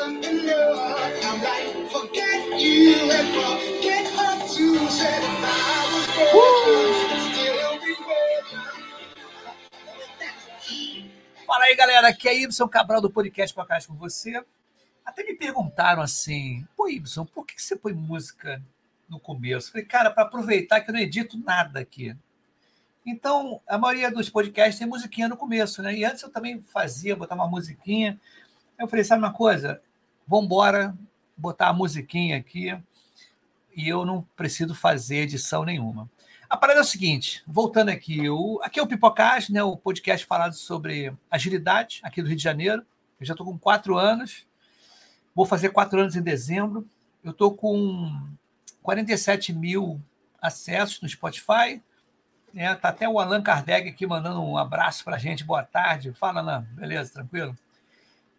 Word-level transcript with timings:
wasn't 0.00 0.24
enough. 0.24 0.80
I'm 1.24 1.42
like, 1.42 1.90
forget 1.90 2.60
you 2.60 3.10
and 3.10 3.28
forget 3.36 4.06
her 4.16 4.48
too. 4.48 4.88
Said 4.88 5.22
I 5.22 5.84
was 5.92 6.06
broken, 6.32 7.20
still 7.32 7.72
be 7.80 7.94
broken. 8.00 8.60
Fala 11.46 11.64
aí, 11.64 11.76
galera. 11.76 12.08
Aqui 12.08 12.28
é 12.28 12.42
Ibson 12.42 12.68
Cabral 12.68 13.00
do 13.00 13.10
podcast 13.10 13.54
Podcast 13.54 13.88
com 13.88 13.94
você. 13.94 14.42
Até 15.04 15.24
me 15.24 15.34
perguntaram 15.34 16.02
assim, 16.02 16.66
pô, 16.76 16.88
Ibson, 16.88 17.24
por 17.26 17.44
que 17.44 17.60
você 17.60 17.76
põe 17.76 17.92
música 17.92 18.62
no 19.08 19.18
começo? 19.18 19.72
Falei, 19.72 19.86
cara, 19.86 20.10
para 20.10 20.22
aproveitar 20.22 20.80
que 20.80 20.90
eu 20.90 20.94
não 20.94 21.00
edito 21.00 21.38
nada 21.38 21.80
aqui. 21.80 22.16
Então, 23.04 23.60
a 23.66 23.76
maioria 23.76 24.10
dos 24.10 24.30
podcasts 24.30 24.78
tem 24.78 24.86
musiquinha 24.86 25.28
no 25.28 25.36
começo, 25.36 25.82
né? 25.82 25.94
E 25.94 26.04
antes 26.04 26.22
eu 26.22 26.30
também 26.30 26.62
fazia, 26.62 27.16
botava 27.16 27.42
uma 27.42 27.50
musiquinha. 27.50 28.20
Eu 28.78 28.86
falei, 28.86 29.04
sabe 29.04 29.22
uma 29.22 29.32
coisa? 29.32 29.82
Vamos 30.30 30.44
embora 30.44 30.96
botar 31.36 31.70
a 31.70 31.72
musiquinha 31.72 32.36
aqui 32.36 32.72
e 33.74 33.88
eu 33.88 34.06
não 34.06 34.22
preciso 34.36 34.76
fazer 34.76 35.22
edição 35.22 35.64
nenhuma. 35.64 36.08
A 36.48 36.56
parada 36.56 36.78
é 36.78 36.82
o 36.82 36.86
seguinte, 36.86 37.42
voltando 37.48 37.88
aqui, 37.88 38.30
o, 38.30 38.60
aqui 38.62 38.78
é 38.78 38.82
o 38.82 38.86
Pipocast, 38.86 39.52
né, 39.52 39.60
o 39.60 39.76
podcast 39.76 40.24
falado 40.24 40.52
sobre 40.52 41.12
agilidade 41.28 41.98
aqui 42.04 42.22
do 42.22 42.28
Rio 42.28 42.36
de 42.36 42.44
Janeiro. 42.44 42.86
Eu 43.18 43.26
já 43.26 43.32
estou 43.32 43.44
com 43.44 43.58
quatro 43.58 43.98
anos, 43.98 44.46
vou 45.34 45.44
fazer 45.44 45.70
quatro 45.70 45.98
anos 45.98 46.14
em 46.14 46.22
dezembro. 46.22 46.86
Eu 47.24 47.32
estou 47.32 47.52
com 47.52 48.16
47 48.84 49.52
mil 49.52 50.00
acessos 50.40 51.00
no 51.00 51.08
Spotify, 51.08 51.82
é, 52.54 52.72
tá 52.76 52.90
até 52.90 53.08
o 53.08 53.18
Allan 53.18 53.42
Kardec 53.42 53.88
aqui 53.88 54.06
mandando 54.06 54.40
um 54.40 54.56
abraço 54.56 55.02
para 55.02 55.16
a 55.16 55.18
gente. 55.18 55.42
Boa 55.42 55.64
tarde. 55.64 56.12
Fala, 56.12 56.38
Allan. 56.38 56.68
Beleza, 56.70 57.14
tranquilo? 57.14 57.58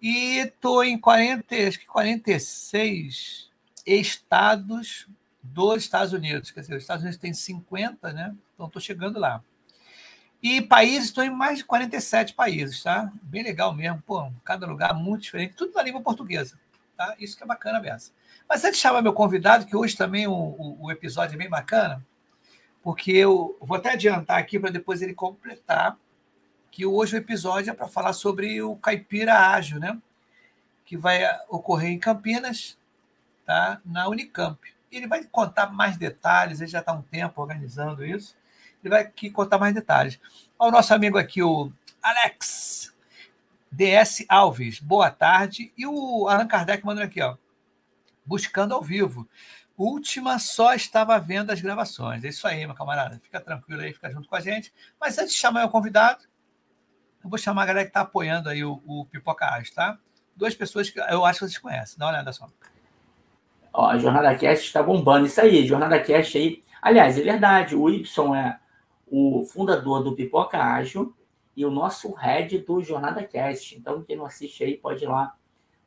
E 0.02 0.38
estou 0.38 0.84
em 0.84 0.98
40, 0.98 1.56
acho 1.68 1.80
que 1.80 1.86
46 1.86 3.52
estados 3.86 5.08
dos 5.44 5.84
Estados 5.84 6.14
Unidos. 6.14 6.50
Quer 6.52 6.62
dizer, 6.62 6.76
os 6.76 6.84
Estados 6.84 7.04
Unidos 7.04 7.20
tem 7.20 7.34
50, 7.34 8.12
né? 8.12 8.36
Então 8.54 8.68
estou 8.68 8.82
chegando 8.82 9.20
lá. 9.20 9.44
E 10.42 10.60
países, 10.60 11.10
estou 11.10 11.24
em 11.24 11.30
mais 11.30 11.60
de 11.60 11.66
47 11.66 12.34
países, 12.34 12.82
tá? 12.82 13.12
Bem 13.22 13.44
legal 13.44 13.74
mesmo. 13.76 14.02
Pô, 14.02 14.32
cada 14.44 14.66
lugar 14.66 14.96
muito 14.96 15.22
diferente, 15.22 15.56
tudo 15.56 15.74
na 15.74 15.84
língua 15.84 16.02
portuguesa. 16.02 16.60
Tá? 16.98 17.16
Isso 17.20 17.38
que 17.38 17.44
é 17.44 17.48
bacana 17.48 17.80
mesmo. 17.80 18.14
Mas 18.50 18.64
antes 18.64 18.78
de 18.78 18.82
chamar 18.82 19.04
meu 19.04 19.14
convidado, 19.14 19.68
que 19.68 19.76
hoje 19.76 19.96
também 19.96 20.26
o, 20.28 20.34
o, 20.34 20.86
o 20.86 20.92
episódio 20.92 21.36
é 21.36 21.38
bem 21.38 21.50
bacana, 21.50 22.04
porque 22.82 23.12
eu 23.12 23.56
vou 23.62 23.78
até 23.78 23.92
adiantar 23.92 24.40
aqui 24.40 24.60
para 24.60 24.72
depois 24.72 25.02
ele 25.04 25.14
completar 25.14 25.96
que 26.72 26.86
hoje 26.86 27.16
o 27.16 27.20
episódio 27.20 27.70
é 27.70 27.74
para 27.74 27.88
falar 27.88 28.14
sobre 28.14 28.62
o 28.62 28.78
Caipira 28.78 29.38
Ágil, 29.50 29.80
né? 29.80 30.00
Que 30.86 30.96
vai 30.96 31.22
ocorrer 31.50 31.92
em 31.92 32.00
Campinas, 32.00 32.78
tá? 33.46 33.82
Na 33.86 34.08
Unicamp. 34.08 34.58
Ele 34.90 35.06
vai 35.06 35.24
contar 35.26 35.72
mais 35.72 35.98
detalhes, 35.98 36.62
ele 36.62 36.72
já 36.72 36.80
está 36.80 36.94
um 36.94 37.02
tempo 37.02 37.42
organizando 37.42 38.06
isso. 38.06 38.36
Ele 38.82 38.90
vai 38.90 39.02
aqui 39.02 39.30
contar 39.30 39.58
mais 39.58 39.74
detalhes. 39.76 40.20
O 40.58 40.72
nosso 40.72 40.94
amigo 40.94 41.18
aqui, 41.18 41.44
o 41.44 41.72
Alex 42.02 42.94
DS 43.70 44.26
Alves, 44.28 44.80
boa 44.80 45.12
tarde. 45.12 45.72
E 45.78 45.86
o 45.86 46.28
Allan 46.28 46.48
Kardec 46.48 46.86
mandando 46.86 47.06
aqui, 47.06 47.22
ó, 47.22 47.38
buscando 48.26 48.74
ao 48.74 48.82
vivo. 48.82 49.28
Última 49.78 50.40
só 50.40 50.74
estava 50.74 51.20
vendo 51.20 51.52
as 51.52 51.60
gravações. 51.60 52.24
É 52.24 52.30
isso 52.30 52.48
aí, 52.48 52.66
meu 52.66 52.76
camarada. 52.76 53.20
Fica 53.24 53.40
tranquilo 53.40 53.82
aí, 53.82 53.94
fica 53.94 54.12
junto 54.12 54.28
com 54.28 54.36
a 54.36 54.42
gente. 54.42 54.74
Mas 55.00 55.18
antes 55.18 55.34
de 55.34 55.40
chamar 55.40 55.66
o 55.66 55.70
convidado, 55.70 56.24
eu 57.24 57.30
vou 57.30 57.38
chamar 57.38 57.64
a 57.64 57.66
galera 57.66 57.86
que 57.86 57.90
está 57.90 58.02
apoiando 58.02 58.50
aí 58.50 58.64
o, 58.64 58.82
o 58.86 59.06
Pipoca 59.06 59.46
Arte, 59.46 59.74
tá? 59.74 59.98
Duas 60.36 60.56
pessoas 60.56 60.90
que 60.90 61.00
eu 61.00 61.26
acho 61.26 61.40
que 61.40 61.46
vocês 61.46 61.58
conhecem. 61.58 61.98
Dá 61.98 62.06
uma 62.06 62.14
olhada 62.14 62.32
só. 62.32 62.48
Ó, 63.74 63.88
a 63.88 63.98
Jornada 63.98 64.36
Cast 64.36 64.66
está 64.66 64.82
bombando. 64.82 65.26
Isso 65.26 65.40
aí, 65.40 65.66
Jornada 65.66 66.00
Cast 66.00 66.38
aí. 66.38 66.62
Aliás, 66.82 67.18
é 67.18 67.22
verdade, 67.22 67.76
o 67.76 67.90
Y 67.90 68.36
é 68.36 68.60
o 69.08 69.44
fundador 69.44 70.04
do 70.04 70.16
Pipoca 70.16 70.58
Ágil 70.58 71.16
e 71.56 71.66
o 71.66 71.70
nosso 71.70 72.14
head 72.14 72.58
do 72.60 72.82
Jornada 72.82 73.24
Cast. 73.24 73.78
Então, 73.78 74.02
quem 74.04 74.16
não 74.18 74.26
assiste 74.26 74.64
aí 74.64 74.78
pode 74.78 75.04
ir 75.04 75.08
lá, 75.08 75.36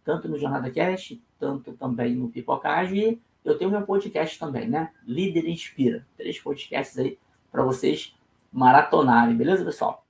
tanto 0.05 0.29
no 0.29 0.39
Jornada 0.39 0.71
Cast, 0.71 1.21
tanto 1.39 1.73
também 1.73 2.15
no 2.15 2.29
Pipoca 2.29 2.69
Ágil 2.69 2.97
e 2.97 3.23
eu 3.45 3.59
tenho 3.59 3.71
meu 3.71 3.83
podcast 3.83 4.39
também, 4.39 4.69
né? 4.69 4.91
Líder 5.07 5.49
Inspira. 5.49 6.07
Três 6.17 6.41
podcasts 6.41 6.99
aí 6.99 7.19
para 7.51 7.63
vocês 7.63 8.15
maratonarem, 8.53 9.37
beleza, 9.37 9.65
pessoal? 9.65 10.04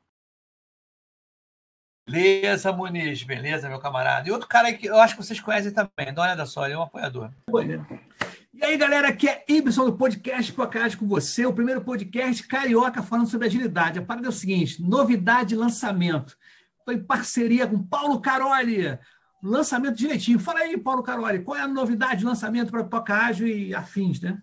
Beleza, 2.06 2.70
Muniz, 2.70 3.22
beleza, 3.22 3.68
meu 3.68 3.78
camarada. 3.78 4.28
E 4.28 4.32
outro 4.32 4.46
cara 4.46 4.72
que 4.72 4.86
eu 4.86 4.98
acho 4.98 5.16
que 5.16 5.22
vocês 5.22 5.40
conhecem 5.40 5.72
também, 5.72 6.12
dá 6.12 6.20
uma 6.20 6.26
olhada 6.26 6.46
só, 6.46 6.64
ele 6.66 6.74
é 6.74 6.78
um 6.78 6.82
apoiador. 6.82 7.30
E 8.52 8.64
aí, 8.64 8.76
galera, 8.76 9.08
aqui 9.08 9.26
é 9.26 9.42
Ibson 9.48 9.86
do 9.86 9.94
podcast 9.94 10.52
Podcast 10.52 10.96
com 10.98 11.08
você, 11.08 11.46
o 11.46 11.52
primeiro 11.52 11.80
podcast 11.80 12.46
carioca 12.46 13.02
falando 13.02 13.28
sobre 13.28 13.46
agilidade. 13.46 13.98
A 13.98 14.02
parada 14.02 14.26
é 14.26 14.28
o 14.28 14.32
seguinte: 14.32 14.82
novidade 14.82 15.56
lançamento. 15.56 16.36
Estou 16.78 16.94
em 16.94 17.02
parceria 17.02 17.66
com 17.66 17.82
Paulo 17.82 18.20
Caroli, 18.20 18.98
lançamento 19.42 19.96
direitinho. 19.96 20.38
Fala 20.38 20.60
aí, 20.60 20.76
Paulo 20.76 21.02
Caroli, 21.02 21.42
qual 21.42 21.56
é 21.56 21.62
a 21.62 21.68
novidade 21.68 22.18
de 22.18 22.26
lançamento 22.26 22.70
para 22.70 22.84
Pipoca 22.84 23.14
Ágil 23.14 23.48
e 23.48 23.74
afins, 23.74 24.20
né? 24.20 24.38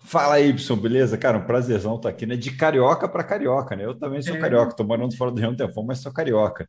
Fala 0.00 0.34
aí, 0.34 0.50
Y, 0.50 0.76
beleza? 0.76 1.16
Cara, 1.16 1.38
um 1.38 1.46
prazerzão 1.46 1.96
estar 1.96 2.08
aqui, 2.08 2.26
né? 2.26 2.36
De 2.36 2.50
carioca 2.50 3.08
para 3.08 3.24
carioca, 3.24 3.74
né? 3.74 3.84
Eu 3.84 3.98
também 3.98 4.20
sou 4.22 4.36
é. 4.36 4.38
carioca, 4.38 4.70
estou 4.70 4.86
morando 4.86 5.16
fora 5.16 5.30
do 5.30 5.40
Rio 5.40 5.50
um 5.50 5.56
tempão, 5.56 5.84
mas 5.84 5.98
sou 5.98 6.12
carioca. 6.12 6.68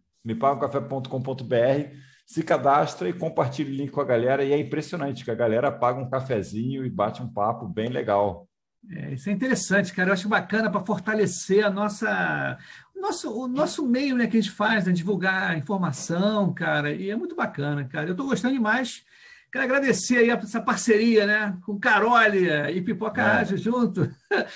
mepagaumcafé.com.br, 0.23 1.95
se 2.25 2.43
cadastra 2.43 3.09
e 3.09 3.13
compartilha 3.13 3.69
o 3.69 3.75
link 3.75 3.91
com 3.91 4.01
a 4.01 4.05
galera. 4.05 4.43
E 4.43 4.53
é 4.53 4.57
impressionante 4.57 5.25
que 5.25 5.31
a 5.31 5.35
galera 5.35 5.71
paga 5.71 5.99
um 5.99 6.09
cafezinho 6.09 6.85
e 6.85 6.89
bate 6.89 7.21
um 7.21 7.27
papo 7.27 7.67
bem 7.67 7.89
legal. 7.89 8.47
É, 8.89 9.13
isso 9.13 9.29
é 9.29 9.33
interessante, 9.33 9.93
cara. 9.93 10.09
Eu 10.09 10.13
acho 10.13 10.29
bacana 10.29 10.69
para 10.69 10.85
fortalecer 10.85 11.65
a 11.65 11.69
nossa, 11.69 12.57
o 12.95 13.01
nosso, 13.01 13.31
o 13.31 13.47
nosso 13.47 13.85
meio 13.85 14.15
né, 14.15 14.27
que 14.27 14.37
a 14.37 14.41
gente 14.41 14.51
faz, 14.51 14.85
né, 14.85 14.91
divulgar 14.91 15.57
informação, 15.57 16.53
cara. 16.53 16.91
E 16.91 17.09
é 17.09 17.15
muito 17.15 17.35
bacana, 17.35 17.83
cara. 17.85 18.07
Eu 18.07 18.11
estou 18.11 18.27
gostando 18.27 18.53
demais. 18.53 19.03
Quero 19.51 19.65
agradecer 19.65 20.17
aí 20.17 20.29
essa 20.29 20.61
parceria, 20.61 21.27
né? 21.27 21.57
Com 21.65 21.77
Carole 21.77 22.49
e 22.73 22.81
Pipoca 22.81 23.21
é. 23.21 23.25
Ágil 23.41 23.57
junto. 23.57 24.09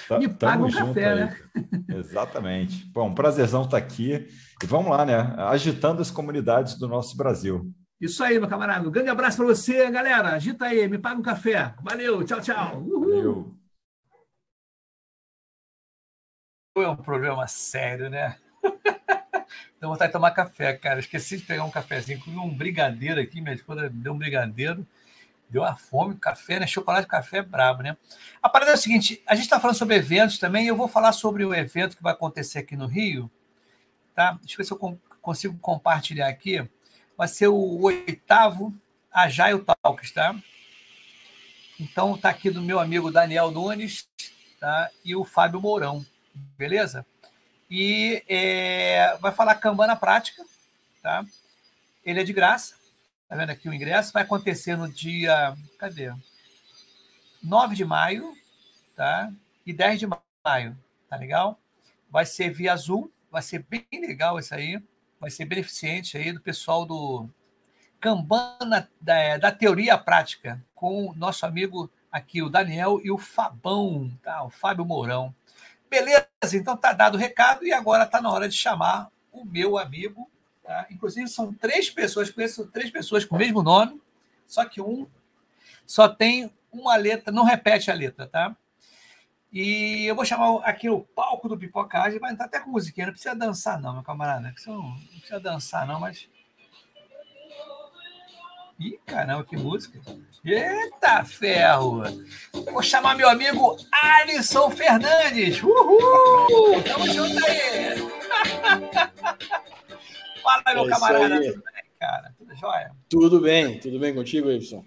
Tá, 0.07 0.15
Me 0.17 0.29
paga 0.29 0.63
um 0.63 0.71
café, 0.71 1.15
né? 1.15 1.37
Exatamente. 1.89 2.85
Bom, 2.93 3.09
um 3.09 3.13
prazerzão 3.13 3.63
estar 3.63 3.71
tá 3.71 3.85
aqui. 3.85 4.25
E 4.63 4.65
vamos 4.65 4.91
lá, 4.91 5.05
né? 5.05 5.35
Agitando 5.37 6.01
as 6.01 6.09
comunidades 6.09 6.75
do 6.75 6.87
nosso 6.87 7.17
Brasil. 7.17 7.73
Isso 7.99 8.23
aí, 8.23 8.39
meu 8.39 8.47
camarada. 8.47 8.87
Um 8.87 8.91
grande 8.91 9.09
abraço 9.09 9.37
para 9.37 9.45
você, 9.45 9.89
galera. 9.89 10.29
Agita 10.29 10.65
aí, 10.65 10.87
me 10.87 10.97
paga 10.97 11.19
um 11.19 11.23
café. 11.23 11.73
Valeu, 11.81 12.23
tchau, 12.23 12.41
tchau. 12.41 12.81
Uhul. 12.81 12.99
Valeu. 12.99 13.55
é 16.77 16.89
um 16.89 16.95
problema 16.95 17.47
sério, 17.47 18.09
né? 18.09 18.37
Então 19.77 19.89
vontade 19.89 20.09
de 20.09 20.13
tomar 20.13 20.31
café, 20.31 20.73
cara. 20.73 20.99
Esqueci 20.99 21.37
de 21.37 21.43
pegar 21.43 21.63
um 21.63 21.69
cafezinho, 21.69 22.19
comi 22.19 22.37
um 22.37 22.49
brigadeiro 22.49 23.21
aqui, 23.21 23.41
minha 23.41 23.53
esposa 23.53 23.89
deu 23.89 24.13
um 24.13 24.17
brigadeiro, 24.17 24.87
deu 25.49 25.61
uma 25.61 25.75
fome, 25.75 26.15
café, 26.15 26.59
né? 26.59 26.65
Chocolate 26.65 27.03
de 27.03 27.11
café 27.11 27.37
é 27.37 27.41
brabo, 27.43 27.83
né? 27.83 27.95
A 28.41 28.49
parada 28.49 28.71
é 28.71 28.73
o 28.73 28.77
seguinte: 28.77 29.21
a 29.27 29.35
gente 29.35 29.43
está 29.43 29.59
falando 29.59 29.75
sobre 29.77 29.95
eventos 29.95 30.39
também, 30.39 30.65
e 30.65 30.67
eu 30.69 30.75
vou 30.75 30.87
falar 30.87 31.11
sobre 31.11 31.45
o 31.45 31.53
evento 31.53 31.97
que 31.97 32.01
vai 32.01 32.13
acontecer 32.13 32.59
aqui 32.59 32.75
no 32.75 32.87
Rio, 32.87 33.29
tá? 34.15 34.37
Deixa 34.41 34.53
eu 34.53 34.57
ver 34.57 34.63
se 34.63 34.71
eu 34.71 34.99
consigo 35.21 35.59
compartilhar 35.59 36.27
aqui. 36.27 36.67
Vai 37.17 37.27
ser 37.27 37.49
o 37.49 37.81
oitavo 37.81 38.73
Agile 39.11 39.63
Talks, 39.63 40.11
tá? 40.11 40.35
Então 41.79 42.17
tá 42.17 42.29
aqui 42.29 42.49
do 42.49 42.61
meu 42.61 42.79
amigo 42.79 43.11
Daniel 43.11 43.51
Nunes 43.51 44.07
tá? 44.59 44.89
e 45.03 45.15
o 45.15 45.25
Fábio 45.25 45.59
Mourão, 45.59 46.05
beleza? 46.57 47.05
E 47.69 48.23
é, 48.27 49.17
vai 49.17 49.31
falar 49.31 49.55
Kanban 49.55 49.87
na 49.87 49.95
prática, 49.95 50.43
tá? 51.01 51.25
Ele 52.03 52.21
é 52.21 52.23
de 52.23 52.31
graça, 52.31 52.75
tá 53.27 53.35
vendo 53.35 53.49
aqui 53.49 53.67
o 53.67 53.73
ingresso? 53.73 54.13
Vai 54.13 54.23
acontecer 54.23 54.77
no 54.77 54.89
dia, 54.89 55.55
cadê? 55.77 56.13
9 57.43 57.75
de 57.75 57.83
maio, 57.83 58.33
tá? 58.95 59.31
E 59.65 59.73
10 59.73 59.99
de 59.99 60.07
maio, 60.07 60.77
tá 61.09 61.17
legal? 61.17 61.59
Vai 62.09 62.25
ser 62.25 62.51
via 62.51 62.75
Zoom, 62.75 63.09
vai 63.35 63.41
ser 63.41 63.65
bem 63.67 63.85
legal 63.91 64.39
isso 64.39 64.55
aí, 64.55 64.81
vai 65.19 65.29
ser 65.29 65.43
beneficente 65.43 66.17
aí 66.17 66.31
do 66.31 66.39
pessoal 66.39 66.85
do 66.85 67.29
Kanban 67.99 68.57
da, 69.01 69.37
da 69.37 69.51
teoria 69.51 69.97
prática, 69.97 70.63
com 70.73 71.07
o 71.07 71.13
nosso 71.13 71.45
amigo 71.45 71.91
aqui, 72.09 72.41
o 72.41 72.49
Daniel 72.49 73.01
e 73.03 73.11
o 73.11 73.17
Fabão, 73.17 74.09
tá? 74.23 74.41
O 74.41 74.49
Fábio 74.49 74.85
Mourão. 74.85 75.35
Beleza, 75.89 76.29
então 76.53 76.77
tá 76.77 76.93
dado 76.93 77.15
o 77.15 77.17
recado 77.17 77.67
e 77.67 77.73
agora 77.73 78.05
tá 78.05 78.21
na 78.21 78.31
hora 78.31 78.47
de 78.47 78.55
chamar 78.55 79.11
o 79.33 79.43
meu 79.43 79.77
amigo, 79.77 80.31
tá? 80.63 80.87
Inclusive 80.89 81.27
são 81.27 81.53
três 81.53 81.89
pessoas, 81.89 82.29
conheço 82.29 82.65
três 82.67 82.89
pessoas 82.89 83.25
com 83.25 83.35
o 83.35 83.39
mesmo 83.39 83.61
nome, 83.61 84.01
só 84.47 84.63
que 84.63 84.79
um 84.79 85.05
só 85.85 86.07
tem 86.07 86.49
uma 86.71 86.95
letra, 86.95 87.33
não 87.33 87.43
repete 87.43 87.91
a 87.91 87.95
letra, 87.95 88.27
tá? 88.27 88.55
E 89.55 90.05
eu 90.05 90.13
vou 90.13 90.23
chamar 90.25 90.57
aqui 90.65 90.89
o 90.89 90.99
palco 90.99 91.47
do 91.47 91.57
Pipocagem, 91.57 92.19
vai 92.19 92.33
entrar 92.33 92.47
até 92.47 92.59
com 92.59 92.71
musiquinha, 92.71 93.05
não 93.05 93.13
precisa 93.13 93.33
dançar 93.33 93.79
não, 93.79 93.93
meu 93.93 94.03
camarada, 94.03 94.41
não, 94.41 94.53
precisa 95.11 95.39
dançar 95.39 95.87
não, 95.87 95.97
mas... 95.97 96.27
Ih, 98.77 98.99
caramba, 99.05 99.45
que 99.45 99.55
música. 99.55 99.97
Eita 100.43 101.23
ferro! 101.23 102.03
Vou 102.51 102.83
chamar 102.83 103.15
meu 103.15 103.29
amigo 103.29 103.77
Alisson 103.89 104.69
Fernandes. 104.71 105.63
Uhul! 105.63 106.83
Tamo 106.83 107.07
junto 107.07 107.45
aí! 107.45 107.95
Fala, 110.43 110.63
meu 110.73 110.85
é 110.85 110.89
camarada. 110.89 111.39
Tudo 111.39 111.63
bem, 111.63 111.83
cara? 111.97 112.35
Tudo 112.37 112.53
jóia? 112.57 112.91
Tudo 113.07 113.39
bem, 113.39 113.79
tudo 113.79 113.97
bem 113.99 114.13
contigo, 114.13 114.51
Ibson? 114.51 114.83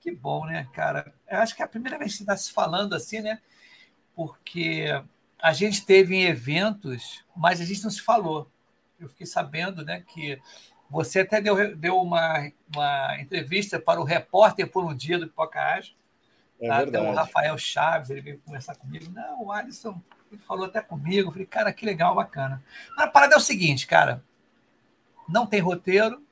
Que 0.00 0.12
bom, 0.12 0.46
né, 0.46 0.68
cara? 0.72 1.12
Eu 1.28 1.40
acho 1.40 1.56
que 1.56 1.62
é 1.62 1.64
a 1.64 1.68
primeira 1.68 1.98
vez 1.98 2.12
que 2.12 2.18
você 2.18 2.22
está 2.22 2.36
se 2.36 2.52
falando 2.52 2.94
assim, 2.94 3.20
né? 3.20 3.40
Porque 4.14 4.86
a 5.40 5.52
gente 5.52 5.84
teve 5.84 6.14
em 6.14 6.24
eventos, 6.24 7.24
mas 7.36 7.60
a 7.60 7.64
gente 7.64 7.82
não 7.82 7.90
se 7.90 8.00
falou. 8.00 8.50
Eu 8.98 9.08
fiquei 9.08 9.26
sabendo 9.26 9.84
né, 9.84 10.04
que 10.06 10.40
você 10.88 11.20
até 11.20 11.40
deu, 11.40 11.76
deu 11.76 11.96
uma, 11.96 12.50
uma 12.74 13.20
entrevista 13.20 13.80
para 13.80 14.00
o 14.00 14.04
repórter 14.04 14.70
por 14.70 14.84
um 14.84 14.94
dia 14.94 15.18
do 15.18 15.26
Pipocage. 15.26 15.96
É 16.60 16.68
tá? 16.68 16.78
Até 16.78 17.00
o 17.00 17.12
Rafael 17.12 17.58
Chaves, 17.58 18.10
ele 18.10 18.20
veio 18.20 18.38
conversar 18.38 18.76
comigo. 18.76 19.10
Não, 19.10 19.44
o 19.44 19.50
Alisson 19.50 20.00
ele 20.30 20.40
falou 20.42 20.66
até 20.66 20.80
comigo. 20.80 21.28
Eu 21.28 21.32
falei, 21.32 21.46
cara, 21.46 21.72
que 21.72 21.84
legal, 21.84 22.14
bacana. 22.14 22.62
Mas 22.96 23.06
a 23.06 23.10
parada 23.10 23.34
é 23.34 23.38
o 23.38 23.40
seguinte, 23.40 23.86
cara. 23.86 24.22
Não 25.28 25.46
tem 25.46 25.60
roteiro. 25.60 26.22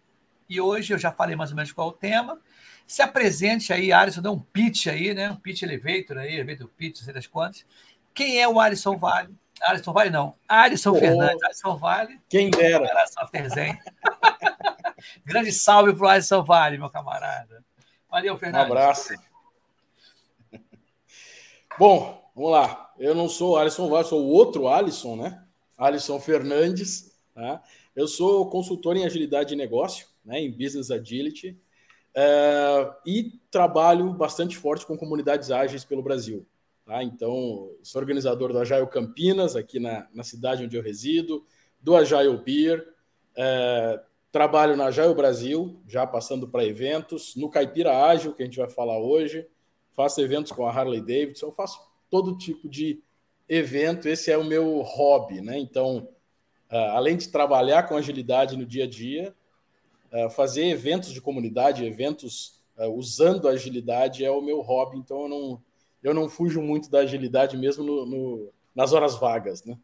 E 0.49 0.61
hoje 0.61 0.93
eu 0.93 0.99
já 0.99 1.13
falei 1.13 1.37
mais 1.37 1.51
ou 1.51 1.57
menos 1.57 1.73
qual 1.73 1.89
é 1.89 1.91
o 1.91 1.95
tema. 1.95 2.41
Se 2.91 3.03
apresente 3.03 3.73
aí, 3.73 3.93
Alisson, 3.93 4.21
dá 4.21 4.33
um 4.33 4.41
pitch 4.41 4.89
aí, 4.89 5.15
né? 5.15 5.31
Um 5.31 5.37
pitch 5.37 5.63
elevator 5.63 6.19
aí, 6.19 6.35
elevator 6.35 6.69
pitch, 6.77 6.97
não 6.97 7.05
sei 7.05 7.15
das 7.15 7.29
quantas. 7.29 7.65
Quem 8.13 8.43
é 8.43 8.49
o 8.49 8.59
Alisson 8.59 8.97
Vale? 8.97 9.33
Alisson 9.63 9.93
Vale 9.93 10.11
não. 10.11 10.35
Alisson 10.49 10.91
oh, 10.91 10.97
Fernandes. 10.97 11.41
Alisson 11.45 11.77
Vale. 11.77 12.21
Quem 12.29 12.51
dera. 12.51 12.91
Grande 15.25 15.53
salve 15.53 15.95
para 15.95 16.05
o 16.05 16.09
Alisson 16.09 16.43
Vale, 16.43 16.79
meu 16.79 16.91
camarada. 16.91 17.65
Valeu, 18.11 18.37
Fernandes. 18.37 18.69
Um 18.69 18.73
abraço. 18.73 19.15
Bom, 21.79 22.29
vamos 22.35 22.51
lá. 22.51 22.93
Eu 22.99 23.15
não 23.15 23.29
sou 23.29 23.53
o 23.53 23.57
Alisson 23.57 23.89
Vale, 23.89 24.09
sou 24.09 24.21
o 24.21 24.31
outro 24.31 24.67
Alisson, 24.67 25.15
né? 25.15 25.41
Alisson 25.79 26.19
Fernandes. 26.19 27.17
Tá? 27.37 27.63
Eu 27.95 28.09
sou 28.09 28.51
consultor 28.51 28.97
em 28.97 29.07
agilidade 29.07 29.51
de 29.51 29.55
negócio, 29.55 30.09
né? 30.25 30.41
em 30.41 30.51
Business 30.51 30.91
Agility. 30.91 31.57
É, 32.15 32.93
e 33.07 33.41
trabalho 33.51 34.13
bastante 34.13 34.57
forte 34.57 34.85
com 34.85 34.97
comunidades 34.97 35.51
ágeis 35.51 35.85
pelo 35.85 36.03
Brasil. 36.03 36.47
Tá? 36.85 37.03
Então, 37.03 37.71
sou 37.83 38.01
organizador 38.01 38.53
do 38.53 38.59
Agile 38.59 38.87
Campinas, 38.87 39.55
aqui 39.55 39.79
na, 39.79 40.09
na 40.13 40.25
cidade 40.25 40.65
onde 40.65 40.77
eu 40.77 40.83
resido, 40.83 41.45
do 41.81 41.97
Agile 41.97 42.37
Beer, 42.37 42.87
é, 43.37 44.01
trabalho 44.33 44.77
na 44.77 44.87
Agile 44.87 45.15
Brasil, 45.15 45.81
já 45.87 46.07
passando 46.07 46.49
para 46.49 46.65
eventos, 46.65 47.35
no 47.37 47.49
Caipira 47.49 48.07
Ágil, 48.07 48.35
que 48.35 48.43
a 48.43 48.47
gente 48.47 48.59
vai 48.59 48.69
falar 48.69 48.99
hoje, 48.99 49.47
faço 49.93 50.21
eventos 50.21 50.53
com 50.53 50.67
a 50.67 50.71
Harley 50.71 51.01
Davidson, 51.01 51.51
faço 51.51 51.81
todo 52.11 52.37
tipo 52.37 52.69
de 52.69 53.03
evento, 53.49 54.09
esse 54.09 54.31
é 54.31 54.39
o 54.39 54.45
meu 54.45 54.81
hobby, 54.81 55.41
né? 55.41 55.59
Então, 55.59 56.09
uh, 56.71 56.77
além 56.93 57.17
de 57.17 57.29
trabalhar 57.29 57.85
com 57.85 57.97
agilidade 57.97 58.57
no 58.57 58.65
dia 58.65 58.85
a 58.85 58.89
dia, 58.89 59.35
fazer 60.35 60.67
eventos 60.67 61.13
de 61.13 61.21
comunidade, 61.21 61.85
eventos 61.85 62.61
uh, 62.77 62.89
usando 62.89 63.49
agilidade 63.49 64.25
é 64.25 64.31
o 64.31 64.41
meu 64.41 64.61
hobby, 64.61 64.99
então 64.99 65.23
eu 65.23 65.29
não, 65.29 65.63
eu 66.03 66.15
não 66.15 66.29
fujo 66.29 66.61
muito 66.61 66.91
da 66.91 67.01
agilidade 67.01 67.57
mesmo 67.57 67.85
no, 67.85 68.07
no, 68.07 68.53
nas 68.75 68.93
horas 68.93 69.17
vagas, 69.17 69.65
né? 69.65 69.79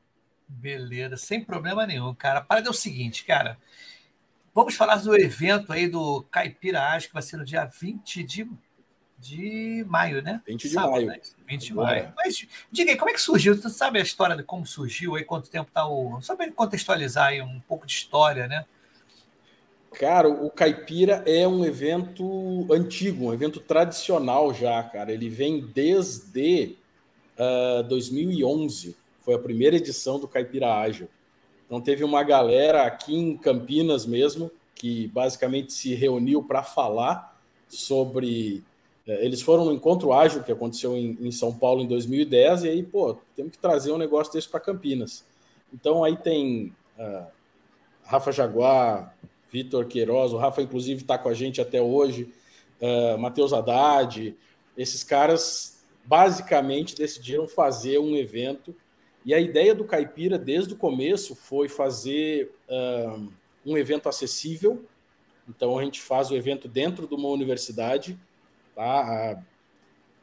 Beleza, 0.49 1.17
sem 1.17 1.45
problema 1.45 1.87
nenhum, 1.87 2.15
cara. 2.15 2.41
Para 2.41 2.61
é 2.61 2.69
o 2.69 2.73
seguinte, 2.73 3.25
cara. 3.25 3.59
Vamos 4.55 4.75
falar 4.75 4.97
do 4.97 5.15
evento 5.15 5.73
aí 5.73 5.89
do 5.89 6.23
Caipira 6.31 6.83
Acho, 6.83 7.09
que 7.09 7.15
vai 7.15 7.23
ser 7.23 7.37
no 7.37 7.45
dia 7.45 7.65
20 7.65 8.23
de, 8.23 8.49
de 9.19 9.85
maio, 9.89 10.23
né? 10.23 10.41
20 10.47 10.63
de 10.63 10.69
Sábado, 10.71 10.93
maio. 10.93 11.07
Né? 11.09 11.21
20 11.47 11.67
de 11.67 11.73
Agora. 11.73 11.91
maio. 11.91 12.13
Mas 12.17 12.47
diga 12.71 12.93
aí, 12.93 12.97
como 12.97 13.11
é 13.11 13.13
que 13.13 13.21
surgiu? 13.21 13.55
Você 13.55 13.69
sabe 13.69 13.99
a 13.99 14.03
história 14.03 14.37
de 14.37 14.45
como 14.45 14.65
surgiu 14.65 15.17
aí, 15.17 15.25
quanto 15.25 15.51
tempo 15.51 15.69
está 15.69 15.87
o. 15.87 16.21
Só 16.23 16.37
para 16.37 16.51
contextualizar 16.53 17.29
aí 17.29 17.43
um 17.43 17.61
pouco 17.61 17.87
de 17.87 17.93
história, 17.93 18.47
né? 18.47 18.65
Cara, 19.99 20.29
o 20.29 20.51
Caipira 20.51 21.23
é 21.27 21.49
um 21.49 21.65
evento 21.65 22.67
antigo, 22.71 23.27
um 23.27 23.33
evento 23.33 23.61
tradicional 23.61 24.53
já, 24.53 24.83
cara. 24.83 25.11
Ele 25.11 25.31
vem 25.31 25.59
desde 25.59 26.77
uh, 27.39 27.81
ah, 27.81 27.83
2011. 27.89 28.95
Foi 29.21 29.35
a 29.35 29.39
primeira 29.39 29.77
edição 29.77 30.21
do 30.21 30.29
Caipira 30.29 30.75
Ágil. 30.75 31.09
Então 31.65 31.81
teve 31.81 32.05
uma 32.05 32.23
galera 32.23 32.83
aqui 32.83 33.17
em 33.17 33.39
Campinas 33.39 34.05
mesmo 34.05 34.51
que 34.75 35.09
basicamente 35.09 35.73
se 35.73 35.95
reuniu 35.95 36.43
para 36.43 36.63
falar 36.63 37.35
sobre. 37.67 38.63
Uh, 39.09 39.13
eles 39.13 39.41
foram 39.41 39.65
no 39.65 39.73
encontro 39.73 40.13
ágil 40.13 40.43
que 40.43 40.53
aconteceu 40.53 40.95
em, 40.95 41.17
em, 41.19 41.33
São 41.33 41.55
Paulo 41.57 41.81
em 41.81 41.87
2010 41.87 42.65
e 42.65 42.69
aí, 42.69 42.83
pô, 42.83 43.17
temos 43.35 43.53
que 43.53 43.59
trazer 43.59 43.93
um 43.93 43.99
negócio 43.99 44.31
desse 44.31 44.47
para 44.47 44.61
Campinas. 44.61 45.25
Então 45.73 46.05
aí 46.05 46.19
tem 46.19 46.75
uh, 46.99 47.27
Rafa 48.07 48.31
Jaguar, 48.31 49.16
Vitor 49.57 49.87
Queiroz, 49.87 50.35
o 50.35 50.37
Rafa, 50.37 50.61
inclusive, 50.61 51.01
está 51.01 51.17
com 51.17 51.31
a 51.31 51.35
gente 51.35 51.63
até 51.63 51.81
hoje, 51.81 52.31
uh, 52.79 53.17
Matheus 53.17 53.55
Haddad, 53.55 54.37
esses 54.77 55.03
caras 55.03 55.83
basicamente 56.05 56.95
decidiram 56.95 57.49
fazer 57.49 57.99
um 57.99 58.15
evento. 58.15 58.77
E 59.25 59.33
a 59.33 59.41
ideia 59.41 59.75
do 59.75 59.87
Caipira, 59.87 60.39
desde 60.39 60.75
o 60.75 60.77
começo, 60.77 61.35
foi 61.35 61.71
fazer 61.71 62.55
uh, 62.69 63.33
um 63.65 63.79
evento 63.79 64.11
acessível. 64.11 64.85
Então, 65.49 65.79
a 65.79 65.83
gente 65.83 66.03
faz 66.03 66.31
o 66.31 66.37
evento 66.37 66.69
dentro 66.69 67.09
de 67.09 67.15
uma 67.15 67.31
universidade. 67.31 68.19
Tá? 68.75 69.43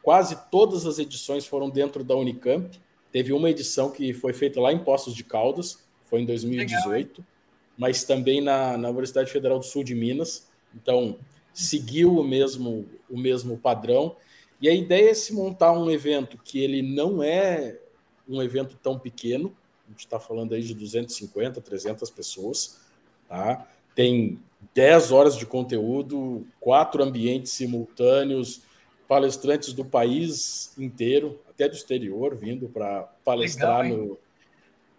Quase 0.04 0.38
todas 0.52 0.86
as 0.86 1.00
edições 1.00 1.44
foram 1.48 1.72
dentro 1.72 2.04
da 2.04 2.16
Unicamp. 2.16 2.80
Teve 3.12 3.34
uma 3.34 3.50
edição 3.50 3.90
que 3.90 4.13
foi 4.13 4.32
feita 4.32 4.62
lá 4.62 4.72
em 4.72 4.78
Poços 4.78 5.16
de 5.16 5.24
Caldas, 5.24 5.84
foi 6.06 6.22
em 6.22 6.25
2018. 6.28 7.18
Legal, 7.18 7.33
mas 7.77 8.03
também 8.03 8.42
na, 8.42 8.77
na 8.77 8.89
Universidade 8.89 9.32
Federal 9.32 9.60
do 9.60 9.65
Sul 9.65 9.84
de 9.84 9.96
Minas. 9.96 10.48
Então, 10.75 11.18
seguiu 11.53 12.18
o 12.18 12.24
mesmo, 12.24 12.88
o 13.10 13.18
mesmo 13.18 13.58
padrão. 13.58 14.15
E 14.62 14.70
a 14.70 14.74
ideia 14.74 15.12
é 15.12 15.13
se 15.13 15.34
montar 15.34 15.74
um 15.74 15.89
evento 15.92 16.38
que 16.38 16.60
ele 16.60 16.82
não 16.82 17.22
é 17.22 17.80
um 18.27 18.42
evento 18.42 18.77
tão 18.82 18.98
pequeno, 18.98 19.53
a 19.86 19.92
gente 19.92 20.00
está 20.00 20.20
falando 20.20 20.53
aí 20.53 20.62
de 20.63 20.74
250, 20.74 21.60
300 21.60 22.10
pessoas, 22.10 22.80
tá? 23.27 23.68
tem 23.94 24.39
10 24.74 25.12
horas 25.12 25.38
de 25.38 25.46
conteúdo, 25.46 26.48
quatro 26.60 27.03
ambientes 27.03 27.51
simultâneos, 27.51 28.62
palestrantes 29.08 29.74
do 29.74 29.84
país 29.84 30.74
inteiro, 30.77 31.39
até 31.50 31.68
do 31.68 31.75
exterior, 31.75 32.36
vindo 32.36 32.68
para 32.70 33.03
palestrar 33.24 33.82
Legal, 33.82 33.98
no, 33.98 34.18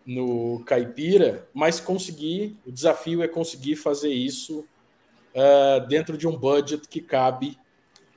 no 0.06 0.62
caipira, 0.66 1.48
mas 1.54 1.80
conseguir, 1.80 2.56
o 2.66 2.72
desafio 2.72 3.22
é 3.22 3.28
conseguir 3.28 3.76
fazer 3.76 4.10
isso 4.10 4.66
uh, 5.34 5.86
dentro 5.86 6.16
de 6.18 6.26
um 6.26 6.36
budget 6.36 6.86
que 6.88 7.00
cabe 7.00 7.58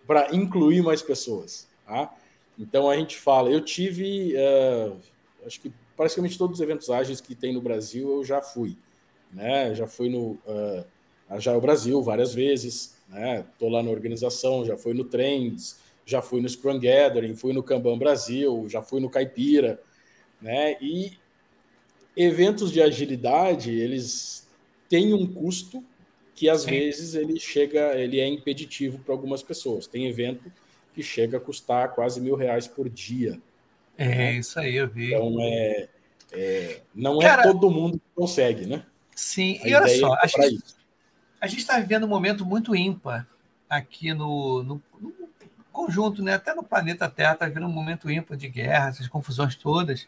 para 0.06 0.36
incluir 0.36 0.82
mais 0.82 1.01
pessoas. 1.01 1.67
Tá? 1.86 2.13
Então 2.60 2.89
a 2.89 2.96
gente 2.96 3.17
fala, 3.17 3.50
eu 3.50 3.62
tive, 3.62 4.36
uh, 4.36 4.98
acho 5.46 5.62
que 5.62 5.72
praticamente 5.96 6.38
todos 6.38 6.60
os 6.60 6.62
eventos 6.62 6.89
ágeis 6.89 7.22
que 7.22 7.36
tem 7.36 7.53
no 7.53 7.62
Brasil 7.62 8.10
eu 8.17 8.24
já 8.24 8.41
fui, 8.41 8.77
né? 9.32 9.74
Já 9.74 9.88
fui 9.88 10.10
no 10.10 10.38
uh, 10.46 11.62
Brasil 11.62 12.01
várias 12.01 12.34
vezes, 12.34 12.96
né? 13.08 13.46
Tô 13.58 13.70
lá 13.70 13.82
na 13.82 13.89
organização, 13.89 14.65
já 14.65 14.77
fui 14.77 14.94
no 14.94 15.06
Trends, 15.06 15.79
já 16.06 16.22
fui 16.22 16.41
no 16.41 16.48
Scrum 16.48 16.79
Gathering, 16.79 17.36
fui 17.36 17.53
no 17.53 17.63
Kanban 17.63 17.98
Brasil, 17.98 18.65
já 18.70 18.82
fui 18.82 19.00
no 19.00 19.10
Caipira, 19.10 19.82
né? 20.41 20.77
E 20.82 21.17
eventos 22.18 22.72
de 22.72 22.82
agilidade, 22.82 23.72
eles 23.72 24.48
têm 24.90 25.14
um 25.14 25.32
custo 25.32 25.84
que 26.34 26.50
às 26.50 26.62
Sim. 26.62 26.72
vezes 26.72 27.14
ele 27.14 27.40
chega, 27.40 27.96
ele 27.96 28.20
é 28.20 28.28
impeditivo 28.28 29.00
para 29.00 29.14
algumas 29.14 29.44
pessoas. 29.44 29.88
Tem 29.88 30.08
evento 30.08 30.52
que 30.94 31.04
chega 31.04 31.38
a 31.38 31.40
custar 31.40 31.94
quase 31.94 32.20
mil 32.20 32.36
reais 32.36 32.68
por 32.68 32.90
dia. 32.90 33.40
É, 33.98 34.08
né? 34.08 34.34
isso 34.34 34.60
aí, 34.60 34.76
eu 34.76 34.88
vi. 34.88 35.14
Então, 35.14 35.38
é, 35.40 35.88
é 36.32 36.82
não 36.94 37.22
é 37.22 37.26
Cara, 37.26 37.42
é 37.44 37.46
todo 37.46 37.70
mundo 37.70 37.98
que 37.98 38.06
consegue, 38.16 38.66
né? 38.66 38.84
Sim, 39.16 39.60
a 39.64 39.68
e 39.68 39.74
olha 39.74 40.00
só, 40.00 40.16
é 40.16 40.20
a 40.22 40.28
gente, 40.28 40.64
a 41.42 41.48
gente 41.48 41.60
está 41.60 41.80
vivendo 41.80 42.06
um 42.06 42.10
momento 42.10 42.46
muito 42.46 42.76
ímpar 42.76 43.28
aqui 43.68 44.14
no, 44.14 44.64
no, 44.64 44.82
no, 45.00 45.14
conjunto, 45.72 46.24
né? 46.24 46.34
até 46.34 46.54
no 46.56 46.64
planeta 46.64 47.10
Terra 47.10 47.34
está 47.34 47.46
vivendo 47.48 47.68
um 47.68 47.72
momento 47.72 48.10
ímpar 48.10 48.36
de 48.36 48.48
guerra, 48.48 48.90
essas 48.90 49.08
confusões 49.08 49.56
todas. 49.56 50.08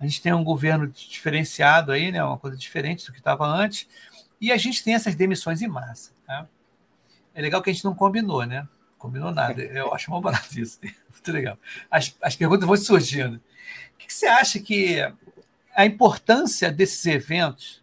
A 0.00 0.06
gente 0.06 0.22
tem 0.22 0.32
um 0.32 0.44
governo 0.44 0.86
diferenciado 0.86 1.92
aí, 1.92 2.12
né? 2.12 2.22
uma 2.22 2.38
coisa 2.38 2.56
diferente 2.56 3.06
do 3.06 3.12
que 3.12 3.18
estava 3.18 3.46
antes, 3.46 3.88
e 4.40 4.52
a 4.52 4.56
gente 4.56 4.82
tem 4.84 4.94
essas 4.94 5.14
demissões 5.14 5.60
em 5.62 5.68
massa. 5.68 6.12
Tá? 6.26 6.46
É 7.34 7.42
legal 7.42 7.60
que 7.60 7.70
a 7.70 7.72
gente 7.72 7.84
não 7.84 7.94
combinou, 7.94 8.44
né? 8.46 8.68
Combinou 8.96 9.32
nada. 9.32 9.62
Eu 9.62 9.92
acho 9.94 10.10
mal 10.10 10.20
barato 10.20 10.58
isso. 10.58 10.78
Muito 11.10 11.32
legal. 11.32 11.58
As, 11.90 12.14
as 12.22 12.36
perguntas 12.36 12.66
vão 12.66 12.76
surgindo. 12.76 13.36
O 13.36 13.98
que 13.98 14.12
você 14.12 14.26
acha 14.26 14.60
que 14.60 14.98
a 15.74 15.86
importância 15.86 16.70
desses 16.70 17.04
eventos 17.06 17.82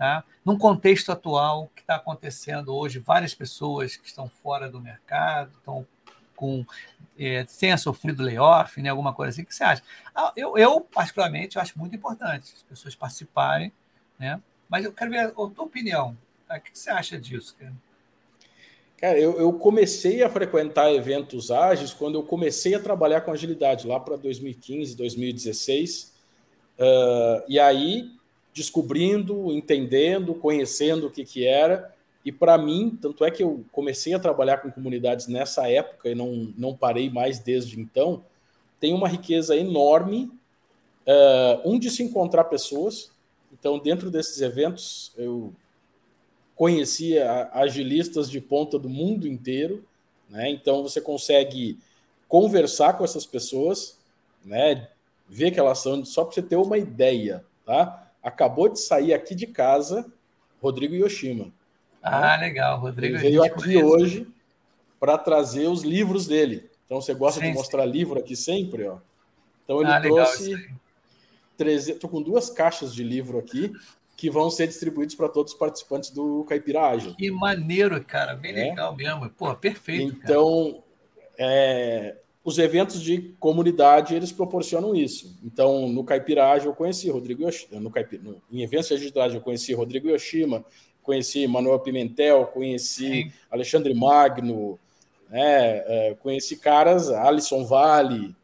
Tá? 0.00 0.24
Num 0.42 0.56
contexto 0.56 1.12
atual 1.12 1.70
que 1.76 1.82
está 1.82 1.96
acontecendo 1.96 2.74
hoje, 2.74 2.98
várias 2.98 3.34
pessoas 3.34 3.96
que 3.96 4.08
estão 4.08 4.30
fora 4.30 4.66
do 4.66 4.80
mercado, 4.80 5.50
estão 5.58 5.86
com 6.40 6.64
é, 7.18 7.44
tenha 7.44 7.76
sofrido 7.76 8.22
layoff, 8.22 8.80
né, 8.80 8.88
alguma 8.88 9.12
coisa 9.12 9.30
assim, 9.30 9.42
o 9.42 9.46
que 9.46 9.54
você 9.54 9.62
acha? 9.62 9.82
Ah, 10.14 10.32
eu, 10.34 10.56
eu, 10.56 10.80
particularmente, 10.80 11.58
acho 11.58 11.78
muito 11.78 11.94
importante 11.94 12.54
as 12.56 12.62
pessoas 12.62 12.94
participarem, 12.94 13.70
né? 14.18 14.40
mas 14.68 14.86
eu 14.86 14.92
quero 14.92 15.10
ver 15.10 15.18
a, 15.18 15.30
tua 15.30 15.64
opinião. 15.64 16.16
Tá? 16.48 16.56
O 16.56 16.60
que 16.60 16.70
você 16.72 16.88
acha 16.90 17.18
disso? 17.18 17.54
Cara? 17.58 17.72
Cara, 18.96 19.18
eu, 19.18 19.38
eu, 19.38 19.52
comecei 19.52 20.22
a 20.22 20.30
frequentar 20.30 20.92
eventos 20.92 21.50
ágeis 21.50 21.92
quando 21.92 22.16
eu 22.16 22.22
comecei 22.22 22.74
a 22.74 22.80
trabalhar 22.80 23.20
com 23.22 23.32
agilidade, 23.32 23.86
lá 23.86 24.00
para 24.00 24.16
2015, 24.16 24.96
2016. 24.96 26.14
Uh, 26.78 27.44
e 27.48 27.58
aí 27.58 28.10
descobrindo, 28.52 29.52
entendendo, 29.52 30.34
conhecendo 30.34 31.06
o 31.06 31.10
que, 31.10 31.24
que 31.24 31.46
era. 31.46 31.94
E 32.24 32.30
para 32.30 32.58
mim, 32.58 32.98
tanto 33.00 33.24
é 33.24 33.30
que 33.30 33.42
eu 33.42 33.64
comecei 33.72 34.12
a 34.12 34.18
trabalhar 34.18 34.58
com 34.58 34.70
comunidades 34.70 35.26
nessa 35.26 35.68
época 35.70 36.10
e 36.10 36.14
não, 36.14 36.52
não 36.56 36.76
parei 36.76 37.08
mais 37.08 37.38
desde 37.38 37.80
então, 37.80 38.22
tem 38.78 38.92
uma 38.92 39.08
riqueza 39.08 39.56
enorme, 39.56 40.30
uh, 41.06 41.70
um 41.70 41.78
de 41.78 41.90
se 41.90 42.02
encontrar 42.02 42.44
pessoas. 42.44 43.10
Então, 43.52 43.78
dentro 43.78 44.10
desses 44.10 44.40
eventos, 44.40 45.12
eu 45.16 45.52
conhecia 46.54 47.50
agilistas 47.52 48.30
de 48.30 48.40
ponta 48.40 48.78
do 48.78 48.88
mundo 48.88 49.26
inteiro. 49.26 49.84
Né? 50.28 50.50
Então, 50.50 50.82
você 50.82 51.00
consegue 51.00 51.78
conversar 52.28 52.94
com 52.94 53.04
essas 53.04 53.26
pessoas, 53.26 53.98
né? 54.44 54.88
ver 55.28 55.50
que 55.50 55.60
elas 55.60 55.78
são, 55.78 56.04
só 56.04 56.24
para 56.24 56.34
você 56.34 56.42
ter 56.42 56.56
uma 56.56 56.78
ideia. 56.78 57.44
Tá? 57.64 58.10
acabou 58.22 58.68
de 58.68 58.80
sair 58.80 59.14
aqui 59.14 59.34
de 59.34 59.46
casa, 59.46 60.10
Rodrigo 60.62 60.94
Yoshima. 60.94 61.52
Ah, 62.02 62.36
né? 62.36 62.46
legal, 62.46 62.80
Rodrigo. 62.80 63.16
Ele 63.16 63.22
veio 63.22 63.42
aqui 63.42 63.54
conhece. 63.54 63.84
hoje 63.84 64.26
para 64.98 65.16
trazer 65.16 65.66
os 65.68 65.82
livros 65.82 66.26
dele. 66.26 66.70
Então 66.86 67.00
você 67.00 67.14
gosta 67.14 67.40
sim, 67.40 67.46
de 67.48 67.54
mostrar 67.54 67.84
sim. 67.84 67.90
livro 67.90 68.18
aqui 68.18 68.34
sempre, 68.34 68.86
ó. 68.86 68.98
Então 69.64 69.80
ele 69.80 69.90
ah, 69.90 70.00
trouxe 70.00 70.70
13, 71.56 71.94
tô 71.94 72.08
com 72.08 72.20
duas 72.20 72.50
caixas 72.50 72.94
de 72.94 73.04
livro 73.04 73.38
aqui 73.38 73.72
que 74.16 74.28
vão 74.28 74.50
ser 74.50 74.66
distribuídos 74.66 75.14
para 75.14 75.30
todos 75.30 75.52
os 75.52 75.58
participantes 75.58 76.10
do 76.10 76.44
Caipira 76.44 76.82
Ágil. 76.88 77.14
Que 77.14 77.30
maneiro, 77.30 78.02
cara, 78.04 78.34
bem 78.34 78.52
é? 78.52 78.70
legal 78.70 78.94
mesmo. 78.94 79.30
Pô, 79.30 79.54
perfeito. 79.54 80.14
Então, 80.22 80.82
é, 81.38 82.16
os 82.44 82.58
eventos 82.58 83.00
de 83.00 83.34
comunidade 83.38 84.14
eles 84.14 84.32
proporcionam 84.32 84.94
isso. 84.94 85.38
Então, 85.42 85.88
no 85.88 86.04
Caipirage 86.04 86.66
eu 86.66 86.74
conheci 86.74 87.08
Rodrigo 87.10 87.42
Yoshima, 87.42 87.80
no, 87.80 87.90
Caipira, 87.90 88.22
no 88.22 88.42
em 88.50 88.62
eventos 88.62 88.88
de 88.88 88.94
agilidade 88.94 89.34
eu 89.34 89.40
conheci 89.40 89.72
Rodrigo 89.72 90.08
Yoshima, 90.10 90.64
conheci 91.02 91.46
Manuel 91.46 91.80
Pimentel, 91.80 92.46
conheci 92.46 93.24
Sim. 93.24 93.32
Alexandre 93.50 93.94
Magno, 93.94 94.78
né, 95.28 95.78
é, 95.86 96.16
conheci 96.20 96.56
caras, 96.56 97.08
Alisson 97.10 97.64
Vale, 97.64 98.34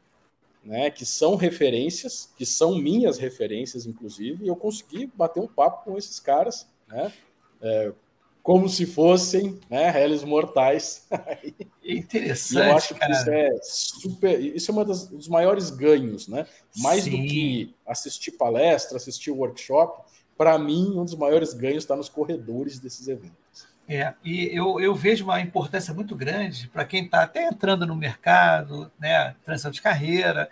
né, 0.64 0.90
que 0.90 1.04
são 1.04 1.36
referências, 1.36 2.32
que 2.36 2.46
são 2.46 2.76
minhas 2.76 3.18
referências, 3.18 3.86
inclusive, 3.86 4.44
e 4.44 4.48
eu 4.48 4.56
consegui 4.56 5.10
bater 5.14 5.40
um 5.40 5.46
papo 5.46 5.84
com 5.84 5.96
esses 5.96 6.18
caras, 6.18 6.66
né, 6.88 7.12
é, 7.60 7.92
como 8.46 8.68
se 8.68 8.86
fossem 8.86 9.58
né, 9.68 9.90
réis 9.90 10.22
mortais. 10.22 11.08
Interessante. 11.84 12.62
E 12.64 12.70
eu 12.70 12.76
acho 12.76 12.94
cara. 12.94 13.12
que 13.12 13.18
isso 13.20 13.30
é 13.30 13.50
super. 13.64 14.40
Isso 14.40 14.70
é 14.70 14.74
um 14.74 14.84
dos 14.84 15.26
maiores 15.26 15.68
ganhos, 15.68 16.28
né? 16.28 16.46
Mais 16.76 17.02
Sim. 17.02 17.10
do 17.10 17.16
que 17.28 17.74
assistir 17.84 18.32
palestra, 18.32 18.98
assistir 18.98 19.32
workshop, 19.32 20.05
para 20.36 20.58
mim, 20.58 20.92
um 20.96 21.04
dos 21.04 21.14
maiores 21.14 21.52
ganhos 21.54 21.84
está 21.84 21.96
nos 21.96 22.08
corredores 22.08 22.78
desses 22.78 23.08
eventos. 23.08 23.66
É, 23.88 24.14
e 24.24 24.46
eu, 24.52 24.80
eu 24.80 24.94
vejo 24.94 25.24
uma 25.24 25.40
importância 25.40 25.94
muito 25.94 26.16
grande 26.16 26.68
para 26.68 26.84
quem 26.84 27.04
está 27.04 27.22
até 27.22 27.46
entrando 27.46 27.86
no 27.86 27.94
mercado, 27.94 28.90
né, 28.98 29.34
transição 29.44 29.70
de 29.70 29.80
carreira, 29.80 30.50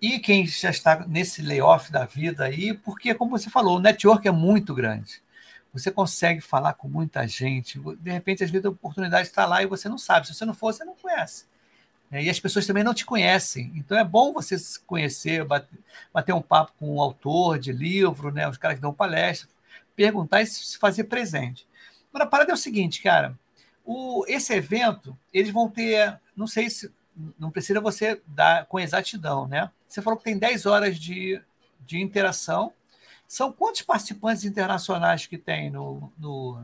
e 0.00 0.18
quem 0.18 0.46
já 0.46 0.70
está 0.70 1.04
nesse 1.06 1.42
layoff 1.42 1.90
da 1.90 2.04
vida 2.04 2.44
aí, 2.44 2.74
porque, 2.74 3.14
como 3.14 3.32
você 3.32 3.50
falou, 3.50 3.76
o 3.76 3.80
network 3.80 4.26
é 4.26 4.32
muito 4.32 4.74
grande 4.74 5.22
você 5.72 5.90
consegue 5.90 6.40
falar 6.40 6.74
com 6.74 6.86
muita 6.86 7.26
gente. 7.26 7.80
De 7.98 8.10
repente, 8.10 8.44
às 8.44 8.50
vezes, 8.50 8.66
a 8.66 8.70
oportunidade 8.70 9.28
está 9.28 9.46
lá 9.46 9.62
e 9.62 9.66
você 9.66 9.88
não 9.88 9.96
sabe. 9.96 10.26
Se 10.26 10.34
você 10.34 10.44
não 10.44 10.52
for, 10.52 10.72
você 10.72 10.84
não 10.84 10.94
conhece. 10.94 11.46
E 12.20 12.28
as 12.28 12.38
pessoas 12.38 12.66
também 12.66 12.84
não 12.84 12.92
te 12.92 13.06
conhecem. 13.06 13.72
Então 13.74 13.96
é 13.96 14.04
bom 14.04 14.32
você 14.32 14.58
se 14.58 14.78
conhecer, 14.80 15.44
bater, 15.44 16.34
um 16.34 16.42
papo 16.42 16.72
com 16.78 16.96
um 16.96 17.00
autor 17.00 17.58
de 17.58 17.72
livro, 17.72 18.30
né? 18.30 18.48
os 18.48 18.58
caras 18.58 18.76
que 18.76 18.82
dão 18.82 18.92
palestra, 18.92 19.48
perguntar 19.96 20.42
e 20.42 20.46
se 20.46 20.76
fazer 20.78 21.04
presente. 21.04 21.66
Agora, 22.10 22.24
a 22.24 22.28
parada 22.28 22.50
é 22.50 22.54
o 22.54 22.58
seguinte, 22.58 23.02
cara. 23.02 23.38
O, 23.84 24.24
esse 24.28 24.52
evento, 24.52 25.16
eles 25.32 25.50
vão 25.50 25.68
ter, 25.68 26.20
não 26.36 26.46
sei 26.46 26.68
se, 26.68 26.92
não 27.38 27.50
precisa 27.50 27.80
você 27.80 28.20
dar 28.26 28.66
com 28.66 28.78
exatidão, 28.78 29.48
né? 29.48 29.70
Você 29.88 30.02
falou 30.02 30.18
que 30.18 30.24
tem 30.24 30.38
10 30.38 30.66
horas 30.66 30.98
de, 30.98 31.40
de 31.80 32.00
interação 32.00 32.72
são 33.32 33.50
quantos 33.50 33.80
participantes 33.80 34.44
internacionais 34.44 35.26
que 35.26 35.38
tem 35.38 35.70
no, 35.70 36.12
no, 36.18 36.62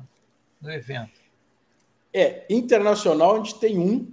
no 0.60 0.70
evento? 0.70 1.18
É, 2.12 2.44
internacional 2.50 3.36
a 3.36 3.38
gente 3.38 3.58
tem 3.58 3.78
um, 3.78 4.12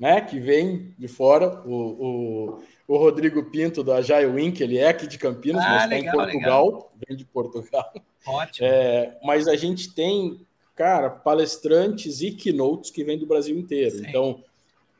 né, 0.00 0.18
que 0.22 0.40
vem 0.40 0.94
de 0.98 1.06
fora, 1.06 1.60
o, 1.66 1.74
o, 1.74 2.62
o 2.88 2.96
Rodrigo 2.96 3.44
Pinto 3.50 3.84
da 3.84 3.96
Agile 3.96 4.24
Wink, 4.24 4.62
ele 4.62 4.78
é 4.78 4.88
aqui 4.88 5.06
de 5.06 5.18
Campinas, 5.18 5.62
ah, 5.62 5.68
mas 5.68 5.82
está 5.84 5.98
em 5.98 6.10
Portugal, 6.10 6.66
legal. 6.66 6.92
vem 7.06 7.16
de 7.18 7.24
Portugal. 7.26 7.92
Ótimo. 8.26 8.66
É, 8.66 9.18
mas 9.22 9.46
a 9.46 9.56
gente 9.56 9.94
tem, 9.94 10.40
cara, 10.74 11.10
palestrantes 11.10 12.22
e 12.22 12.32
keynotes 12.32 12.90
que 12.90 13.04
vêm 13.04 13.18
do 13.18 13.26
Brasil 13.26 13.58
inteiro. 13.58 13.98
Sim. 13.98 14.06
Então, 14.08 14.42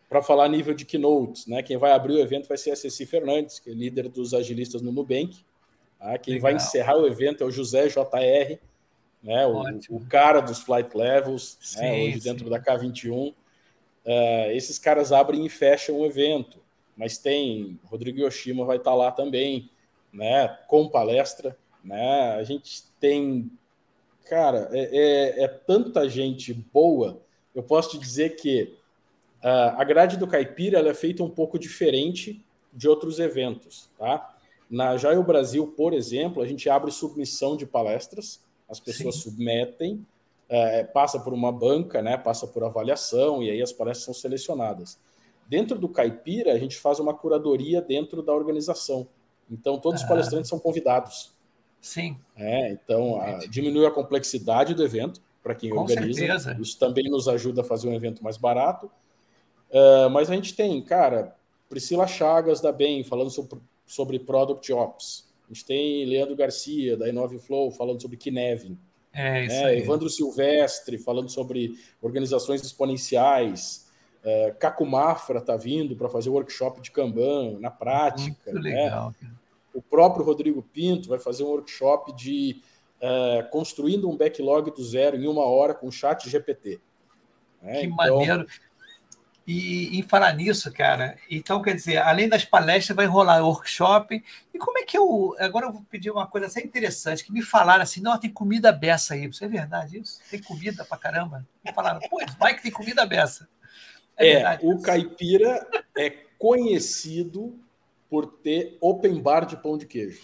para 0.06 0.20
falar 0.20 0.46
nível 0.48 0.74
de 0.74 0.84
keynotes, 0.84 1.46
né, 1.46 1.62
quem 1.62 1.78
vai 1.78 1.92
abrir 1.92 2.12
o 2.12 2.20
evento 2.20 2.46
vai 2.46 2.58
ser 2.58 2.72
a 2.72 2.76
Ceci 2.76 3.06
Fernandes, 3.06 3.58
que 3.58 3.70
é 3.70 3.72
líder 3.72 4.06
dos 4.10 4.34
agilistas 4.34 4.82
no 4.82 4.92
Nubank. 4.92 5.38
Tá? 5.98 6.18
Quem 6.18 6.34
Legal. 6.34 6.50
vai 6.50 6.56
encerrar 6.56 6.98
o 6.98 7.06
evento 7.06 7.42
é 7.42 7.46
o 7.46 7.50
José 7.50 7.88
JR, 7.88 8.58
né? 9.22 9.46
o, 9.46 9.96
o 9.96 10.06
cara 10.06 10.40
dos 10.40 10.60
flight 10.60 10.94
levels, 10.94 11.56
né? 11.58 11.62
sim, 11.62 11.80
né? 11.80 12.04
hoje 12.04 12.20
sim. 12.20 12.28
dentro 12.28 12.50
da 12.50 12.60
K21. 12.60 13.34
Uh, 14.10 14.50
esses 14.50 14.76
caras 14.76 15.12
abrem 15.12 15.46
e 15.46 15.48
fecham 15.48 15.96
o 15.96 16.04
evento, 16.04 16.58
mas 16.96 17.16
tem 17.16 17.78
Rodrigo 17.84 18.18
Yoshima 18.18 18.64
vai 18.64 18.76
estar 18.76 18.90
tá 18.90 18.96
lá 18.96 19.12
também, 19.12 19.70
né? 20.12 20.48
Com 20.66 20.88
palestra, 20.88 21.56
né? 21.84 22.32
A 22.32 22.42
gente 22.42 22.82
tem, 22.98 23.48
cara, 24.28 24.68
é, 24.72 24.80
é, 24.80 25.44
é 25.44 25.48
tanta 25.48 26.08
gente 26.08 26.52
boa. 26.52 27.22
Eu 27.54 27.62
posso 27.62 27.90
te 27.90 27.98
dizer 27.98 28.30
que 28.30 28.74
uh, 29.44 29.78
a 29.78 29.84
grade 29.84 30.16
do 30.16 30.26
Caipira 30.26 30.80
é 30.80 30.92
feita 30.94 31.22
um 31.22 31.30
pouco 31.30 31.56
diferente 31.56 32.44
de 32.72 32.88
outros 32.88 33.20
eventos, 33.20 33.88
tá? 33.96 34.36
Na 34.68 34.96
Jaio 34.96 35.22
Brasil, 35.22 35.68
por 35.76 35.92
exemplo, 35.92 36.42
a 36.42 36.46
gente 36.46 36.68
abre 36.68 36.90
submissão 36.90 37.56
de 37.56 37.64
palestras, 37.64 38.42
as 38.68 38.80
pessoas 38.80 39.16
Sim. 39.16 39.20
submetem, 39.22 40.04
é, 40.50 40.82
passa 40.82 41.20
por 41.20 41.32
uma 41.32 41.52
banca, 41.52 42.02
né, 42.02 42.16
passa 42.16 42.44
por 42.44 42.64
avaliação, 42.64 43.40
e 43.40 43.48
aí 43.48 43.62
as 43.62 43.72
palestras 43.72 44.04
são 44.04 44.12
selecionadas. 44.12 44.98
Dentro 45.48 45.78
do 45.78 45.88
Caipira, 45.88 46.52
a 46.52 46.58
gente 46.58 46.76
faz 46.76 46.98
uma 46.98 47.14
curadoria 47.14 47.80
dentro 47.80 48.20
da 48.20 48.32
organização. 48.32 49.06
Então, 49.48 49.78
todos 49.78 50.02
os 50.02 50.08
palestrantes 50.08 50.48
são 50.48 50.58
convidados. 50.58 51.32
Sim. 51.80 52.18
É, 52.36 52.72
então, 52.72 53.20
a, 53.20 53.46
diminui 53.46 53.86
a 53.86 53.90
complexidade 53.90 54.74
do 54.74 54.84
evento 54.84 55.22
para 55.42 55.54
quem 55.54 55.70
Com 55.70 55.78
organiza. 55.78 56.20
Certeza. 56.20 56.58
Isso 56.60 56.78
também 56.78 57.08
nos 57.08 57.28
ajuda 57.28 57.62
a 57.62 57.64
fazer 57.64 57.88
um 57.88 57.94
evento 57.94 58.22
mais 58.22 58.36
barato. 58.36 58.90
Uh, 59.70 60.10
mas 60.10 60.30
a 60.30 60.34
gente 60.34 60.54
tem, 60.54 60.80
cara, 60.82 61.34
Priscila 61.68 62.06
Chagas 62.06 62.60
da 62.60 62.72
Bem 62.72 63.02
falando 63.04 63.30
sobre, 63.30 63.58
sobre 63.86 64.18
Product 64.18 64.72
Ops. 64.72 65.28
A 65.48 65.52
gente 65.52 65.64
tem 65.64 66.04
Leandro 66.04 66.36
Garcia, 66.36 66.96
da 66.96 67.08
Inove 67.08 67.38
Flow, 67.38 67.70
falando 67.70 68.00
sobre 68.02 68.16
Kinevin. 68.16 68.76
É, 69.12 69.44
isso 69.44 69.62
né? 69.62 69.78
Evandro 69.78 70.08
Silvestre, 70.08 70.98
falando 70.98 71.28
sobre 71.28 71.74
organizações 72.00 72.62
exponenciais. 72.62 73.88
É, 74.22 74.54
Caco 74.58 74.84
Mafra 74.84 75.38
está 75.38 75.56
vindo 75.56 75.96
para 75.96 76.08
fazer 76.08 76.30
workshop 76.30 76.80
de 76.80 76.90
Kanban 76.90 77.58
na 77.58 77.70
prática. 77.70 78.52
Muito 78.52 78.64
né? 78.64 78.84
legal. 78.84 79.14
O 79.74 79.80
próprio 79.80 80.24
Rodrigo 80.24 80.62
Pinto 80.62 81.08
vai 81.08 81.18
fazer 81.18 81.42
um 81.42 81.48
workshop 81.48 82.14
de 82.14 82.62
é, 83.00 83.48
construindo 83.50 84.08
um 84.08 84.16
backlog 84.16 84.70
do 84.70 84.84
zero 84.84 85.16
em 85.16 85.26
uma 85.26 85.44
hora 85.44 85.74
com 85.74 85.90
chat 85.90 86.28
GPT. 86.28 86.80
É, 87.62 87.80
que 87.80 87.86
então... 87.86 87.96
maneiro. 87.96 88.46
E 89.46 89.98
em 89.98 90.02
falar 90.02 90.32
nisso, 90.34 90.72
cara, 90.72 91.16
então 91.28 91.62
quer 91.62 91.74
dizer, 91.74 91.96
além 91.96 92.28
das 92.28 92.44
palestras, 92.44 92.94
vai 92.94 93.06
rolar 93.06 93.44
workshop. 93.44 94.22
E 94.52 94.58
como 94.58 94.78
é 94.78 94.82
que 94.82 94.96
eu. 94.96 95.34
Agora 95.38 95.66
eu 95.66 95.72
vou 95.72 95.82
pedir 95.90 96.10
uma 96.10 96.26
coisa 96.26 96.46
assim 96.46 96.60
interessante, 96.60 97.24
que 97.24 97.32
me 97.32 97.42
falaram 97.42 97.82
assim: 97.82 98.00
não, 98.00 98.18
tem 98.18 98.30
comida 98.30 98.70
beça 98.70 99.14
aí. 99.14 99.26
Isso 99.26 99.44
é 99.44 99.48
verdade 99.48 99.98
isso? 99.98 100.20
Tem 100.30 100.40
comida 100.40 100.84
pra 100.84 100.98
caramba? 100.98 101.46
Me 101.64 101.72
falaram, 101.72 102.00
pô, 102.08 102.20
vai 102.38 102.54
que 102.54 102.62
tem 102.62 102.70
comida 102.70 103.06
beça. 103.06 103.48
É, 104.16 104.42
é 104.42 104.58
o 104.62 104.80
caipira 104.80 105.66
é 105.96 106.10
conhecido 106.38 107.58
por 108.08 108.26
ter 108.26 108.76
open 108.80 109.20
bar 109.20 109.46
de 109.46 109.56
pão 109.56 109.78
de 109.78 109.86
queijo. 109.86 110.20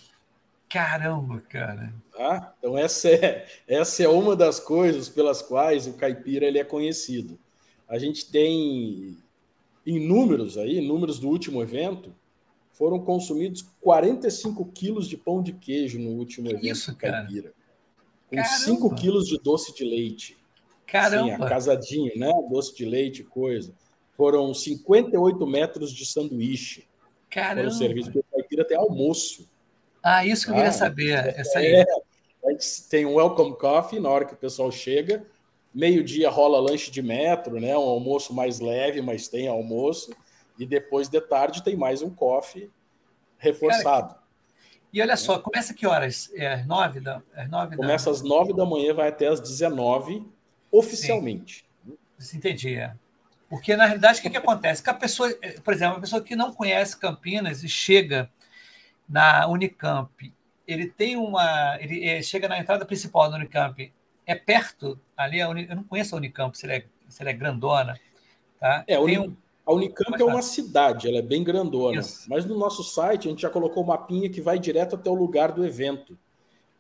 Caramba, 0.69 1.41
cara. 1.49 1.93
Tá? 2.15 2.55
Então 2.59 2.77
essa 2.77 3.09
é, 3.09 3.47
essa 3.67 4.03
é 4.03 4.09
uma 4.09 4.35
das 4.37 4.59
coisas 4.61 5.09
pelas 5.09 5.41
quais 5.41 5.87
o 5.87 5.95
caipira 5.95 6.47
ele 6.47 6.59
é 6.59 6.65
conhecido. 6.65 7.39
A 7.89 7.99
gente 7.99 8.31
tem 8.31 9.17
em 9.87 10.01
números 10.01 10.59
aí, 10.59 10.81
números 10.81 11.21
do 11.21 11.29
último 11.29 11.63
evento, 11.63 12.13
foram 12.73 12.99
consumidos 12.99 13.65
45 13.81 14.65
quilos 14.73 15.09
de 15.09 15.17
pão 15.17 15.43
de 15.43 15.53
queijo 15.53 15.99
no 15.99 16.11
último 16.11 16.49
evento 16.49 16.67
Isso, 16.67 16.97
caipira. 16.97 17.53
Com 18.29 18.37
Caramba. 18.37 18.59
5 18.59 18.95
quilos 18.97 19.29
de 19.29 19.39
doce 19.39 19.73
de 19.75 19.85
leite. 19.85 20.37
Caramba! 20.87 21.37
Sim, 21.37 21.49
casadinho, 21.49 22.13
né? 22.17 22.33
Doce 22.51 22.75
de 22.75 22.85
leite, 22.85 23.23
coisa. 23.23 23.73
Foram 24.17 24.53
58 24.53 25.47
metros 25.47 25.93
de 25.93 26.05
sanduíche. 26.05 26.87
Caramba! 27.31 27.63
Foram 27.63 27.79
serviços, 27.79 28.13
porque 28.13 28.27
o 28.29 28.37
caipira 28.37 28.65
tem 28.65 28.77
almoço. 28.77 29.49
Ah, 30.03 30.27
isso 30.27 30.45
que 30.45 30.51
eu 30.51 30.55
queria 30.55 30.71
ah, 30.71 30.73
saber. 30.73 31.13
Essa 31.37 31.61
aí. 31.61 31.67
É, 31.67 31.85
a 32.45 32.51
gente 32.51 32.89
tem 32.89 33.07
um 33.07 33.15
welcome 33.15 33.57
coffee 33.57 34.01
na 34.01 34.09
hora 34.09 34.25
que 34.25 34.35
o 34.35 34.37
pessoal 34.37 34.71
chega. 34.71 35.25
Meio-dia 35.77 36.31
rola 36.31 36.59
lanche 36.59 36.91
de 36.91 37.03
metro, 37.03 37.61
né? 37.61 37.77
Um 37.77 37.83
almoço 37.83 38.33
mais 38.33 38.61
leve, 38.61 39.03
mas 39.03 39.29
tem 39.29 39.47
almoço. 39.47 40.11
E 40.59 40.65
depois 40.65 41.07
de 41.07 41.21
tarde 41.21 41.63
tem 41.63 41.77
mais 41.77 42.01
um 42.01 42.09
coffee 42.09 42.71
reforçado. 43.37 44.15
Cara, 44.15 44.27
e 44.91 45.03
olha 45.03 45.19
só, 45.19 45.39
começa 45.39 45.75
que 45.75 45.87
horas? 45.87 46.31
É 46.35 46.55
às 46.55 46.67
nove 46.67 47.01
da, 47.01 47.21
às 47.35 47.51
nove 47.51 47.77
Começa 47.77 48.07
da... 48.07 48.11
às 48.13 48.23
nove 48.23 48.55
da 48.55 48.65
manhã, 48.65 48.95
vai 48.95 49.09
até 49.09 49.27
às 49.27 49.39
dezenove, 49.39 50.27
oficialmente. 50.71 51.69
Sim. 52.19 52.39
Entendi, 52.39 52.77
é. 52.77 52.95
Porque, 53.47 53.77
na 53.77 53.85
realidade, 53.85 54.19
o 54.19 54.23
que, 54.23 54.31
que 54.31 54.37
acontece? 54.39 54.83
Que 54.83 54.89
a 54.89 54.95
pessoa, 54.95 55.31
por 55.63 55.75
exemplo, 55.75 55.99
a 55.99 56.01
pessoa 56.01 56.23
que 56.23 56.35
não 56.35 56.55
conhece 56.55 56.99
Campinas 56.99 57.63
e 57.63 57.69
chega 57.69 58.31
na 59.07 59.47
Unicamp, 59.47 60.33
ele 60.67 60.87
tem 60.87 61.15
uma. 61.15 61.77
Ele 61.79 62.09
é, 62.09 62.23
chega 62.23 62.49
na 62.49 62.59
entrada 62.59 62.87
principal 62.87 63.31
da 63.31 63.37
Unicamp, 63.37 63.93
é 64.27 64.35
perto 64.35 64.99
ali, 65.17 65.39
eu 65.39 65.55
não 65.55 65.85
conheço 65.85 66.15
a 66.15 66.19
Unicamp, 66.19 66.57
se 66.57 66.67
ela 66.67 66.75
é, 66.75 66.85
se 67.09 67.23
ela 67.23 67.31
é 67.31 67.33
grandona. 67.33 67.99
Tá? 68.61 68.85
É, 68.87 68.99
um, 68.99 69.37
a 69.65 69.73
Unicamp 69.73 70.21
é 70.21 70.25
uma 70.25 70.43
cidade, 70.43 71.09
ela 71.09 71.19
é 71.19 71.23
bem 71.23 71.45
grandona. 71.45 72.01
Isso. 72.01 72.29
Mas 72.29 72.45
no 72.45 72.59
nosso 72.59 72.83
site 72.83 73.29
a 73.29 73.31
gente 73.31 73.43
já 73.43 73.51
colocou 73.51 73.83
uma 73.83 73.95
mapinha 73.95 74.29
que 74.29 74.41
vai 74.41 74.59
direto 74.59 74.97
até 74.97 75.09
o 75.09 75.15
lugar 75.15 75.53
do 75.53 75.65
evento. 75.65 76.19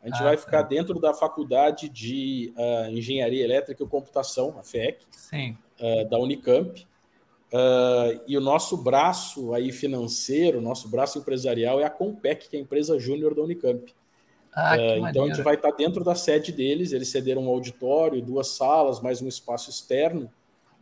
A 0.02 0.08
gente 0.08 0.20
ah, 0.20 0.24
vai 0.24 0.36
ficar 0.36 0.62
tá. 0.62 0.68
dentro 0.68 1.00
da 1.00 1.12
faculdade 1.12 1.88
de 1.88 2.52
uh, 2.56 2.90
Engenharia 2.90 3.42
Elétrica 3.42 3.82
e 3.82 3.86
Computação, 3.88 4.56
a 4.58 4.62
FEC, 4.62 5.04
uh, 5.80 6.08
da 6.08 6.18
Unicamp. 6.18 6.86
Uh, 7.52 8.20
e 8.26 8.36
o 8.36 8.40
nosso 8.40 8.76
braço 8.76 9.52
aí 9.54 9.72
financeiro, 9.72 10.60
nosso 10.60 10.88
braço 10.88 11.18
empresarial 11.18 11.80
é 11.80 11.84
a 11.84 11.90
Compec, 11.90 12.48
que 12.48 12.56
é 12.56 12.58
a 12.58 12.62
empresa 12.62 12.98
júnior 12.98 13.34
da 13.34 13.42
Unicamp. 13.42 13.92
Ah, 14.56 14.76
uh, 14.76 15.08
então 15.08 15.24
a 15.24 15.28
gente 15.28 15.42
vai 15.42 15.54
estar 15.54 15.70
dentro 15.72 16.02
da 16.02 16.14
sede 16.14 16.50
deles, 16.50 16.92
eles 16.92 17.08
cederam 17.08 17.44
um 17.44 17.48
auditório, 17.48 18.22
duas 18.22 18.48
salas, 18.48 19.00
mais 19.00 19.20
um 19.20 19.28
espaço 19.28 19.68
externo 19.68 20.30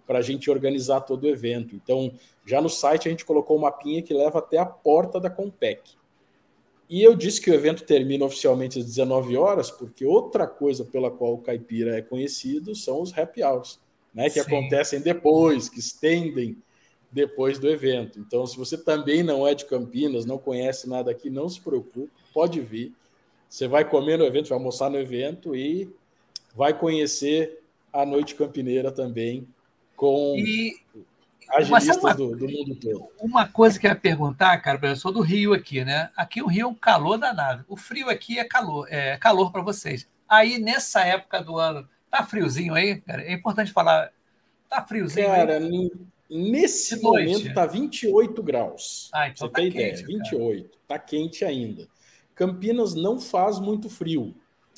para 0.06 0.20
a 0.20 0.22
gente 0.22 0.50
organizar 0.50 1.00
todo 1.00 1.24
o 1.24 1.28
evento. 1.28 1.74
Então, 1.74 2.12
já 2.46 2.60
no 2.60 2.68
site 2.68 3.08
a 3.08 3.10
gente 3.10 3.24
colocou 3.24 3.56
um 3.56 3.60
mapinha 3.62 4.02
que 4.02 4.14
leva 4.14 4.38
até 4.38 4.58
a 4.58 4.66
porta 4.66 5.18
da 5.18 5.28
Compec. 5.28 5.92
E 6.88 7.02
eu 7.02 7.16
disse 7.16 7.40
que 7.40 7.50
o 7.50 7.54
evento 7.54 7.84
termina 7.84 8.24
oficialmente 8.24 8.78
às 8.78 8.84
19 8.84 9.36
horas, 9.36 9.70
porque 9.70 10.04
outra 10.04 10.46
coisa 10.46 10.84
pela 10.84 11.10
qual 11.10 11.32
o 11.32 11.38
Caipira 11.38 11.98
é 11.98 12.02
conhecido 12.02 12.74
são 12.74 13.00
os 13.00 13.16
happy 13.16 13.42
hours 13.42 13.80
né, 14.14 14.30
que 14.30 14.40
Sim. 14.40 14.40
acontecem 14.40 15.00
depois, 15.00 15.68
que 15.68 15.80
estendem 15.80 16.56
depois 17.10 17.58
do 17.58 17.68
evento. 17.68 18.20
Então, 18.20 18.46
se 18.46 18.56
você 18.56 18.78
também 18.78 19.22
não 19.22 19.46
é 19.46 19.54
de 19.54 19.64
Campinas, 19.64 20.24
não 20.24 20.38
conhece 20.38 20.88
nada 20.88 21.10
aqui, 21.10 21.28
não 21.28 21.48
se 21.48 21.60
preocupe, 21.60 22.10
pode 22.32 22.60
vir. 22.60 22.94
Você 23.54 23.68
vai 23.68 23.84
comer 23.84 24.18
no 24.18 24.24
evento, 24.24 24.48
vai 24.48 24.58
almoçar 24.58 24.90
no 24.90 24.98
evento 24.98 25.54
e 25.54 25.88
vai 26.56 26.76
conhecer 26.76 27.62
a 27.92 28.04
Noite 28.04 28.34
Campineira 28.34 28.90
também 28.90 29.46
com 29.94 30.34
e... 30.36 30.74
agilistas 31.50 31.96
uma, 31.98 32.14
do, 32.14 32.36
do, 32.36 32.48
mundo 32.48 32.74
todo. 32.74 33.08
Uma 33.20 33.46
coisa 33.46 33.78
que 33.78 33.86
eu 33.86 33.90
ia 33.90 33.96
perguntar, 33.96 34.58
cara, 34.58 34.80
eu 34.88 34.96
sou 34.96 35.12
do 35.12 35.20
Rio 35.20 35.52
aqui, 35.52 35.84
né? 35.84 36.10
Aqui 36.16 36.42
o 36.42 36.48
Rio 36.48 36.62
é 36.62 36.66
um 36.66 36.74
calor 36.74 37.16
danado. 37.16 37.64
O 37.68 37.76
frio 37.76 38.10
aqui 38.10 38.40
é 38.40 38.44
calor, 38.44 38.88
é 38.90 39.16
calor 39.18 39.52
para 39.52 39.62
vocês. 39.62 40.08
Aí, 40.28 40.58
nessa 40.58 41.04
época 41.04 41.40
do 41.40 41.56
ano, 41.56 41.88
Tá 42.14 42.22
friozinho 42.22 42.74
aí, 42.74 43.00
cara? 43.00 43.22
É 43.22 43.32
importante 43.32 43.72
falar. 43.72 44.12
Tá 44.68 44.80
friozinho 44.84 45.26
cara, 45.26 45.58
aí? 45.58 45.90
nesse 46.30 47.02
momento 47.02 47.52
tá 47.52 47.66
28 47.66 48.40
graus. 48.40 49.10
Ah, 49.12 49.26
então 49.26 49.48
Você 49.48 49.52
tá 49.52 49.60
tem 49.60 49.72
quente, 49.72 50.02
ideia, 50.02 50.20
28. 50.20 50.62
Cara. 50.62 50.74
Tá 50.86 50.98
quente 51.00 51.44
ainda. 51.44 51.88
Campinas 52.34 52.94
não 52.94 53.20
faz 53.20 53.58
muito 53.58 53.88
frio. 53.88 54.34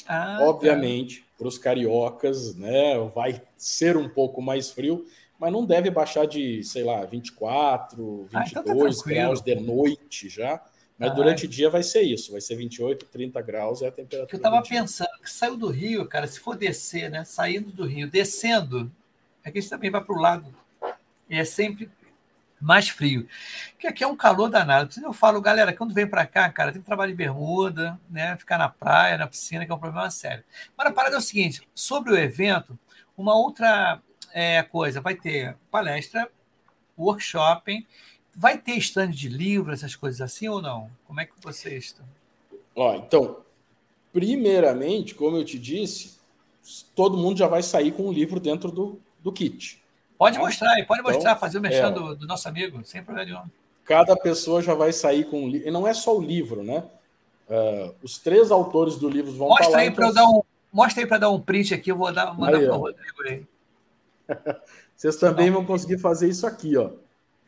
Ah, 0.06 0.38
Obviamente, 0.42 1.20
tá. 1.20 1.26
para 1.38 1.48
os 1.48 1.58
cariocas, 1.58 2.54
né, 2.54 2.98
vai 3.14 3.42
ser 3.56 3.96
um 3.96 4.08
pouco 4.08 4.40
mais 4.40 4.70
frio, 4.70 5.04
mas 5.38 5.52
não 5.52 5.64
deve 5.64 5.90
baixar 5.90 6.26
de, 6.26 6.62
sei 6.62 6.84
lá, 6.84 7.04
24, 7.04 8.28
22 8.30 8.34
ah, 8.34 8.44
então 8.48 8.62
tá 8.62 9.10
graus 9.10 9.40
de 9.40 9.54
noite 9.56 10.28
já. 10.28 10.62
Mas 10.98 11.10
ah, 11.10 11.14
durante 11.14 11.44
o 11.44 11.48
dia 11.48 11.68
vai 11.68 11.82
ser 11.82 12.02
isso, 12.02 12.32
vai 12.32 12.40
ser 12.40 12.56
28, 12.56 13.04
30 13.06 13.42
graus 13.42 13.82
é 13.82 13.88
a 13.88 13.92
temperatura. 13.92 14.32
Eu 14.32 14.36
estava 14.36 14.62
pensando 14.62 15.10
que 15.22 15.30
saiu 15.30 15.56
do 15.56 15.68
Rio, 15.68 16.06
cara, 16.06 16.26
se 16.26 16.40
for 16.40 16.56
descer, 16.56 17.10
né? 17.10 17.22
Saindo 17.22 17.70
do 17.70 17.84
Rio, 17.84 18.08
descendo, 18.08 18.90
é 19.44 19.50
que 19.50 19.58
a 19.58 19.60
gente 19.60 19.68
também 19.68 19.90
vai 19.90 20.02
para 20.02 20.16
o 20.16 20.18
lado. 20.18 20.54
E 21.28 21.36
é 21.36 21.44
sempre 21.44 21.90
mais 22.60 22.88
frio. 22.88 23.28
Que 23.78 23.86
aqui 23.86 24.02
é 24.02 24.06
um 24.06 24.16
calor 24.16 24.48
danado. 24.48 24.94
Eu 25.02 25.12
falo, 25.12 25.40
galera, 25.40 25.72
quando 25.72 25.94
vem 25.94 26.06
para 26.06 26.26
cá, 26.26 26.50
cara, 26.50 26.72
tem 26.72 26.80
que 26.80 26.86
trabalhar 26.86 27.10
de 27.10 27.16
bermuda, 27.16 27.98
né? 28.08 28.36
Ficar 28.36 28.58
na 28.58 28.68
praia, 28.68 29.18
na 29.18 29.26
piscina, 29.26 29.64
que 29.64 29.72
é 29.72 29.74
um 29.74 29.78
problema 29.78 30.10
sério. 30.10 30.44
Mas 30.76 30.86
a 30.86 30.92
parada 30.92 31.16
é 31.16 31.18
o 31.18 31.22
seguinte: 31.22 31.66
sobre 31.74 32.12
o 32.12 32.16
evento, 32.16 32.78
uma 33.16 33.34
outra 33.34 34.00
é, 34.32 34.62
coisa, 34.62 35.00
vai 35.00 35.14
ter 35.14 35.56
palestra, 35.70 36.30
workshop 36.98 37.86
Vai 38.38 38.58
ter 38.58 38.76
stand 38.76 39.12
de 39.12 39.30
livro, 39.30 39.72
essas 39.72 39.96
coisas 39.96 40.20
assim 40.20 40.46
ou 40.46 40.60
não? 40.60 40.90
Como 41.06 41.18
é 41.18 41.24
que 41.24 41.32
vocês 41.40 41.84
estão? 41.86 42.04
Ó, 42.74 42.94
então, 42.94 43.38
primeiramente, 44.12 45.14
como 45.14 45.38
eu 45.38 45.44
te 45.44 45.58
disse, 45.58 46.18
todo 46.94 47.16
mundo 47.16 47.38
já 47.38 47.46
vai 47.46 47.62
sair 47.62 47.92
com 47.92 48.08
um 48.08 48.12
livro 48.12 48.38
dentro 48.38 48.70
do, 48.70 49.00
do 49.22 49.32
kit. 49.32 49.82
Pode 50.18 50.36
tá? 50.36 50.42
mostrar 50.42 50.72
aí, 50.72 50.84
pode 50.84 51.00
então, 51.00 51.12
mostrar, 51.12 51.36
fazer 51.36 51.58
o 51.58 51.60
mexão 51.60 51.88
é, 51.88 51.92
do, 51.92 52.16
do, 52.16 52.26
nosso 52.26 52.48
amigo, 52.48 52.80
sem 52.84 53.02
problema 53.02 53.28
nenhum. 53.28 53.50
Cada 53.84 54.16
pessoa 54.16 54.62
já 54.62 54.74
vai 54.74 54.92
sair 54.92 55.24
com 55.24 55.44
um 55.44 55.48
livro. 55.48 55.68
E 55.68 55.70
não 55.70 55.86
é 55.86 55.94
só 55.94 56.16
o 56.16 56.20
livro, 56.20 56.62
né? 56.62 56.84
Uh, 57.48 57.94
os 58.02 58.18
três 58.18 58.50
autores 58.50 58.96
do 58.96 59.08
livro 59.08 59.30
vão 59.30 59.48
mostra 59.48 59.78
Aí 59.78 59.88
então... 59.88 60.12
dar 60.12 60.24
um, 60.24 60.42
mostra 60.72 61.02
aí 61.02 61.06
para 61.06 61.18
dar 61.18 61.30
um 61.30 61.40
print 61.40 61.72
aqui, 61.72 61.92
eu 61.92 61.96
vou 61.96 62.12
dar, 62.12 62.36
mandar 62.36 62.58
para 62.58 62.74
o 62.74 62.78
Rodrigo 62.78 63.22
aí. 63.24 63.46
Vocês 64.96 65.16
também 65.16 65.50
vão 65.50 65.64
conseguir 65.64 65.98
fazer 65.98 66.28
isso 66.28 66.46
aqui, 66.46 66.76
ó 66.76 66.90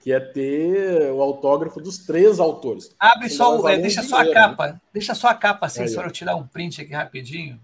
que 0.01 0.13
é 0.13 0.21
ter 0.21 1.11
o 1.11 1.21
autógrafo 1.21 1.81
dos 1.81 1.99
três 1.99 2.39
autores. 2.39 2.95
Abre 2.99 3.29
só, 3.29 3.69
é, 3.69 3.79
deixa 3.79 4.03
só 4.03 4.21
a 4.21 4.33
capa, 4.33 4.69
né? 4.69 4.81
deixa 4.93 5.15
só 5.15 5.29
a 5.29 5.35
capa 5.35 5.67
assim, 5.67 5.83
aí, 5.83 5.89
só 5.89 6.03
eu 6.03 6.11
tirar 6.11 6.37
um 6.37 6.47
print 6.47 6.81
aqui 6.81 6.93
rapidinho 6.93 7.61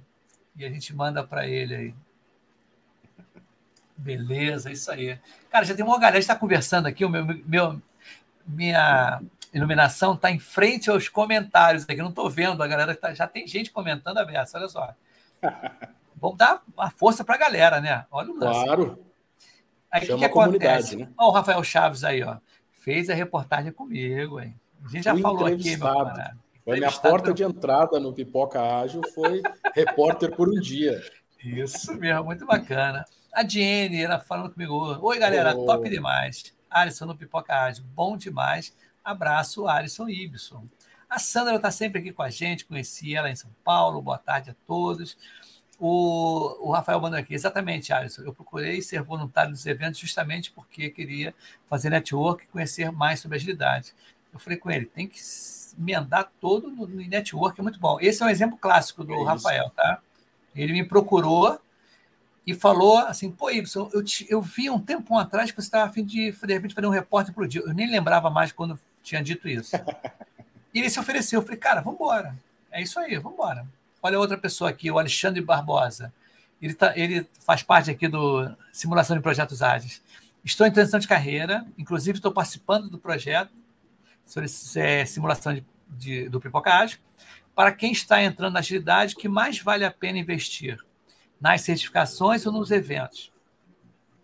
e 0.57 0.65
a 0.65 0.69
gente 0.69 0.95
manda 0.95 1.25
para 1.25 1.47
ele 1.47 1.75
aí. 1.75 1.95
Beleza, 3.97 4.71
isso 4.71 4.91
aí. 4.91 5.19
Cara, 5.51 5.65
já 5.65 5.75
tem 5.75 5.85
uma 5.85 5.99
galera 5.99 6.17
que 6.17 6.21
está 6.21 6.37
conversando 6.37 6.87
aqui, 6.87 7.05
o 7.05 7.09
meu, 7.09 7.25
meu 7.25 7.83
minha 8.47 9.21
iluminação 9.53 10.15
está 10.15 10.31
em 10.31 10.39
frente 10.39 10.91
aos 10.91 11.09
comentários 11.09 11.85
aqui, 11.85 11.97
não 11.97 12.09
estou 12.09 12.29
vendo 12.29 12.63
a 12.63 12.67
galera, 12.67 12.95
tá, 12.95 13.15
já 13.15 13.27
tem 13.27 13.47
gente 13.47 13.71
comentando 13.71 14.19
a 14.19 14.25
beça, 14.25 14.59
olha 14.59 14.69
só. 14.69 14.95
Vamos 16.17 16.39
dar 16.39 16.63
uma 16.77 16.91
força 16.91 17.25
para 17.25 17.35
a 17.35 17.39
galera, 17.39 17.81
né? 17.81 18.07
Olha 18.11 18.31
o 18.31 18.39
lance. 18.39 18.65
Claro. 18.65 18.99
Aí 19.91 19.99
o 19.99 20.01
que, 20.01 20.07
Chama 20.07 20.19
que 20.19 20.25
acontece? 20.25 20.97
né? 20.97 21.09
Ó, 21.19 21.29
o 21.29 21.31
Rafael 21.31 21.63
Chaves 21.63 22.03
aí, 22.03 22.23
ó. 22.23 22.39
Fez 22.73 23.09
a 23.09 23.15
reportagem 23.15 23.73
comigo, 23.73 24.41
hein? 24.41 24.55
A 24.85 24.89
gente 24.89 25.05
já 25.05 25.13
Fui 25.13 25.23
falou 25.23 25.47
aqui, 25.47 25.77
meu 25.77 25.87
camarada. 25.87 26.37
Foi 26.65 26.79
minha 26.79 26.91
porta 26.91 27.33
de 27.33 27.43
entrada 27.43 28.01
no 28.01 28.13
Pipoca 28.13 28.61
Ágil, 28.61 29.03
foi 29.15 29.43
repórter 29.75 30.35
por 30.35 30.49
um 30.49 30.59
dia. 30.59 31.03
Isso 31.43 31.95
mesmo, 31.95 32.25
muito 32.25 32.47
bacana. 32.47 33.05
A 33.35 33.47
Jenny, 33.47 34.01
ela 34.03 34.21
falando 34.21 34.53
comigo. 34.53 34.99
Oi, 35.03 35.19
galera, 35.19 35.55
Oh. 35.57 35.67
top 35.67 35.89
demais. 35.91 36.55
Alisson 36.71 37.07
no 37.07 37.17
Pipoca 37.17 37.55
Ágil, 37.55 37.85
bom 37.95 38.17
demais. 38.17 38.75
Abraço, 39.05 39.67
Alisson 39.67 40.09
Ibson. 40.09 40.65
A 41.09 41.19
Sandra 41.19 41.57
está 41.57 41.71
sempre 41.71 42.01
aqui 42.01 42.13
com 42.13 42.23
a 42.23 42.31
gente, 42.31 42.65
conheci 42.65 43.15
ela 43.15 43.31
em 43.31 43.37
São 43.37 43.51
Paulo. 43.65 44.01
Boa 44.01 44.19
tarde 44.19 44.51
a 44.51 44.55
todos. 44.67 45.17
O, 45.79 46.69
o 46.69 46.73
Rafael 46.73 47.01
mandou 47.01 47.19
aqui, 47.19 47.35
exatamente, 47.35 47.93
Alisson. 47.93 48.23
Eu 48.23 48.33
procurei 48.33 48.81
ser 48.81 49.03
voluntário 49.03 49.51
dos 49.53 49.67
eventos 49.67 49.99
justamente 50.01 50.51
porque 50.53 50.89
queria 50.91 51.35
fazer 51.67 51.91
network 51.91 52.45
e 52.45 52.47
conhecer 52.47 52.91
mais 52.93 53.21
sobre 53.21 53.37
agilidade. 53.37 53.93
Eu 54.33 54.39
falei 54.39 54.59
com 54.59 54.71
ele, 54.71 54.87
tem 54.87 55.07
que 55.09 55.19
emendar 55.79 56.31
todo 56.41 56.71
no, 56.71 56.87
no 56.87 56.97
network, 57.09 57.59
é 57.59 57.63
muito 57.63 57.79
bom. 57.81 57.99
Esse 58.01 58.23
é 58.23 58.27
um 58.27 58.29
exemplo 58.29 58.57
clássico 58.57 59.03
do 59.05 59.15
É. 59.15 59.25
Rafael, 59.25 59.71
tá? 59.71 60.01
Ele 60.55 60.73
me 60.73 60.85
procurou 60.85 61.61
e 62.47 62.53
falou 62.55 62.99
assim: 62.99 63.31
pô, 63.31 63.51
Ibson, 63.51 63.89
eu, 63.93 64.03
te- 64.05 64.27
eu 64.29 64.41
vi 64.43 64.69
um 64.71 64.79
tempo 64.79 65.17
atrás 65.19 65.51
que 65.51 65.57
você 65.61 65.67
estava 65.67 65.85
a 65.87 65.93
fim 65.93 66.05
de, 66.05 66.31
de 66.33 66.53
repente, 66.53 66.75
fazer 66.75 66.87
um 66.87 66.91
repórter 66.91 67.35
para 67.35 67.45
o 67.45 67.49
dia. 67.49 67.63
Eu 67.63 67.73
nem 67.75 67.91
lembrava 67.91 68.29
mais 68.31 68.53
quando 68.53 68.79
tinha 69.03 69.23
dito 69.23 69.49
isso. 69.49 69.77
e 70.73 70.79
ele 70.81 70.91
se 70.91 70.99
ofereceu. 71.01 71.41
Eu 71.41 71.45
falei, 71.45 71.59
cara, 71.59 71.81
vamos 71.81 71.99
embora. 72.01 72.37
É 72.71 72.83
isso 72.83 72.99
aí, 72.99 73.17
vamos 73.17 73.35
embora. 73.35 73.67
Olha 74.03 74.19
outra 74.19 74.37
pessoa 74.37 74.69
aqui, 74.71 74.91
o 74.91 74.99
Alexandre 74.99 75.41
Barbosa. 75.41 76.13
Ele, 76.61 76.75
tá, 76.75 76.93
ele 76.97 77.27
faz 77.41 77.63
parte 77.63 77.91
aqui 77.91 78.09
do 78.09 78.51
Simulação 78.73 79.17
de 79.17 79.23
Projetos 79.23 79.63
Ágeis. 79.63 80.03
Estou 80.45 80.67
em 80.67 80.71
transição 80.73 81.01
de 81.01 81.09
carreira, 81.09 81.65
inclusive 81.79 82.19
estou 82.19 82.33
participando 82.33 82.89
do 82.91 82.99
projeto 82.99 83.51
sobre 84.27 84.49
é, 84.77 85.05
simulação 85.07 85.55
de, 85.55 85.65
de- 85.89 86.29
do 86.29 86.41
Pipoca 86.41 86.73
Ágil. 86.75 86.99
Para 87.55 87.73
quem 87.73 87.93
está 87.93 88.23
entrando 88.23 88.53
na 88.55 88.59
agilidade, 88.61 89.15
que 89.15 89.29
mais 89.29 89.59
vale 89.61 89.85
a 89.85 89.91
pena 89.91 90.19
investir? 90.19 90.79
Nas 91.45 91.61
certificações 91.61 92.47
ou 92.47 92.53
nos 92.55 92.71
eventos? 92.71 93.31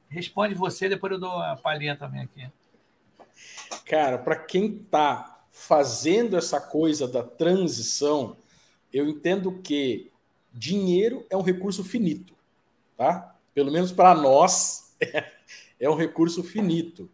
Responde 0.08 0.54
você, 0.54 0.88
depois 0.88 1.12
eu 1.12 1.20
dou 1.20 1.30
a 1.30 1.54
palhinha 1.54 1.94
também 1.94 2.22
aqui. 2.22 2.48
Cara, 3.84 4.16
para 4.16 4.36
quem 4.36 4.76
está 4.76 5.44
fazendo 5.50 6.34
essa 6.34 6.58
coisa 6.58 7.06
da 7.06 7.22
transição, 7.22 8.38
eu 8.90 9.06
entendo 9.06 9.60
que 9.60 10.10
dinheiro 10.50 11.26
é 11.28 11.36
um 11.36 11.42
recurso 11.42 11.84
finito, 11.84 12.34
tá? 12.96 13.36
Pelo 13.52 13.70
menos 13.70 13.92
para 13.92 14.14
nós 14.14 14.96
é 15.78 15.90
um 15.90 15.96
recurso 15.96 16.42
finito. 16.42 17.06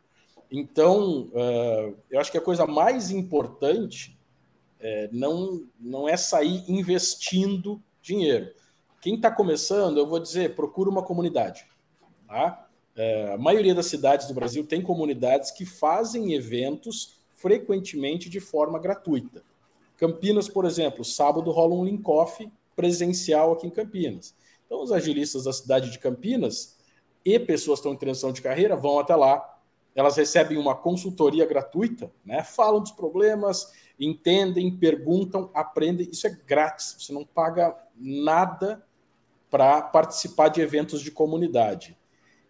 Então, 0.48 1.28
eh, 1.34 1.94
eu 2.12 2.20
acho 2.20 2.30
que 2.30 2.38
a 2.38 2.40
coisa 2.40 2.64
mais 2.64 3.10
importante 3.10 4.16
eh, 4.78 5.08
não, 5.10 5.66
não 5.80 6.08
é 6.08 6.16
sair 6.16 6.62
investindo 6.68 7.82
dinheiro. 8.00 8.54
Quem 9.00 9.16
está 9.16 9.30
começando, 9.30 9.98
eu 9.98 10.06
vou 10.06 10.18
dizer, 10.18 10.54
procura 10.54 10.90
uma 10.90 11.02
comunidade, 11.02 11.66
tá? 12.26 12.66
Eh, 12.96 13.32
a 13.34 13.38
maioria 13.38 13.74
das 13.74 13.86
cidades 13.86 14.26
do 14.26 14.34
Brasil 14.34 14.66
tem 14.66 14.80
comunidades 14.80 15.50
que 15.50 15.66
fazem 15.66 16.32
eventos 16.32 17.18
frequentemente 17.34 18.30
de 18.30 18.40
forma 18.40 18.78
gratuita. 18.78 19.42
Campinas, 19.96 20.48
por 20.48 20.64
exemplo, 20.64 21.04
sábado 21.04 21.50
rola 21.50 21.74
um 21.74 21.84
link 21.84 22.02
off 22.08 22.50
presencial 22.74 23.52
aqui 23.52 23.66
em 23.66 23.70
Campinas. 23.70 24.34
Então, 24.64 24.82
os 24.82 24.90
agilistas 24.90 25.44
da 25.44 25.52
cidade 25.52 25.90
de 25.90 25.98
Campinas 25.98 26.76
e 27.24 27.38
pessoas 27.38 27.78
que 27.78 27.82
estão 27.82 27.92
em 27.92 27.98
transição 27.98 28.32
de 28.32 28.42
carreira 28.42 28.76
vão 28.76 28.98
até 28.98 29.14
lá. 29.14 29.58
Elas 29.94 30.16
recebem 30.16 30.58
uma 30.58 30.74
consultoria 30.74 31.46
gratuita, 31.46 32.10
né? 32.24 32.42
falam 32.42 32.80
dos 32.80 32.92
problemas, 32.92 33.72
entendem, 33.98 34.76
perguntam, 34.76 35.50
aprendem. 35.54 36.08
Isso 36.10 36.26
é 36.26 36.38
grátis, 36.46 36.96
você 36.98 37.12
não 37.12 37.24
paga 37.24 37.74
nada 37.98 38.84
para 39.50 39.80
participar 39.82 40.48
de 40.48 40.60
eventos 40.60 41.00
de 41.00 41.10
comunidade. 41.10 41.96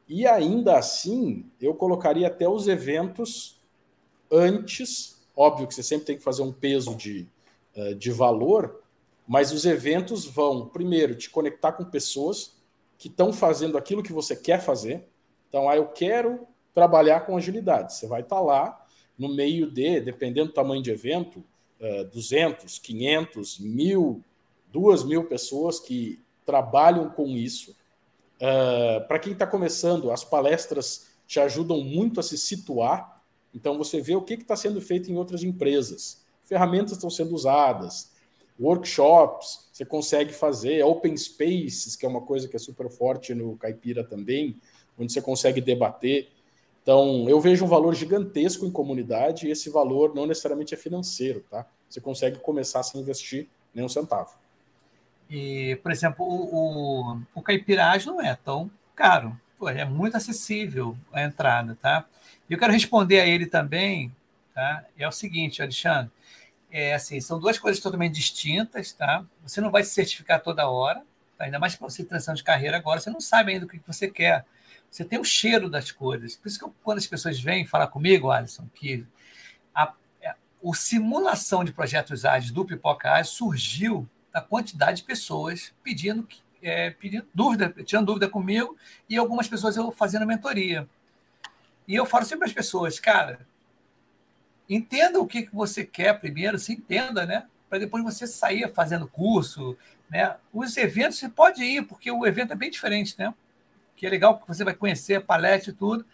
E 0.09 0.27
ainda 0.27 0.79
assim, 0.79 1.51
eu 1.61 1.75
colocaria 1.75 2.27
até 2.27 2.49
os 2.49 2.69
eventos 2.69 3.61
antes. 4.31 5.21
Óbvio 5.37 5.67
que 5.67 5.75
você 5.75 5.83
sempre 5.83 6.07
tem 6.07 6.17
que 6.17 6.23
fazer 6.23 6.43
um 6.43 6.53
peso 6.53 6.95
de, 6.95 7.29
eh, 7.75 7.95
de 7.95 8.11
valor, 8.11 8.83
mas 9.27 9.53
os 9.53 9.65
eventos 9.65 10.25
vão, 10.25 10.69
primeiro, 10.69 11.15
te 11.15 11.29
conectar 11.29 11.73
com 11.73 11.85
pessoas 11.85 12.57
que 12.97 13.09
estão 13.09 13.33
fazendo 13.33 13.77
aquilo 13.77 14.03
que 14.03 14.13
você 14.13 14.37
quer 14.37 14.61
fazer. 14.61 15.09
Então, 15.49 15.69
ah, 15.69 15.77
eu 15.77 15.89
quero 15.89 16.47
trabalhar 16.73 17.21
com 17.21 17.37
agilidade. 17.37 17.95
Você 17.95 18.07
vai 18.07 18.21
estar 18.21 18.41
lá 18.41 18.85
no 19.19 19.35
meio 19.35 19.71
de, 19.71 20.01
dependendo 20.01 20.49
do 20.49 20.55
tamanho 20.55 20.83
de 20.83 20.91
evento, 20.91 21.43
eh, 21.81 22.05
200, 22.05 22.79
500, 22.79 23.59
mil, 23.59 24.23
duas 24.77 25.03
mil 25.03 25.25
pessoas 25.25 25.81
que 25.81 26.23
trabalham 26.45 27.09
com 27.09 27.29
isso. 27.29 27.75
Para 29.09 29.19
quem 29.19 29.33
está 29.33 29.47
começando, 29.47 30.11
as 30.11 30.23
palestras 30.23 31.07
te 31.27 31.41
ajudam 31.41 31.81
muito 31.81 32.21
a 32.21 32.23
se 32.23 32.37
situar. 32.37 33.23
Então, 33.55 33.79
você 33.79 34.03
vê 34.03 34.15
o 34.15 34.21
que 34.21 34.35
está 34.35 34.55
sendo 34.55 34.79
feito 34.83 35.11
em 35.11 35.17
outras 35.17 35.43
empresas. 35.43 36.23
Ferramentas 36.45 36.93
estão 36.93 37.09
sendo 37.09 37.35
usadas, 37.35 38.13
workshops 38.61 39.71
você 39.73 39.85
consegue 39.85 40.33
fazer, 40.33 40.85
open 40.85 41.17
spaces, 41.17 41.97
que 41.97 42.05
é 42.05 42.09
uma 42.09 42.21
coisa 42.21 42.47
que 42.47 42.57
é 42.57 42.59
super 42.59 42.91
forte 42.91 43.35
no 43.35 43.57
Caipira 43.57 44.05
também, 44.05 44.61
onde 44.99 45.11
você 45.11 45.23
consegue 45.23 45.63
debater. 45.63 46.29
Então, 46.83 47.27
eu 47.31 47.41
vejo 47.41 47.65
um 47.65 47.69
valor 47.69 47.95
gigantesco 47.95 48.67
em 48.67 48.71
comunidade 48.71 49.47
e 49.47 49.51
esse 49.51 49.71
valor 49.71 50.15
não 50.15 50.27
necessariamente 50.27 50.75
é 50.75 50.77
financeiro, 50.77 51.45
tá? 51.51 51.67
Você 51.89 52.01
consegue 52.01 52.39
começar 52.41 52.83
sem 52.83 53.01
investir 53.01 53.49
nem 53.75 53.85
um 53.85 53.89
centavo. 53.89 54.31
E, 55.29 55.77
por 55.83 55.91
exemplo, 55.91 56.25
o, 56.25 57.17
o, 57.35 57.41
o 57.41 57.45
não 58.07 58.21
é 58.21 58.35
tão 58.37 58.71
caro. 58.95 59.39
Pô, 59.59 59.69
é 59.69 59.85
muito 59.85 60.17
acessível 60.17 60.97
a 61.13 61.23
entrada, 61.23 61.77
tá? 61.81 62.05
E 62.49 62.53
eu 62.53 62.59
quero 62.59 62.73
responder 62.73 63.21
a 63.21 63.27
ele 63.27 63.47
também, 63.47 64.15
tá? 64.55 64.85
É 64.97 65.09
o 65.09 65.13
seguinte, 65.13 65.63
Alexandre, 65.63 66.11
é 66.71 66.95
assim, 66.95 67.21
são 67.21 67.41
duas 67.41 67.59
coisas 67.59 67.83
totalmente 67.83 68.15
distintas, 68.15 68.93
tá? 68.93 69.25
Você 69.43 69.61
não 69.61 69.71
vai 69.71 69.83
se 69.83 69.95
certificar 69.95 70.43
toda 70.43 70.69
hora, 70.69 71.03
tá? 71.37 71.45
ainda 71.45 71.59
mais 71.59 71.75
para 71.75 71.89
você 71.89 72.05
transição 72.05 72.35
de 72.35 72.45
carreira 72.45 72.77
agora, 72.77 73.01
você 73.01 73.11
não 73.11 73.21
sabe 73.21 73.53
ainda 73.53 73.67
o 73.67 73.69
que 73.69 73.81
você 73.87 74.09
quer. 74.09 74.45
Você 74.91 75.05
tem 75.05 75.19
o 75.19 75.25
cheiro 75.25 75.69
das 75.69 75.91
coisas. 75.91 76.37
Por 76.37 76.49
isso 76.49 76.59
que 76.59 76.65
eu, 76.65 76.75
quando 76.83 76.99
as 76.99 77.07
pessoas 77.07 77.41
vêm 77.41 77.67
falar 77.67 77.89
comigo, 77.89 78.31
Alisson, 78.31 78.69
que 78.75 79.07
a, 79.75 79.85
a, 80.25 80.31
a 80.31 80.75
simulação 80.75 81.65
de 81.65 81.73
projetos 81.73 82.25
ágeis 82.25 82.53
do 82.53 82.65
Pipoca 82.65 83.11
Ágil 83.11 83.33
surgiu 83.33 84.09
da 84.37 84.43
quantidade 84.43 84.99
de 84.99 85.05
pessoas 85.05 85.73
pedindo, 85.83 86.29
é, 86.61 86.91
pedindo 86.91 87.27
dúvida, 87.33 87.75
tirando 87.83 88.05
dúvida 88.05 88.29
comigo, 88.29 88.77
e 89.09 89.17
algumas 89.17 89.49
pessoas 89.49 89.79
eu 89.79 89.91
fazendo 89.91 90.27
mentoria. 90.27 90.87
E 91.89 91.95
eu 91.95 92.05
falo 92.05 92.27
sempre 92.27 92.41
para 92.41 92.49
as 92.49 92.53
pessoas, 92.53 93.01
cara, 93.01 93.49
entenda 94.69 95.19
o 95.19 95.27
que, 95.27 95.45
que 95.45 95.55
você 95.55 95.87
quer 95.87 96.21
primeiro, 96.21 96.59
se 96.59 96.75
entenda, 96.75 97.25
né? 97.25 97.47
Para 97.67 97.79
depois 97.79 98.05
você 98.05 98.27
sair 98.27 98.71
fazendo 98.75 99.09
curso, 99.09 99.75
né? 100.11 100.37
Os 100.53 100.77
eventos 100.77 101.19
você 101.19 101.31
pode 101.31 101.65
ir, 101.65 101.87
porque 101.87 102.11
o 102.11 102.27
evento 102.27 102.53
é 102.53 102.57
bem 102.57 102.71
diferente, 102.71 103.15
né? 103.19 103.33
Que 103.97 104.07
é 104.07 104.11
legal, 104.11 104.37
porque 104.37 104.53
você 104.53 104.65
vai 104.65 104.75
conhecer 104.75 105.15
a 105.15 105.21
palestra 105.23 105.71
e 105.71 105.75
tudo. 105.75 106.05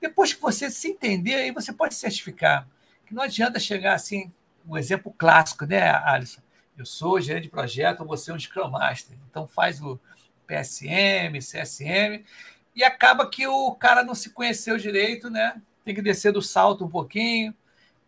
Depois 0.00 0.32
que 0.32 0.40
você 0.40 0.70
se 0.70 0.86
entender, 0.86 1.34
aí 1.34 1.50
você 1.50 1.72
pode 1.72 1.96
certificar. 1.96 2.64
Que 3.04 3.12
não 3.12 3.24
adianta 3.24 3.58
chegar 3.58 3.94
assim, 3.94 4.30
o 4.68 4.74
um 4.74 4.78
exemplo 4.78 5.12
clássico, 5.18 5.66
né, 5.66 5.90
Alisson? 5.90 6.40
Eu 6.76 6.86
sou 6.86 7.20
gerente 7.20 7.44
de 7.44 7.48
projeto, 7.50 8.04
você 8.04 8.30
é 8.30 8.34
um 8.34 8.38
Scrum 8.38 8.70
Master. 8.70 9.16
Então 9.30 9.46
faz 9.46 9.80
o 9.82 9.98
PSM, 10.46 11.38
CSM, 11.38 12.24
e 12.74 12.82
acaba 12.82 13.28
que 13.28 13.46
o 13.46 13.72
cara 13.74 14.02
não 14.02 14.14
se 14.14 14.30
conheceu 14.30 14.76
direito, 14.76 15.30
né? 15.30 15.60
Tem 15.84 15.94
que 15.94 16.02
descer 16.02 16.32
do 16.32 16.40
salto 16.40 16.84
um 16.84 16.88
pouquinho, 16.88 17.54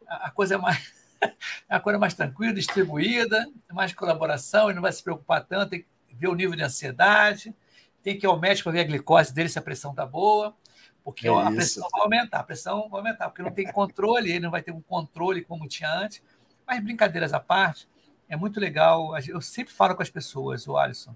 a 0.07 0.31
coisa 0.31 0.55
é 0.55 0.59
mais 0.59 0.93
a 1.69 1.81
coisa 1.81 1.99
mais 1.99 2.15
tranquila, 2.15 2.53
distribuída, 2.53 3.47
mais 3.73 3.93
colaboração, 3.93 4.67
ele 4.67 4.75
não 4.75 4.83
vai 4.83 4.93
se 4.93 5.03
preocupar 5.03 5.45
tanto, 5.45 5.71
tem 5.71 5.81
que 5.81 6.15
ver 6.15 6.29
o 6.29 6.35
nível 6.35 6.57
de 6.57 6.63
ansiedade, 6.63 7.55
tem 8.03 8.19
que 8.19 8.27
ir 8.27 8.29
ao 8.29 8.39
médico 8.39 8.65
para 8.65 8.73
ver 8.73 8.81
a 8.81 8.85
glicose 8.85 9.33
dele 9.33 9.49
se 9.49 9.59
a 9.59 9.63
pressão 9.63 9.91
está 9.91 10.05
boa, 10.05 10.55
porque 11.03 11.29
é 11.29 11.31
a 11.31 11.51
pressão 11.51 11.89
vai 11.91 12.03
aumentar, 12.03 12.41
a 12.41 12.45
pressão 12.45 12.89
vai 12.89 13.01
aumentar, 13.01 13.29
porque 13.29 13.43
não 13.43 13.51
tem 13.51 13.71
controle, 13.71 14.31
ele 14.31 14.41
não 14.41 14.51
vai 14.51 14.63
ter 14.63 14.73
um 14.73 14.81
controle 14.81 15.43
como 15.43 15.69
tinha 15.69 15.93
antes. 15.93 16.23
Mas 16.67 16.83
brincadeiras 16.83 17.35
à 17.35 17.41
parte, 17.41 17.87
é 18.29 18.37
muito 18.37 18.61
legal. 18.61 19.17
Eu 19.27 19.41
sempre 19.41 19.73
falo 19.73 19.95
com 19.95 20.03
as 20.03 20.11
pessoas, 20.11 20.67
o 20.67 20.77
Alisson, 20.77 21.15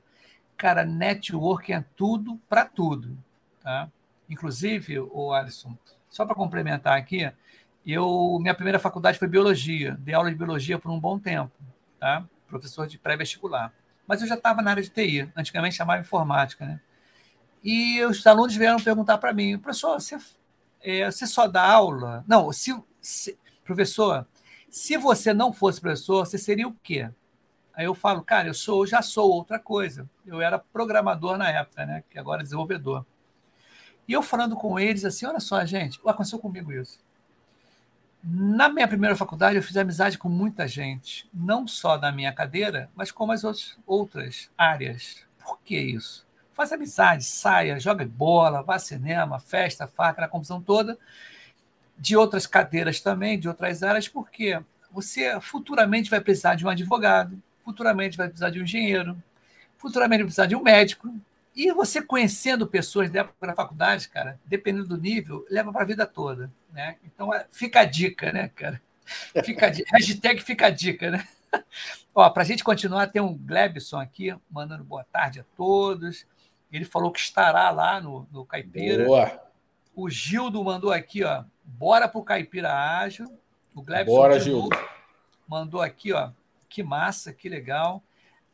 cara, 0.57 0.85
networking 0.85 1.73
é 1.73 1.85
tudo 1.97 2.40
para 2.49 2.64
tudo. 2.64 3.16
Tá? 3.62 3.88
Inclusive, 4.29 4.99
o 5.01 5.33
Alisson, 5.33 5.77
só 6.11 6.27
para 6.27 6.35
complementar 6.35 6.99
aqui, 6.99 7.31
eu 7.87 8.38
minha 8.40 8.55
primeira 8.55 8.79
faculdade 8.79 9.18
foi 9.18 9.29
biologia, 9.29 9.97
dei 10.01 10.14
aula 10.14 10.31
de 10.31 10.37
biologia 10.37 10.79
por 10.79 10.90
um 10.90 11.01
bom 11.01 11.18
tempo, 11.18 11.53
tá? 11.99 12.25
Professor 12.47 12.87
de 12.87 12.99
pré-vestibular. 12.99 13.73
Mas 14.07 14.21
eu 14.21 14.29
já 14.29 14.35
estava 14.35 14.61
na 14.61 14.71
área 14.71 14.83
de 14.83 14.90
TI, 14.90 15.31
antigamente 15.35 15.77
chamava 15.77 16.01
informática, 16.01 16.66
né? 16.66 16.81
E 17.62 18.03
os 18.05 18.27
alunos 18.27 18.55
vieram 18.55 18.79
perguntar 18.79 19.18
para 19.18 19.33
mim, 19.33 19.59
professor, 19.59 20.01
você, 20.01 20.18
é, 20.81 21.11
você 21.11 21.27
só 21.27 21.47
dá 21.47 21.62
aula? 21.62 22.25
Não, 22.27 22.53
se, 22.53 22.79
se, 23.01 23.38
professor, 23.64 24.27
se 24.71 24.97
você 24.97 25.33
não 25.33 25.53
fosse 25.53 25.81
professor, 25.81 26.27
você 26.27 26.39
seria 26.39 26.69
o 26.69 26.77
quê? 26.83 27.11
Aí 27.75 27.85
eu 27.85 27.95
falo, 27.95 28.23
cara, 28.23 28.49
eu 28.49 28.55
sou, 28.55 28.87
já 28.87 29.01
sou 29.03 29.31
outra 29.31 29.59
coisa. 29.59 30.09
Eu 30.27 30.41
era 30.41 30.59
programador 30.59 31.39
na 31.39 31.49
época, 31.49 31.87
né? 31.87 32.03
Que 32.11 32.19
agora 32.19 32.41
é 32.41 32.43
desenvolvedor. 32.43 33.07
E 34.07 34.13
eu 34.13 34.23
falando 34.23 34.57
com 34.57 34.81
eles 34.81 35.05
assim, 35.05 35.27
olha 35.27 35.39
só, 35.39 35.65
gente, 35.65 36.01
aconteceu 36.05 36.39
comigo 36.39 36.73
isso. 36.73 36.99
Na 38.25 38.69
minha 38.69 38.89
primeira 38.89 39.15
faculdade, 39.15 39.57
eu 39.57 39.63
fiz 39.63 39.77
amizade 39.77 40.19
com 40.19 40.29
muita 40.29 40.67
gente, 40.67 41.29
não 41.33 41.69
só 41.69 41.97
da 41.97 42.11
minha 42.11 42.33
cadeira, 42.33 42.91
mas 42.97 43.13
com 43.13 43.31
as 43.31 43.45
outras 43.87 44.51
áreas. 44.59 45.25
Por 45.39 45.61
que 45.61 45.79
isso? 45.79 46.27
Faz 46.53 46.73
amizade, 46.73 47.23
saia, 47.23 47.79
joga 47.79 48.05
bola, 48.05 48.63
vá 48.63 48.75
ao 48.75 48.81
cinema, 48.81 49.39
festa, 49.39 49.87
faca, 49.87 50.25
a 50.25 50.29
confusão 50.29 50.61
toda, 50.61 50.99
de 51.99 52.17
outras 52.17 52.47
cadeiras 52.47 53.01
também, 53.01 53.39
de 53.39 53.49
outras 53.49 53.83
áreas, 53.83 54.09
porque 54.09 54.61
você 54.91 55.39
futuramente 55.41 56.09
vai 56.11 56.21
precisar 56.21 56.55
de 56.55 56.65
um 56.65 56.69
advogado, 56.69 57.41
futuramente 57.65 58.17
vai 58.17 58.29
precisar 58.29 58.51
de 58.51 58.61
um 58.61 58.63
engenheiro, 58.63 59.21
futuramente 59.77 60.21
vai 60.21 60.27
precisar 60.27 60.47
de 60.47 60.57
um 60.57 60.63
médico, 60.63 61.13
e 61.55 61.73
você 61.73 62.01
conhecendo 62.01 62.67
pessoas 62.67 63.11
da 63.11 63.21
época 63.21 63.47
da 63.49 63.55
faculdade, 63.55 64.09
cara, 64.09 64.39
dependendo 64.45 64.87
do 64.87 64.97
nível, 64.97 65.45
leva 65.51 65.73
para 65.73 65.83
a 65.83 65.87
vida 65.87 66.07
toda, 66.07 66.51
né? 66.73 66.97
Então 67.05 67.35
é, 67.35 67.47
fica 67.51 67.81
a 67.81 67.85
dica, 67.85 68.33
né, 68.33 68.49
cara? 68.55 68.81
Fica 69.45 69.67
a 69.67 69.71
dica. 69.71 69.91
Hashtag 69.97 70.41
fica 70.41 70.67
a 70.67 70.71
dica, 70.71 71.11
né? 71.11 71.27
Ó, 72.15 72.31
para 72.31 72.43
a 72.43 72.47
gente 72.47 72.63
continuar, 72.63 73.09
tem 73.09 73.21
um 73.21 73.37
Glebson 73.37 73.99
aqui 73.99 74.33
mandando 74.49 74.85
boa 74.85 75.05
tarde 75.05 75.41
a 75.41 75.45
todos. 75.57 76.25
Ele 76.71 76.85
falou 76.85 77.11
que 77.11 77.19
estará 77.19 77.71
lá 77.71 78.01
no, 78.01 78.29
no 78.31 78.45
Caipira. 78.45 79.05
Boa. 79.05 79.48
O 79.99 80.09
Gildo 80.09 80.63
mandou 80.63 80.93
aqui, 80.93 81.25
ó. 81.25 81.43
Bora 81.65 82.07
pro 82.07 82.23
Caipira 82.23 82.73
Ágil. 82.73 83.37
O 83.75 83.83
Glebson 83.83 84.15
Bora, 84.15 84.39
Gildo. 84.39 84.69
mandou 85.45 85.83
aqui, 85.83 86.13
ó. 86.13 86.31
Que 86.69 86.85
massa, 86.85 87.33
que 87.33 87.49
legal. 87.49 88.01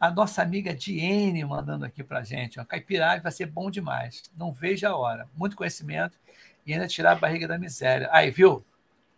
A 0.00 0.10
nossa 0.10 0.40
amiga 0.40 0.74
Diene 0.74 1.44
mandando 1.44 1.84
aqui 1.84 2.02
para 2.02 2.24
gente. 2.24 2.58
Ó, 2.58 2.64
Caipiragem 2.64 3.22
vai 3.22 3.30
ser 3.30 3.44
bom 3.44 3.70
demais. 3.70 4.22
Não 4.34 4.54
vejo 4.54 4.86
a 4.86 4.96
hora. 4.96 5.28
Muito 5.36 5.54
conhecimento 5.54 6.18
e 6.64 6.72
ainda 6.72 6.88
tirar 6.88 7.12
a 7.12 7.16
barriga 7.16 7.46
da 7.46 7.58
miséria. 7.58 8.08
Aí, 8.10 8.30
viu? 8.30 8.64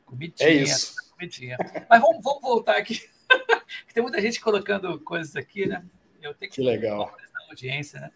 Comidinha. 0.05 0.49
É 0.49 0.53
isso. 0.53 0.97
Comidinha. 1.12 1.57
Mas 1.89 2.01
vamos, 2.01 2.25
vamos 2.25 2.43
voltar 2.43 2.77
aqui. 2.77 3.09
Tem 3.95 4.03
muita 4.03 4.21
gente 4.21 4.41
colocando 4.41 4.99
coisas 4.99 5.37
aqui, 5.37 5.65
né? 5.69 5.85
Eu 6.21 6.35
tenho 6.35 6.51
que, 6.51 6.57
que 6.57 6.62
legal. 6.69 7.17
audiência, 7.49 8.01
né? 8.01 8.11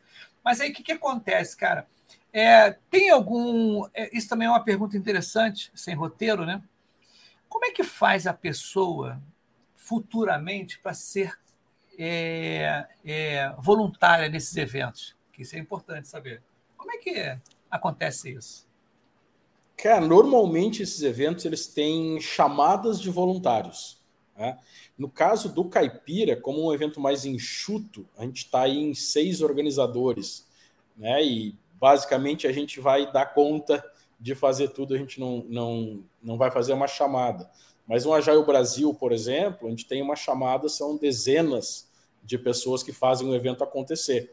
Mas 0.45 0.61
aí 0.61 0.73
o 0.73 0.75
que, 0.75 0.83
que 0.83 0.91
acontece, 0.91 1.57
cara? 1.57 1.87
É, 2.33 2.71
tem 2.91 3.11
algum. 3.11 3.85
É, 3.93 4.17
isso 4.17 4.29
também 4.29 4.47
é 4.47 4.51
uma 4.51 4.65
pergunta 4.65 4.97
interessante, 4.97 5.71
sem 5.75 5.95
roteiro, 5.95 6.47
né? 6.47 6.63
Como 7.49 7.65
é 7.65 7.73
que 7.73 7.83
faz 7.83 8.27
a 8.27 8.33
pessoa 8.33 9.21
futuramente 9.75 10.79
para 10.79 10.95
ser 10.95 11.37
é, 11.99 12.87
é, 13.05 13.53
voluntária 13.59 14.29
nesses 14.29 14.57
eventos? 14.57 15.17
Que 15.33 15.43
isso 15.43 15.57
é 15.57 15.59
importante 15.59 16.07
saber. 16.07 16.41
Como 16.77 16.93
é 16.93 16.99
que 16.99 17.37
acontece 17.69 18.31
isso? 18.33 18.69
Cara, 19.77 20.01
normalmente 20.01 20.83
esses 20.83 21.03
eventos 21.03 21.45
eles 21.45 21.67
têm 21.67 22.21
chamadas 22.21 23.01
de 23.01 23.11
voluntários. 23.11 23.99
Né? 24.37 24.59
No 24.97 25.09
caso 25.09 25.53
do 25.53 25.65
Caipira, 25.65 26.37
como 26.37 26.67
um 26.67 26.73
evento 26.73 27.01
mais 27.01 27.25
enxuto, 27.25 28.07
a 28.17 28.23
gente 28.23 28.45
está 28.45 28.69
em 28.69 28.95
seis 28.95 29.41
organizadores, 29.41 30.47
né? 30.97 31.25
E 31.25 31.55
basicamente 31.81 32.47
a 32.47 32.53
gente 32.53 32.79
vai 32.79 33.11
dar 33.11 33.27
conta 33.33 33.85
de 34.19 34.35
fazer 34.35 34.69
tudo, 34.69 34.95
a 34.95 34.99
gente 34.99 35.19
não, 35.19 35.45
não, 35.49 36.05
não 36.23 36.37
vai 36.37 36.51
fazer 36.51 36.75
uma 36.75 36.87
chamada. 36.87 37.51
Mas 37.87 38.05
no 38.05 38.13
Agile 38.13 38.45
Brasil, 38.45 38.95
por 38.95 39.13
exemplo, 39.13 39.67
a 39.67 39.71
gente 39.71 39.87
tem 39.87 40.03
uma 40.03 40.15
chamada, 40.15 40.69
são 40.69 40.97
dezenas 40.97 41.89
de 42.23 42.39
pessoas 42.39 42.83
que 42.83 42.93
fazem 42.93 43.29
o 43.29 43.35
evento 43.35 43.65
acontecer. 43.65 44.31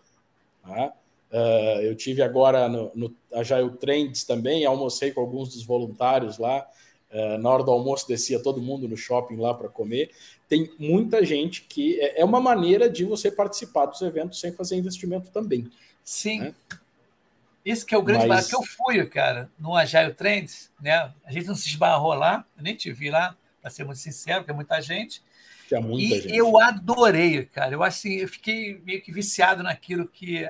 Tá? 0.61 0.93
Uh, 1.31 1.81
eu 1.81 1.95
tive 1.95 2.21
agora 2.21 2.67
no, 2.67 2.91
no 2.93 3.15
Agile 3.33 3.71
Trends 3.77 4.25
também, 4.25 4.65
almocei 4.65 5.11
com 5.11 5.21
alguns 5.21 5.53
dos 5.53 5.63
voluntários 5.63 6.37
lá. 6.37 6.67
Uh, 7.09 7.37
na 7.37 7.49
hora 7.49 7.63
do 7.63 7.71
almoço 7.71 8.05
descia 8.05 8.43
todo 8.43 8.61
mundo 8.61 8.87
no 8.87 8.97
shopping 8.97 9.37
lá 9.37 9.53
para 9.53 9.69
comer. 9.69 10.11
Tem 10.49 10.69
muita 10.77 11.25
gente 11.25 11.63
que 11.63 11.99
é, 11.99 12.21
é, 12.21 12.25
uma 12.25 12.39
maneira 12.39 12.89
de 12.89 13.05
você 13.05 13.31
participar 13.31 13.85
dos 13.85 14.01
eventos 14.01 14.39
sem 14.39 14.51
fazer 14.51 14.75
investimento 14.75 15.31
também. 15.31 15.69
Sim. 16.03 16.41
Né? 16.41 16.55
Isso 17.67 17.85
que 17.85 17.93
é 17.93 17.97
o 17.97 18.01
grande 18.01 18.25
Mas... 18.27 18.47
que 18.47 18.55
eu 18.55 18.63
fui, 18.63 19.05
cara, 19.07 19.51
no 19.59 19.75
Agile 19.75 20.13
Trends, 20.13 20.71
né? 20.79 21.13
A 21.25 21.31
gente 21.33 21.47
não 21.47 21.55
se 21.55 21.67
esbarrou 21.67 22.13
lá, 22.13 22.45
eu 22.55 22.63
nem 22.63 22.73
te 22.73 22.93
vi 22.93 23.09
lá, 23.09 23.35
para 23.61 23.69
ser 23.69 23.83
muito 23.83 23.99
sincero, 23.99 24.39
porque 24.39 24.51
é 24.51 24.53
muita 24.53 24.81
gente. 24.81 25.21
Tinha 25.67 25.81
muita 25.81 26.15
e 26.15 26.21
gente. 26.21 26.33
eu 26.33 26.57
adorei, 26.57 27.43
cara. 27.43 27.73
Eu 27.73 27.83
assim, 27.83 28.13
eu 28.13 28.27
fiquei 28.29 28.81
meio 28.85 29.01
que 29.01 29.11
viciado 29.11 29.63
naquilo 29.63 30.07
que 30.07 30.49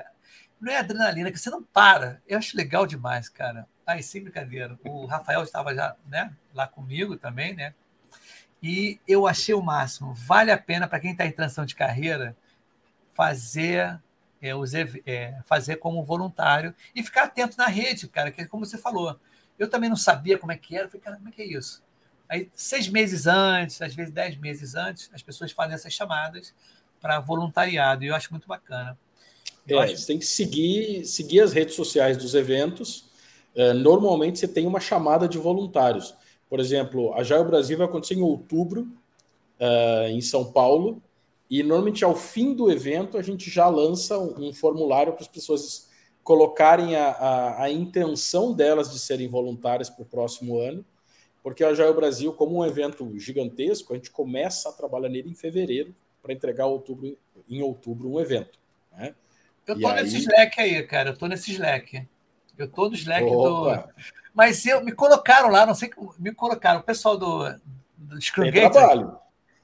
não 0.60 0.72
é 0.72 0.76
adrenalina, 0.76 1.32
que 1.32 1.40
você 1.40 1.50
não 1.50 1.60
para. 1.60 2.22
Eu 2.24 2.38
acho 2.38 2.56
legal 2.56 2.86
demais, 2.86 3.28
cara. 3.28 3.66
Ai, 3.84 4.00
sem 4.00 4.22
brincadeira. 4.22 4.78
O 4.84 5.04
Rafael 5.04 5.42
estava 5.42 5.74
já, 5.74 5.96
né, 6.06 6.32
lá 6.54 6.68
comigo 6.68 7.16
também, 7.16 7.52
né? 7.52 7.74
E 8.62 9.00
eu 9.08 9.26
achei 9.26 9.56
o 9.56 9.60
máximo. 9.60 10.14
Vale 10.14 10.52
a 10.52 10.58
pena 10.58 10.86
para 10.86 11.00
quem 11.00 11.10
está 11.10 11.26
em 11.26 11.32
transição 11.32 11.66
de 11.66 11.74
carreira 11.74 12.36
fazer 13.12 14.00
é, 14.40 14.54
os, 14.54 14.72
é, 14.74 15.38
fazer 15.44 15.76
como 15.76 16.04
voluntário 16.04 16.74
e 16.94 17.02
ficar 17.02 17.24
atento 17.24 17.56
na 17.58 17.66
rede, 17.66 18.08
cara, 18.08 18.30
que 18.30 18.40
é 18.40 18.46
como 18.46 18.64
você 18.64 18.78
falou. 18.78 19.18
Eu 19.58 19.68
também 19.68 19.88
não 19.88 19.96
sabia 19.96 20.38
como 20.38 20.52
é 20.52 20.56
que 20.56 20.76
era. 20.76 20.86
Eu 20.86 20.90
falei, 20.90 21.02
cara, 21.02 21.16
como 21.16 21.28
é 21.28 21.32
que 21.32 21.42
é 21.42 21.46
isso? 21.46 21.82
Aí, 22.28 22.48
seis 22.54 22.88
meses 22.88 23.26
antes, 23.26 23.80
às 23.80 23.94
vezes 23.94 24.12
dez 24.12 24.36
meses 24.36 24.74
antes, 24.74 25.10
as 25.12 25.22
pessoas 25.22 25.50
fazem 25.50 25.74
essas 25.74 25.92
chamadas 25.92 26.54
para 27.00 27.20
voluntariado, 27.20 28.04
e 28.04 28.08
eu 28.08 28.14
acho 28.14 28.30
muito 28.30 28.46
bacana. 28.46 28.98
Eu 29.66 29.80
é, 29.80 29.84
acho... 29.84 29.96
Você 29.96 30.06
tem 30.06 30.18
que 30.18 30.26
seguir, 30.26 31.04
seguir 31.04 31.40
as 31.40 31.52
redes 31.52 31.74
sociais 31.74 32.16
dos 32.16 32.34
eventos. 32.34 33.08
É, 33.54 33.72
normalmente 33.72 34.38
você 34.38 34.46
tem 34.46 34.66
uma 34.66 34.80
chamada 34.80 35.26
de 35.26 35.38
voluntários. 35.38 36.14
Por 36.48 36.60
exemplo, 36.60 37.14
a 37.14 37.22
Jaio 37.22 37.44
Brasil 37.44 37.76
vai 37.76 37.86
acontecer 37.86 38.14
em 38.14 38.22
outubro, 38.22 38.88
é, 39.58 40.10
em 40.10 40.20
São 40.20 40.52
Paulo, 40.52 41.02
e 41.50 41.62
normalmente 41.62 42.04
ao 42.04 42.14
fim 42.14 42.54
do 42.54 42.70
evento 42.70 43.16
a 43.16 43.22
gente 43.22 43.50
já 43.50 43.68
lança 43.68 44.18
um, 44.18 44.48
um 44.48 44.52
formulário 44.52 45.12
para 45.12 45.22
as 45.22 45.28
pessoas 45.28 45.88
colocarem 46.22 46.94
a, 46.94 47.08
a, 47.10 47.62
a 47.64 47.70
intenção 47.70 48.52
delas 48.52 48.90
de 48.90 48.98
serem 48.98 49.28
voluntárias 49.28 49.88
para 49.88 50.02
o 50.02 50.06
próximo 50.06 50.58
ano 50.58 50.84
porque 51.48 51.64
a 51.64 51.72
Joia 51.72 51.92
Brasil, 51.92 52.30
como 52.32 52.58
um 52.58 52.66
evento 52.66 53.18
gigantesco, 53.18 53.92
a 53.92 53.96
gente 53.96 54.10
começa 54.10 54.68
a 54.68 54.72
trabalhar 54.72 55.08
nele 55.08 55.30
em 55.30 55.34
fevereiro 55.34 55.94
para 56.22 56.32
entregar 56.32 56.66
outubro, 56.66 57.16
em 57.48 57.62
outubro 57.62 58.10
um 58.10 58.20
evento. 58.20 58.58
Né? 58.92 59.14
Eu 59.66 59.80
tô 59.80 59.90
e 59.90 59.94
nesse 59.94 60.16
aí... 60.16 60.22
Slack 60.22 60.60
aí, 60.60 60.82
cara. 60.82 61.10
Eu 61.10 61.16
tô 61.16 61.26
nesse 61.26 61.52
Slack. 61.52 62.06
Eu 62.58 62.68
tô 62.68 62.88
no 62.90 62.94
Slack 62.94 63.24
Opa. 63.24 63.76
do. 63.76 63.92
Mas 64.34 64.66
eu, 64.66 64.84
me 64.84 64.92
colocaram 64.92 65.48
lá, 65.48 65.64
não 65.64 65.74
sei. 65.74 65.90
Me 66.18 66.34
colocaram. 66.34 66.80
O 66.80 66.82
pessoal 66.82 67.16
do, 67.16 67.48
do 67.96 68.20
Scrum 68.20 68.50
trabalho. 68.52 69.16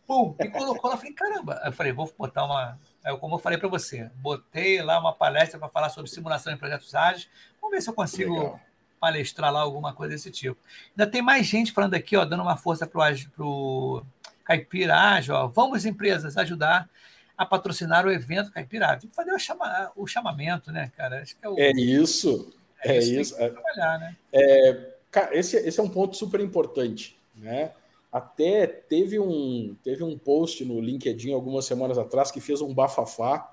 Pum, 0.07 0.35
me 0.39 0.51
colocou 0.51 0.91
lá. 0.91 0.97
Falei, 0.97 1.13
caramba. 1.13 1.63
Eu 1.65 1.73
falei, 1.73 1.93
vou 1.93 2.13
botar 2.19 2.45
uma. 2.45 2.79
Como 3.21 3.35
eu 3.35 3.39
falei 3.39 3.59
para 3.59 3.69
você, 3.69 4.11
botei 4.17 4.83
lá 4.83 4.99
uma 4.99 5.13
palestra 5.13 5.59
para 5.59 5.69
falar 5.69 5.89
sobre 5.91 6.11
simulação 6.11 6.53
em 6.53 6.57
projetos 6.57 6.95
ágeis. 6.95 7.29
Vamos 7.61 7.77
ver 7.77 7.83
se 7.83 7.91
eu 7.91 7.95
consigo 7.95 8.35
Legal 8.35 8.61
palestrar 9.05 9.53
lá 9.53 9.61
alguma 9.61 9.93
coisa 9.93 10.15
desse 10.15 10.31
tipo. 10.31 10.59
Ainda 10.93 11.07
tem 11.11 11.21
mais 11.21 11.47
gente 11.47 11.73
falando 11.73 11.93
aqui, 11.93 12.17
ó, 12.17 12.25
dando 12.25 12.43
uma 12.43 12.57
força 12.57 12.87
para 12.87 13.15
o 13.39 14.03
Caipira 14.43 14.97
Ágil, 14.97 15.35
ó, 15.35 15.47
vamos 15.47 15.85
empresas 15.85 16.39
ajudar 16.39 16.89
a 17.37 17.45
patrocinar 17.45 18.07
o 18.07 18.11
evento 18.11 18.51
Caipira 18.51 18.97
Tem 18.97 19.11
que 19.11 19.15
fazer 19.15 19.33
o, 19.33 19.39
chama, 19.39 19.93
o 19.95 20.07
chamamento, 20.07 20.73
né, 20.73 20.91
cara? 20.97 21.21
Acho 21.21 21.37
que 21.37 21.45
é, 21.45 21.49
o, 21.51 21.59
é 21.59 21.71
isso. 21.73 22.51
É, 22.83 22.97
é 22.97 22.99
isso. 22.99 23.35
É, 23.39 23.51
trabalhar, 23.51 23.99
né? 23.99 24.17
É, 24.33 24.95
cara, 25.11 25.37
esse, 25.37 25.57
esse 25.57 25.79
é 25.79 25.83
um 25.83 25.89
ponto 25.89 26.17
super 26.17 26.41
importante, 26.41 27.19
né? 27.35 27.73
Até 28.15 28.69
teve 28.69 29.19
um, 29.19 29.75
teve 29.83 30.05
um 30.05 30.17
post 30.17 30.65
no 30.65 30.81
LinkedIn 30.81 31.33
algumas 31.33 31.65
semanas 31.65 31.99
atrás 31.99 32.31
que 32.31 32.41
fez 32.41 32.61
um 32.61 32.73
bafafá 32.73 33.53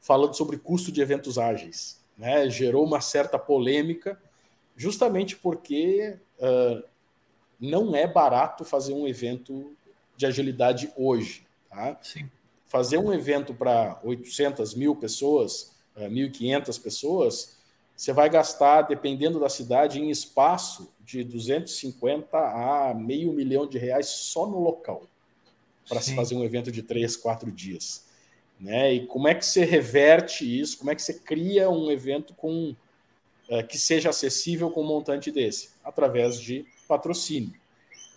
falando 0.00 0.32
sobre 0.32 0.56
custo 0.56 0.90
de 0.90 1.02
eventos 1.02 1.36
ágeis. 1.36 2.02
Né? 2.16 2.48
Gerou 2.48 2.86
uma 2.86 3.02
certa 3.02 3.38
polêmica, 3.38 4.18
justamente 4.74 5.36
porque 5.36 6.16
uh, 6.38 6.82
não 7.60 7.94
é 7.94 8.06
barato 8.06 8.64
fazer 8.64 8.94
um 8.94 9.06
evento 9.06 9.76
de 10.16 10.24
agilidade 10.24 10.90
hoje. 10.96 11.46
Tá? 11.68 11.98
Sim. 12.00 12.30
Fazer 12.66 12.96
um 12.96 13.12
evento 13.12 13.52
para 13.52 14.00
800 14.02 14.74
mil 14.74 14.96
pessoas, 14.96 15.76
uh, 15.94 16.04
ah, 16.06 16.08
1.500 16.08 16.82
pessoas, 16.82 17.57
você 17.98 18.12
vai 18.12 18.30
gastar, 18.30 18.82
dependendo 18.82 19.40
da 19.40 19.48
cidade, 19.48 20.00
em 20.00 20.08
espaço 20.08 20.94
de 21.04 21.24
250 21.24 22.38
a 22.38 22.94
meio 22.94 23.32
milhão 23.32 23.66
de 23.66 23.76
reais 23.76 24.06
só 24.06 24.46
no 24.46 24.60
local 24.60 25.02
para 25.88 26.00
se 26.00 26.14
fazer 26.14 26.36
um 26.36 26.44
evento 26.44 26.70
de 26.70 26.80
três, 26.80 27.16
quatro 27.16 27.50
dias. 27.50 28.06
Né? 28.60 28.94
E 28.94 29.06
como 29.06 29.26
é 29.26 29.34
que 29.34 29.44
você 29.44 29.64
reverte 29.64 30.44
isso? 30.44 30.78
Como 30.78 30.92
é 30.92 30.94
que 30.94 31.02
você 31.02 31.14
cria 31.14 31.68
um 31.68 31.90
evento 31.90 32.34
com 32.34 32.72
uh, 33.48 33.66
que 33.66 33.76
seja 33.76 34.10
acessível 34.10 34.70
com 34.70 34.82
um 34.82 34.86
montante 34.86 35.32
desse, 35.32 35.70
através 35.82 36.38
de 36.40 36.64
patrocínio. 36.86 37.52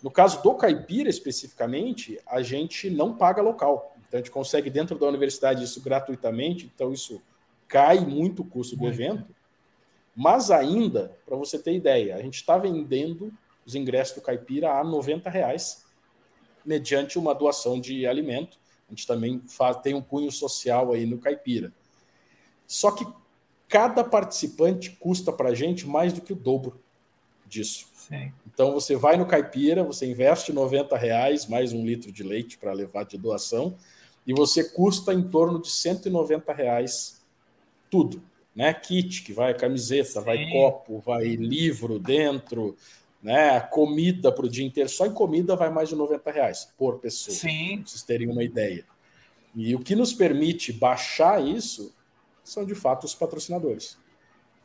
No 0.00 0.12
caso 0.12 0.40
do 0.44 0.54
Caipira, 0.54 1.10
especificamente, 1.10 2.20
a 2.26 2.40
gente 2.40 2.88
não 2.88 3.16
paga 3.16 3.42
local. 3.42 3.96
Então, 4.06 4.18
a 4.18 4.22
gente 4.22 4.30
consegue 4.30 4.70
dentro 4.70 4.96
da 4.96 5.08
universidade 5.08 5.64
isso 5.64 5.80
gratuitamente, 5.80 6.70
então 6.72 6.92
isso 6.92 7.20
cai 7.66 7.98
muito 7.98 8.42
o 8.42 8.44
custo 8.44 8.76
do 8.76 8.86
evento. 8.86 9.26
Mas 10.14 10.50
ainda, 10.50 11.16
para 11.24 11.36
você 11.36 11.58
ter 11.58 11.74
ideia, 11.74 12.16
a 12.16 12.22
gente 12.22 12.34
está 12.34 12.58
vendendo 12.58 13.32
os 13.64 13.74
ingressos 13.74 14.14
do 14.14 14.20
Caipira 14.20 14.78
a 14.78 14.84
90 14.84 15.30
reais, 15.30 15.84
mediante 16.64 17.18
uma 17.18 17.34
doação 17.34 17.80
de 17.80 18.06
alimento. 18.06 18.58
A 18.88 18.92
gente 18.92 19.06
também 19.06 19.42
faz, 19.48 19.78
tem 19.78 19.94
um 19.94 20.02
cunho 20.02 20.30
social 20.30 20.92
aí 20.92 21.06
no 21.06 21.18
Caipira. 21.18 21.72
Só 22.66 22.90
que 22.90 23.06
cada 23.68 24.04
participante 24.04 24.90
custa 24.90 25.32
para 25.32 25.50
a 25.50 25.54
gente 25.54 25.86
mais 25.86 26.12
do 26.12 26.20
que 26.20 26.32
o 26.32 26.36
dobro 26.36 26.80
disso. 27.46 27.86
Sim. 27.94 28.32
Então 28.46 28.72
você 28.72 28.96
vai 28.96 29.16
no 29.16 29.26
Caipira, 29.26 29.82
você 29.82 30.10
investe 30.10 30.52
90 30.52 30.96
reais, 30.96 31.46
mais 31.46 31.72
um 31.72 31.84
litro 31.84 32.12
de 32.12 32.22
leite 32.22 32.58
para 32.58 32.72
levar 32.72 33.04
de 33.04 33.16
doação, 33.16 33.76
e 34.26 34.32
você 34.34 34.64
custa 34.64 35.12
em 35.14 35.22
torno 35.22 35.60
de 35.60 35.70
190 35.70 36.52
reais 36.52 37.22
tudo. 37.90 38.22
Né? 38.54 38.72
Kit, 38.74 39.22
que 39.22 39.32
vai 39.32 39.54
camiseta, 39.54 40.20
Sim. 40.20 40.24
vai 40.24 40.50
copo, 40.50 40.98
vai 40.98 41.24
livro 41.24 41.98
dentro, 41.98 42.76
né? 43.22 43.60
Comida 43.60 44.30
para 44.30 44.44
o 44.44 44.48
dia 44.48 44.66
inteiro. 44.66 44.88
Só 44.88 45.06
em 45.06 45.12
comida 45.12 45.56
vai 45.56 45.70
mais 45.70 45.88
de 45.88 45.94
90 45.94 46.30
reais 46.30 46.72
por 46.76 46.98
pessoa. 46.98 47.34
Sim. 47.34 47.78
Pra 47.78 47.86
vocês 47.86 48.02
terem 48.02 48.28
uma 48.28 48.42
ideia. 48.42 48.84
E 49.54 49.74
o 49.74 49.78
que 49.78 49.94
nos 49.94 50.12
permite 50.12 50.72
baixar 50.72 51.42
isso 51.42 51.94
são 52.42 52.64
de 52.64 52.74
fato 52.74 53.04
os 53.04 53.14
patrocinadores. 53.14 53.98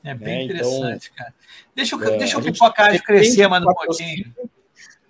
É 0.04 0.14
bem 0.14 0.26
né? 0.26 0.44
interessante, 0.44 1.12
então, 1.14 1.18
cara. 1.18 1.34
Deixa, 1.76 1.96
eu, 1.96 2.04
é, 2.04 2.18
deixa 2.18 2.38
o 2.38 2.44
Pipocagem 2.44 3.02
crescer 3.02 3.48
mais 3.48 3.64
um 3.64 3.74
pouquinho. 3.74 4.34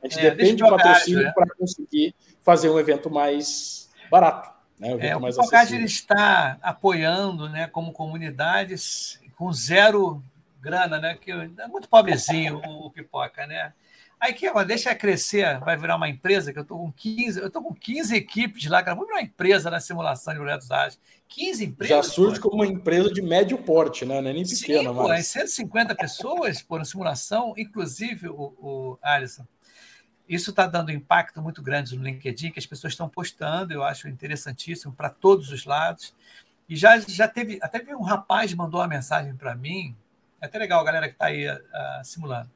A 0.04 0.08
gente 0.08 0.20
é, 0.20 0.32
depende 0.32 0.56
de 0.56 0.70
patrocínio 0.70 1.24
né? 1.24 1.32
para 1.34 1.54
conseguir 1.56 2.16
fazer 2.42 2.70
um 2.70 2.80
evento 2.80 3.10
mais 3.10 3.90
barato. 4.10 4.57
Né? 4.80 4.96
Um 4.96 5.00
é, 5.00 5.16
o 5.16 5.22
Pipocagem 5.22 5.84
está 5.84 6.58
apoiando, 6.62 7.50
né, 7.50 7.68
como 7.68 7.92
comunidades, 7.92 9.20
com 9.36 9.52
zero 9.52 10.24
grana, 10.60 11.00
né? 11.00 11.18
Que 11.20 11.32
é 11.32 11.68
muito 11.68 11.88
pobrezinho 11.88 12.62
o, 12.66 12.88
o 12.88 12.92
Pipoca, 12.92 13.48
né? 13.48 13.74
Aí 14.20 14.34
que 14.34 14.52
deixa 14.66 14.96
crescer, 14.96 15.60
vai 15.60 15.78
virar 15.78 15.96
uma 15.96 16.10
empresa, 16.10 16.52
que 16.52 16.58
eu 16.58 16.64
estou 16.64 16.80
com 16.80 16.92
15, 16.92 17.40
eu 17.40 17.52
tô 17.52 17.62
com 17.62 17.74
15 17.74 18.16
equipes 18.16 18.66
lá, 18.66 18.82
cara, 18.82 18.96
vou 18.96 19.06
virar 19.06 19.20
uma 19.20 19.24
empresa 19.24 19.70
na 19.70 19.80
simulação 19.80 20.34
de 20.34 20.40
projetos 20.40 20.72
ágeis. 20.72 21.00
15 21.28 21.66
empresas. 21.66 21.96
Já 21.96 22.12
surge 22.12 22.40
pô. 22.40 22.50
como 22.50 22.64
uma 22.64 22.72
empresa 22.72 23.14
de 23.14 23.22
médio 23.22 23.58
porte, 23.60 24.06
né? 24.06 24.20
Não 24.20 24.30
é 24.30 24.34
nem 24.34 24.44
pequena, 24.44 24.90
Sim, 24.90 24.96
mas. 24.96 25.28
150 25.28 25.94
pessoas 25.94 26.62
por 26.64 26.84
simulação, 26.84 27.54
inclusive 27.58 28.28
o, 28.30 28.54
o 28.58 29.00
Alisson. 29.04 29.46
Isso 30.28 30.50
está 30.50 30.68
dando 30.68 30.92
impacto 30.92 31.42
muito 31.42 31.62
grande 31.62 31.96
no 31.96 32.04
LinkedIn, 32.04 32.52
que 32.52 32.60
as 32.60 32.66
pessoas 32.66 32.94
estão 32.94 33.08
postando, 33.08 33.74
eu 33.74 33.84
acho 33.84 34.10
interessantíssimo 34.10 34.94
para 34.94 35.10
todos 35.10 35.52
os 35.52 35.66
lados. 35.66 36.14
E 36.68 36.76
já, 36.76 37.00
já 37.00 37.28
teve, 37.28 37.60
até 37.62 37.96
um 37.96 38.02
rapaz 38.02 38.54
mandou 38.54 38.82
uma 38.82 38.88
mensagem 38.88 39.36
para 39.36 39.56
mim, 39.56 39.96
é 40.42 40.46
até 40.46 40.60
legal 40.60 40.82
a 40.82 40.84
galera 40.84 41.08
que 41.08 41.14
está 41.14 41.28
aí 41.28 41.50
uh, 41.50 41.60
simulando. 42.04 42.52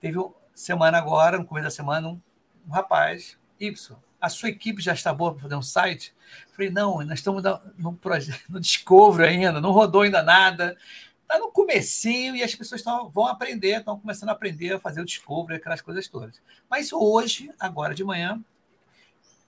Teve 0.00 0.18
semana 0.54 0.98
agora, 0.98 1.38
no 1.38 1.44
começo 1.44 1.64
da 1.64 1.70
semana, 1.70 2.08
um, 2.08 2.20
um 2.68 2.72
rapaz, 2.72 3.38
Y, 3.58 3.96
a 4.20 4.28
sua 4.28 4.48
equipe 4.48 4.80
já 4.80 4.94
está 4.94 5.12
boa 5.12 5.32
para 5.32 5.42
fazer 5.42 5.54
um 5.54 5.62
site? 5.62 6.14
falei, 6.52 6.70
não, 6.70 7.02
nós 7.04 7.18
estamos 7.18 7.42
no, 7.76 7.94
projeto, 7.94 8.40
no 8.48 8.60
Discovery 8.60 9.28
ainda, 9.28 9.60
não 9.60 9.70
rodou 9.70 10.02
ainda 10.02 10.22
nada. 10.22 10.76
Está 11.24 11.38
no 11.38 11.50
comecinho 11.50 12.36
e 12.36 12.42
as 12.42 12.54
pessoas 12.54 12.82
tão, 12.82 13.08
vão 13.08 13.26
aprender, 13.26 13.78
estão 13.78 13.98
começando 13.98 14.28
a 14.28 14.32
aprender 14.32 14.74
a 14.74 14.78
fazer 14.78 15.00
o 15.00 15.04
Discovery, 15.04 15.56
aquelas 15.56 15.80
coisas 15.80 16.06
todas. 16.06 16.40
Mas 16.70 16.92
hoje, 16.92 17.50
agora 17.58 17.94
de 17.94 18.04
manhã, 18.04 18.42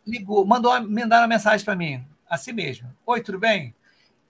ligou, 0.07 0.45
mandou, 0.47 0.73
mandaram 0.83 1.23
uma 1.23 1.35
mensagem 1.35 1.65
para 1.65 1.77
mim, 1.77 2.05
assim 2.29 2.53
mesmo. 2.53 2.91
Oi, 3.05 3.21
tudo 3.23 3.39
bem? 3.39 3.75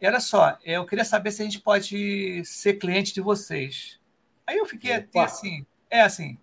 E 0.00 0.06
olha 0.06 0.20
só, 0.20 0.58
eu 0.64 0.84
queria 0.84 1.04
saber 1.04 1.30
se 1.30 1.40
a 1.40 1.44
gente 1.44 1.60
pode 1.60 2.44
ser 2.44 2.74
cliente 2.74 3.14
de 3.14 3.20
vocês. 3.20 3.98
Aí 4.44 4.58
eu 4.58 4.66
fiquei 4.66 4.92
até 4.92 5.20
assim, 5.20 5.64
é 5.88 6.02
assim. 6.02 6.36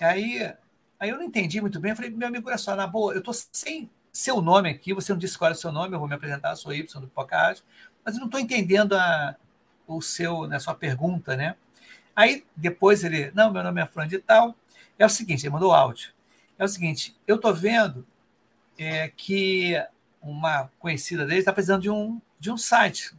Aí, 0.00 0.52
aí 0.98 1.10
eu 1.10 1.16
não 1.16 1.24
entendi 1.24 1.60
muito 1.60 1.78
bem. 1.78 1.90
Eu 1.90 1.96
falei, 1.96 2.10
meu 2.10 2.26
amigo, 2.26 2.48
olha 2.48 2.58
só, 2.58 2.74
na 2.74 2.86
boa, 2.86 3.12
eu 3.12 3.22
tô 3.22 3.32
sem 3.32 3.90
seu 4.12 4.40
nome 4.40 4.70
aqui, 4.70 4.92
você 4.92 5.12
não 5.12 5.18
disse 5.18 5.38
qual 5.38 5.50
é 5.50 5.54
o 5.54 5.56
seu 5.56 5.70
nome, 5.70 5.94
eu 5.94 5.98
vou 5.98 6.08
me 6.08 6.14
apresentar, 6.14 6.56
sou 6.56 6.74
Y 6.74 7.00
do 7.00 7.06
Podcast, 7.06 7.64
mas 8.04 8.14
eu 8.14 8.20
não 8.20 8.26
estou 8.26 8.40
entendendo 8.40 8.94
a, 8.94 9.36
o 9.96 10.02
seu, 10.02 10.46
né, 10.46 10.56
a 10.56 10.60
sua 10.60 10.74
pergunta, 10.74 11.36
né? 11.36 11.56
Aí 12.14 12.44
depois 12.56 13.04
ele, 13.04 13.30
não, 13.34 13.52
meu 13.52 13.62
nome 13.62 13.80
é 13.80 13.86
Fran 13.86 14.06
de 14.06 14.18
tal. 14.18 14.54
É 14.98 15.06
o 15.06 15.08
seguinte, 15.08 15.44
ele 15.44 15.52
mandou 15.52 15.72
áudio. 15.72 16.12
É 16.58 16.64
o 16.64 16.68
seguinte, 16.68 17.16
eu 17.26 17.36
estou 17.36 17.54
vendo 17.54 18.06
é, 18.78 19.08
que 19.08 19.74
uma 20.20 20.70
conhecida 20.78 21.24
dele 21.24 21.40
está 21.40 21.52
precisando 21.52 21.82
de 21.82 21.90
um 21.90 22.20
de 22.38 22.50
um 22.50 22.56
site 22.56 23.14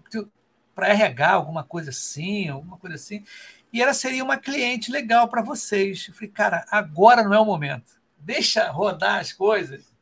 para 0.73 0.89
RH, 0.89 1.31
alguma 1.31 1.63
coisa 1.63 1.91
assim, 1.91 2.49
alguma 2.49 2.77
coisa 2.77 2.95
assim. 2.95 3.23
E 3.71 3.81
ela 3.81 3.93
seria 3.93 4.23
uma 4.23 4.35
cliente 4.35 4.91
legal 4.91 5.27
para 5.27 5.43
vocês. 5.43 6.07
Eu 6.07 6.13
falei, 6.15 6.29
cara, 6.29 6.65
agora 6.69 7.23
não 7.23 7.33
é 7.33 7.39
o 7.39 7.45
momento. 7.45 8.01
Deixa 8.17 8.69
rodar 8.71 9.19
as 9.19 9.31
coisas. 9.31 9.93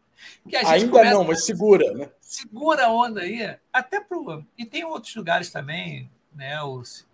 Ainda 0.66 1.04
não, 1.04 1.24
mas 1.24 1.46
segura, 1.46 1.94
né? 1.94 2.10
Segura 2.22 2.86
a 2.86 2.92
onda 2.92 3.22
aí. 3.22 3.58
Até 3.72 4.00
pro. 4.00 4.46
E 4.58 4.66
tem 4.66 4.84
outros 4.86 5.14
lugares 5.16 5.52
também, 5.52 6.10
né? 6.34 6.62
Os, 6.62 7.08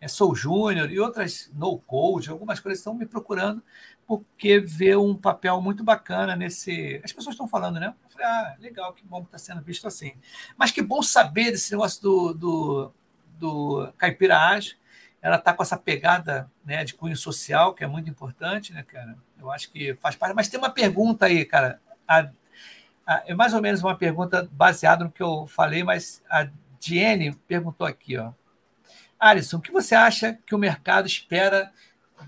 é 0.00 0.08
Sou 0.08 0.34
Júnior 0.34 0.90
e 0.90 0.98
outras 0.98 1.50
no 1.54 1.78
code, 1.78 2.28
algumas 2.28 2.58
coisas 2.58 2.80
estão 2.80 2.94
me 2.94 3.06
procurando 3.06 3.62
porque 4.06 4.60
vê 4.60 4.96
um 4.96 5.16
papel 5.16 5.60
muito 5.60 5.82
bacana 5.82 6.36
nesse. 6.36 7.00
As 7.04 7.12
pessoas 7.12 7.34
estão 7.34 7.48
falando, 7.48 7.80
né? 7.80 7.94
Eu 8.04 8.10
falei, 8.10 8.26
ah, 8.26 8.56
legal, 8.58 8.92
que 8.92 9.04
bom 9.04 9.20
que 9.20 9.28
está 9.28 9.38
sendo 9.38 9.62
visto 9.62 9.86
assim. 9.86 10.12
Mas 10.56 10.70
que 10.70 10.82
bom 10.82 11.02
saber 11.02 11.50
desse 11.50 11.70
negócio 11.72 12.02
do, 12.02 12.34
do, 12.34 12.92
do 13.38 13.92
Caipira 13.96 14.38
Ágil. 14.38 14.76
Ela 15.20 15.36
está 15.36 15.54
com 15.54 15.62
essa 15.62 15.78
pegada 15.78 16.50
né, 16.64 16.84
de 16.84 16.94
cunho 16.94 17.16
social, 17.16 17.72
que 17.74 17.84
é 17.84 17.86
muito 17.86 18.10
importante, 18.10 18.72
né, 18.72 18.82
cara? 18.82 19.16
Eu 19.38 19.52
acho 19.52 19.70
que 19.70 19.94
faz 19.94 20.16
parte. 20.16 20.34
Mas 20.34 20.48
tem 20.48 20.58
uma 20.58 20.70
pergunta 20.70 21.26
aí, 21.26 21.44
cara. 21.44 21.80
A, 22.06 22.28
a, 23.06 23.22
é 23.26 23.34
mais 23.34 23.54
ou 23.54 23.62
menos 23.62 23.82
uma 23.82 23.96
pergunta 23.96 24.48
baseada 24.52 25.04
no 25.04 25.12
que 25.12 25.22
eu 25.22 25.46
falei, 25.46 25.84
mas 25.84 26.22
a 26.28 26.48
Diene 26.80 27.32
perguntou 27.46 27.86
aqui, 27.86 28.18
ó. 28.18 28.32
Alisson, 29.22 29.58
o 29.58 29.60
que 29.60 29.70
você 29.70 29.94
acha 29.94 30.36
que 30.44 30.52
o 30.52 30.58
mercado 30.58 31.06
espera 31.06 31.72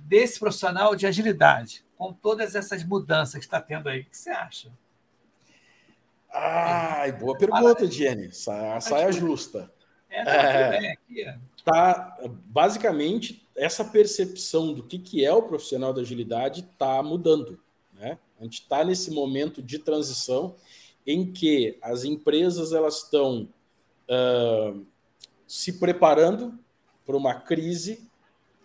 desse 0.03 0.39
profissional 0.39 0.95
de 0.95 1.09
agilidade, 1.09 1.85
com 1.99 2.13
todas 2.13 2.55
essas 2.55 2.85
mudanças 2.85 3.35
que 3.35 3.45
está 3.45 3.61
tendo 3.61 3.89
aí? 3.89 4.03
O 4.03 4.05
que 4.05 4.17
você 4.17 4.31
acha? 4.31 4.71
Ai, 6.33 7.11
boa 7.11 7.37
pergunta, 7.37 7.85
Jenny. 7.91 8.33
Saia, 8.33 8.81
saia 8.81 9.11
justa. 9.11 9.73
É, 10.09 10.25
tá, 10.25 10.33
é, 10.33 10.93
aqui, 10.93 11.35
tá, 11.65 12.17
basicamente, 12.45 13.45
essa 13.57 13.85
percepção 13.85 14.73
do 14.73 14.85
que, 14.85 15.01
que 15.01 15.25
é 15.25 15.33
o 15.33 15.43
profissional 15.43 15.93
da 15.93 16.01
agilidade 16.01 16.61
está 16.61 17.03
mudando. 17.03 17.61
Né? 17.93 18.21
A 18.39 18.45
gente 18.45 18.61
está 18.61 18.85
nesse 18.85 19.11
momento 19.11 19.61
de 19.61 19.81
transição 19.81 20.55
em 21.05 21.33
que 21.33 21.77
as 21.83 22.05
empresas 22.05 22.73
elas 22.73 23.03
estão 23.03 23.49
uh, 24.09 24.87
se 25.45 25.73
preparando 25.73 26.57
para 27.05 27.17
uma 27.17 27.35
crise 27.35 28.09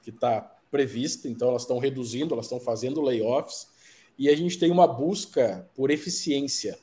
que 0.01 0.09
está 0.09 0.41
prevista, 0.71 1.27
então 1.27 1.49
elas 1.49 1.63
estão 1.63 1.79
reduzindo, 1.79 2.33
elas 2.33 2.45
estão 2.45 2.59
fazendo 2.59 3.01
layoffs, 3.01 3.67
e 4.17 4.29
a 4.29 4.35
gente 4.35 4.59
tem 4.59 4.71
uma 4.71 4.87
busca 4.87 5.67
por 5.75 5.89
eficiência, 5.89 6.77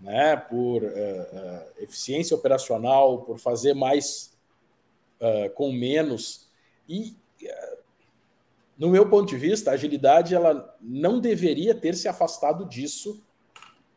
né? 0.00 0.36
por 0.36 0.82
uh, 0.82 0.86
uh, 0.86 1.82
eficiência 1.82 2.34
operacional, 2.34 3.22
por 3.22 3.38
fazer 3.38 3.74
mais 3.74 4.32
uh, 5.20 5.50
com 5.54 5.70
menos. 5.72 6.48
E, 6.88 7.14
no 8.78 8.88
meu 8.88 9.08
ponto 9.08 9.28
de 9.28 9.36
vista, 9.36 9.70
a 9.70 9.74
agilidade 9.74 10.34
ela 10.34 10.76
não 10.80 11.20
deveria 11.20 11.74
ter 11.74 11.94
se 11.94 12.08
afastado 12.08 12.64
disso, 12.66 13.22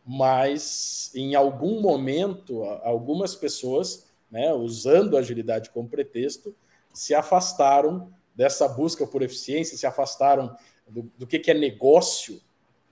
mas 0.06 1.12
em 1.16 1.36
algum 1.36 1.82
momento, 1.82 2.64
algumas 2.84 3.36
pessoas, 3.36 4.08
né, 4.32 4.54
usando 4.54 5.16
a 5.16 5.20
agilidade 5.20 5.70
como 5.70 5.88
pretexto, 5.88 6.56
se 7.00 7.16
afastaram 7.16 8.12
dessa 8.36 8.68
busca 8.68 9.08
por 9.08 9.22
eficiência, 9.22 9.78
se 9.78 9.88
afastaram 9.88 10.54
do, 10.86 11.10
do 11.18 11.26
que, 11.26 11.40
que 11.40 11.50
é 11.50 11.54
negócio, 11.54 12.42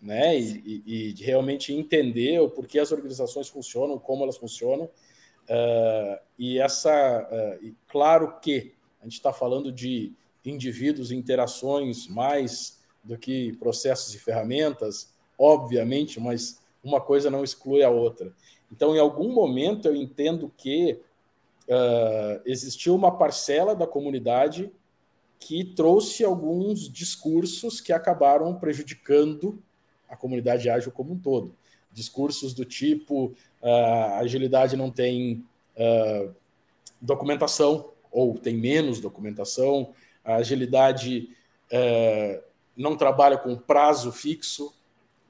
né? 0.01 0.39
E, 0.39 0.63
e, 0.65 1.09
e, 1.09 1.13
de 1.13 1.25
realmente 1.25 1.73
entender 1.73 2.39
o 2.39 2.49
porquê 2.49 2.79
as 2.79 2.93
organizações 2.93 3.49
funcionam, 3.49 3.99
como 3.99 4.23
elas 4.23 4.37
funcionam. 4.37 4.85
Uh, 4.85 6.17
e 6.39 6.57
essa, 6.57 6.89
uh, 7.29 7.65
e 7.65 7.75
claro 7.85 8.39
que 8.39 8.73
a 9.01 9.03
gente 9.03 9.15
está 9.15 9.33
falando 9.33 9.73
de 9.73 10.13
indivíduos, 10.45 11.11
interações 11.11 12.07
mais 12.07 12.79
do 13.03 13.17
que 13.17 13.57
processos 13.57 14.15
e 14.15 14.19
ferramentas, 14.19 15.13
obviamente, 15.37 16.17
mas 16.17 16.61
uma 16.81 17.01
coisa 17.01 17.29
não 17.29 17.43
exclui 17.43 17.83
a 17.83 17.89
outra. 17.89 18.33
Então, 18.71 18.95
em 18.95 18.99
algum 18.99 19.33
momento, 19.33 19.89
eu 19.89 19.95
entendo 19.95 20.49
que 20.55 20.97
uh, 21.69 22.41
existiu 22.45 22.95
uma 22.95 23.17
parcela 23.17 23.75
da 23.75 23.87
comunidade 23.87 24.71
que 25.39 25.63
trouxe 25.63 26.23
alguns 26.23 26.91
discursos 26.91 27.79
que 27.79 27.93
acabaram 27.93 28.55
prejudicando 28.55 29.61
a 30.09 30.15
comunidade 30.15 30.69
ágil 30.69 30.91
como 30.91 31.13
um 31.13 31.19
todo. 31.19 31.55
Discursos 31.91 32.53
do 32.53 32.65
tipo 32.65 33.33
uh, 33.61 34.13
agilidade 34.19 34.75
não 34.75 34.91
tem 34.91 35.45
uh, 35.75 36.33
documentação 37.01 37.91
ou 38.11 38.37
tem 38.37 38.57
menos 38.57 38.99
documentação, 38.99 39.93
a 40.23 40.35
agilidade 40.35 41.29
uh, 41.71 42.43
não 42.75 42.95
trabalha 42.95 43.37
com 43.37 43.55
prazo 43.55 44.11
fixo, 44.11 44.73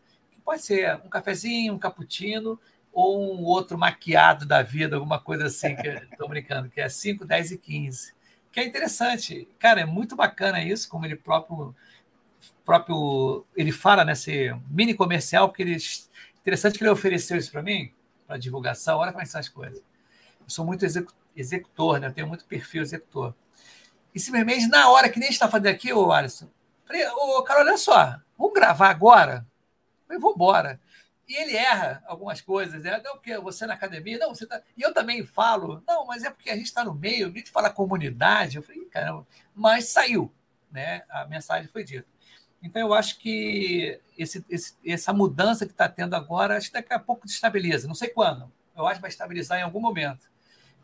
Pode 0.44 0.64
ser 0.64 0.96
um 1.06 1.10
cafezinho, 1.10 1.74
um 1.74 1.80
cappuccino, 1.80 2.60
ou 2.92 3.36
um 3.36 3.44
outro 3.44 3.78
maquiado 3.78 4.46
da 4.46 4.62
vida, 4.62 4.96
alguma 4.96 5.20
coisa 5.20 5.48
assim, 5.48 5.76
que 5.76 5.88
estou 5.88 6.30
brincando, 6.30 6.70
que 6.70 6.80
é 6.80 6.88
5, 6.88 7.26
10 7.26 7.52
e 7.52 7.58
15. 7.58 8.14
Que 8.54 8.60
é 8.60 8.66
interessante. 8.66 9.48
Cara, 9.58 9.82
é 9.82 9.86
muito 9.86 10.16
bacana 10.16 10.64
isso, 10.64 10.88
como 10.88 11.06
ele 11.06 11.16
próprio, 11.16 11.76
próprio 12.64 13.44
ele 13.56 13.72
fala 13.72 14.06
nesse 14.06 14.56
mini 14.70 14.94
comercial, 14.94 15.50
porque 15.50 15.64
ele, 15.64 15.76
interessante 16.40 16.78
que 16.78 16.84
ele 16.84 16.92
ofereceu 16.92 17.36
isso 17.36 17.52
para 17.52 17.64
mim, 17.64 17.92
para 18.28 18.38
divulgação. 18.38 19.00
Olha 19.00 19.12
como 19.12 19.26
são 19.26 19.40
as 19.42 19.50
coisas. 19.50 19.80
Eu 19.80 20.48
sou 20.48 20.64
muito 20.64 20.86
executor, 21.36 22.00
né? 22.00 22.08
Eu 22.08 22.14
tenho 22.14 22.28
muito 22.28 22.46
perfil 22.46 22.84
executor. 22.84 23.34
E 24.14 24.20
simplesmente, 24.20 24.68
na 24.68 24.88
hora 24.88 25.10
que 25.10 25.20
nem 25.20 25.30
está 25.30 25.50
fazendo 25.50 25.70
aqui, 25.70 25.92
ô 25.92 26.12
Alisson, 26.12 26.48
falei, 26.86 27.08
ô, 27.08 27.42
cara, 27.42 27.62
olha 27.62 27.76
só, 27.76 28.20
vamos 28.38 28.54
gravar 28.54 28.90
agora? 28.90 29.48
Eu 30.04 30.08
falei, 30.08 30.22
vamos 30.22 30.36
embora. 30.36 30.80
E 31.28 31.36
ele 31.36 31.56
erra 31.56 32.04
algumas 32.06 32.42
coisas, 32.42 32.84
né? 32.84 33.02
Não, 33.04 33.14
porque 33.14 33.38
você 33.38 33.66
na 33.66 33.74
academia, 33.74 34.18
não, 34.18 34.36
você 34.36 34.46
tá. 34.46 34.62
E 34.76 34.82
eu 34.82 34.94
também 34.94 35.26
falo, 35.26 35.82
não, 35.88 36.06
mas 36.06 36.24
é 36.24 36.30
porque 36.30 36.50
a 36.50 36.56
gente 36.56 36.66
está 36.66 36.84
no 36.84 36.94
meio, 36.94 37.28
a 37.28 37.32
gente 37.32 37.50
fala 37.50 37.70
comunidade. 37.70 38.58
Eu 38.58 38.64
falei, 38.64 38.84
caramba, 38.86 39.26
mas 39.56 39.88
saiu, 39.88 40.32
né? 40.70 41.04
A 41.10 41.26
mensagem 41.26 41.70
foi 41.70 41.84
dita. 41.84 42.06
Então, 42.62 42.82
eu 42.82 42.94
acho 42.94 43.20
que 43.20 44.00
esse, 44.18 44.44
esse, 44.50 44.76
essa 44.86 45.14
mudança 45.14 45.66
que 45.66 45.72
está 45.72 45.88
tendo 45.88 46.16
agora, 46.16 46.58
acho 46.58 46.68
que 46.68 46.74
daqui 46.74 46.94
a 46.94 47.00
pouco 47.00 47.26
estabiliza. 47.26 47.88
Não 47.88 47.96
sei 47.96 48.10
quando. 48.10 48.52
Eu 48.76 48.86
acho 48.86 48.96
que 48.96 49.02
vai 49.02 49.10
estabilizar 49.10 49.60
em 49.60 49.64
algum 49.64 49.80
momento. 49.80 50.30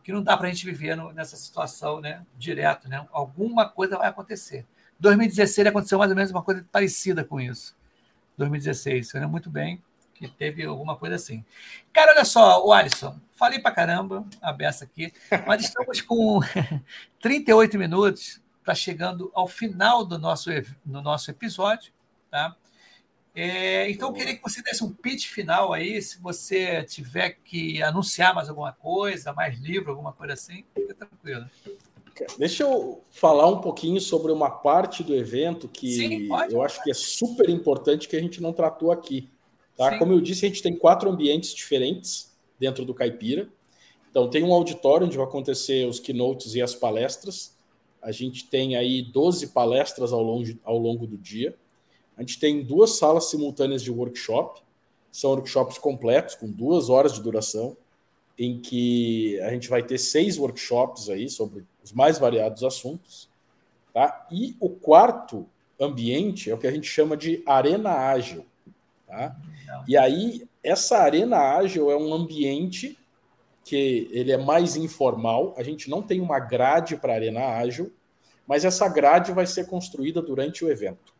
Que 0.03 0.13
não 0.13 0.23
dá 0.23 0.37
para 0.37 0.47
a 0.47 0.49
gente 0.49 0.65
viver 0.65 0.95
no, 0.95 1.11
nessa 1.11 1.35
situação 1.35 1.99
né, 1.99 2.25
direto. 2.37 2.87
Né? 2.89 3.05
Alguma 3.11 3.67
coisa 3.67 3.97
vai 3.97 4.07
acontecer. 4.07 4.65
2016 4.99 5.67
aconteceu 5.67 5.97
mais 5.97 6.11
ou 6.11 6.15
menos 6.15 6.31
uma 6.31 6.43
coisa 6.43 6.65
parecida 6.71 7.23
com 7.23 7.39
isso. 7.39 7.77
2016, 8.37 9.07
você 9.07 9.17
lembra 9.17 9.29
muito 9.29 9.49
bem 9.49 9.81
que 10.19 10.27
teve 10.27 10.65
alguma 10.65 10.97
coisa 10.97 11.15
assim. 11.15 11.43
Cara, 11.93 12.11
olha 12.11 12.25
só, 12.25 12.65
o 12.65 12.73
Alisson, 12.73 13.17
falei 13.31 13.59
pra 13.59 13.71
caramba 13.71 14.25
a 14.41 14.51
beça 14.51 14.83
aqui, 14.83 15.13
mas 15.47 15.63
estamos 15.63 16.01
com 16.01 16.41
38 17.21 17.77
minutos, 17.77 18.41
está 18.59 18.75
chegando 18.75 19.31
ao 19.33 19.47
final 19.47 20.05
do 20.05 20.19
nosso, 20.19 20.49
do 20.83 21.01
nosso 21.01 21.31
episódio, 21.31 21.93
tá? 22.29 22.53
É, 23.33 23.89
então, 23.89 24.09
eu 24.09 24.13
queria 24.13 24.35
que 24.35 24.43
você 24.43 24.61
desse 24.61 24.83
um 24.83 24.91
pitch 24.91 25.27
final 25.27 25.71
aí, 25.71 26.01
se 26.01 26.19
você 26.19 26.83
tiver 26.83 27.37
que 27.43 27.81
anunciar 27.81 28.35
mais 28.35 28.49
alguma 28.49 28.73
coisa, 28.73 29.31
mais 29.31 29.57
livro, 29.57 29.91
alguma 29.91 30.11
coisa 30.11 30.33
assim, 30.33 30.65
fica 30.75 30.93
tranquilo. 30.93 31.45
Deixa 32.37 32.63
eu 32.63 33.01
falar 33.11 33.47
um 33.47 33.61
pouquinho 33.61 34.01
sobre 34.01 34.33
uma 34.33 34.49
parte 34.49 35.03
do 35.03 35.15
evento 35.15 35.69
que 35.69 35.93
Sim, 35.93 36.27
pode, 36.27 36.53
eu 36.53 36.61
acho 36.61 36.83
que 36.83 36.91
é 36.91 36.93
super 36.93 37.49
importante 37.49 38.09
que 38.09 38.17
a 38.17 38.19
gente 38.19 38.41
não 38.41 38.51
tratou 38.51 38.91
aqui. 38.91 39.29
Tá? 39.79 39.97
Como 39.97 40.11
eu 40.11 40.19
disse, 40.19 40.45
a 40.45 40.49
gente 40.49 40.61
tem 40.61 40.75
quatro 40.75 41.09
ambientes 41.09 41.55
diferentes 41.55 42.35
dentro 42.59 42.83
do 42.83 42.93
Caipira. 42.93 43.47
Então, 44.11 44.29
tem 44.29 44.43
um 44.43 44.53
auditório 44.53 45.07
onde 45.07 45.15
vai 45.15 45.25
acontecer 45.25 45.87
os 45.87 46.01
keynotes 46.01 46.53
e 46.53 46.61
as 46.61 46.75
palestras. 46.75 47.57
A 48.01 48.11
gente 48.11 48.45
tem 48.49 48.75
aí 48.75 49.01
12 49.01 49.47
palestras 49.47 50.11
ao 50.11 50.21
longo, 50.21 50.49
ao 50.65 50.77
longo 50.77 51.07
do 51.07 51.17
dia. 51.17 51.55
A 52.17 52.19
gente 52.19 52.37
tem 52.41 52.61
duas 52.61 52.97
salas 52.97 53.29
simultâneas 53.29 53.81
de 53.81 53.89
workshop. 53.89 54.61
São 55.09 55.29
workshops 55.29 55.77
completos, 55.77 56.35
com 56.35 56.51
duas 56.51 56.89
horas 56.89 57.13
de 57.13 57.23
duração, 57.23 57.77
em 58.37 58.59
que 58.59 59.39
a 59.39 59.51
gente 59.51 59.69
vai 59.69 59.81
ter 59.81 59.97
seis 59.97 60.37
workshops 60.37 61.09
aí 61.09 61.29
sobre 61.29 61.65
os 61.81 61.93
mais 61.93 62.19
variados 62.19 62.65
assuntos. 62.65 63.29
Tá? 63.93 64.27
E 64.29 64.57
o 64.59 64.69
quarto 64.69 65.47
ambiente 65.79 66.51
é 66.51 66.53
o 66.53 66.57
que 66.57 66.67
a 66.67 66.71
gente 66.71 66.85
chama 66.85 67.15
de 67.15 67.41
arena 67.45 67.91
ágil. 67.91 68.45
Tá? 69.09 69.35
E 69.87 69.97
aí, 69.97 70.47
essa 70.63 70.99
arena 70.99 71.37
ágil 71.37 71.89
é 71.89 71.97
um 71.97 72.13
ambiente 72.13 72.95
que 73.65 74.07
ele 74.11 74.31
é 74.31 74.37
mais 74.37 74.75
informal. 74.75 75.55
A 75.57 75.63
gente 75.63 75.89
não 75.89 75.99
tem 76.03 76.21
uma 76.21 76.39
grade 76.39 76.95
para 76.95 77.15
arena 77.15 77.57
ágil, 77.57 77.91
mas 78.45 78.63
essa 78.63 78.87
grade 78.87 79.31
vai 79.31 79.47
ser 79.47 79.65
construída 79.67 80.21
durante 80.21 80.63
o 80.63 80.69
evento. 80.69 81.11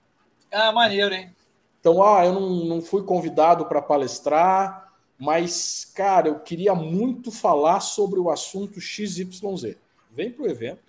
Ah, 0.51 0.71
maneiro, 0.71 1.15
hein? 1.15 1.35
Então, 1.79 2.03
ah, 2.03 2.23
eu 2.23 2.33
não, 2.33 2.65
não 2.65 2.81
fui 2.81 3.03
convidado 3.03 3.65
para 3.65 3.81
palestrar, 3.81 4.93
mas, 5.17 5.91
cara, 5.95 6.27
eu 6.27 6.39
queria 6.39 6.75
muito 6.75 7.31
falar 7.31 7.79
sobre 7.79 8.19
o 8.19 8.29
assunto 8.29 8.79
XYZ. 8.79 9.77
Vem 10.11 10.31
para 10.31 10.43
o 10.43 10.47
evento. 10.47 10.83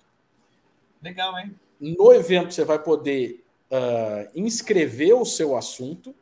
Legal, 1.01 1.35
hein? 1.39 1.55
No 1.79 2.13
evento, 2.13 2.53
você 2.53 2.63
vai 2.63 2.77
poder 2.77 3.43
uh, 3.71 4.31
inscrever 4.35 5.15
o 5.15 5.25
seu 5.25 5.57
assunto 5.57 6.13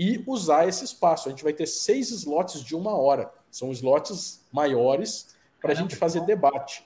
e 0.00 0.24
usar 0.26 0.66
esse 0.66 0.82
espaço. 0.82 1.28
A 1.28 1.30
gente 1.30 1.44
vai 1.44 1.52
ter 1.52 1.66
seis 1.66 2.10
slots 2.10 2.64
de 2.64 2.74
uma 2.74 2.96
hora. 2.96 3.30
São 3.50 3.70
slots 3.70 4.42
maiores 4.50 5.36
para 5.60 5.72
a 5.72 5.74
gente 5.74 5.94
fazer 5.94 6.22
debate. 6.22 6.82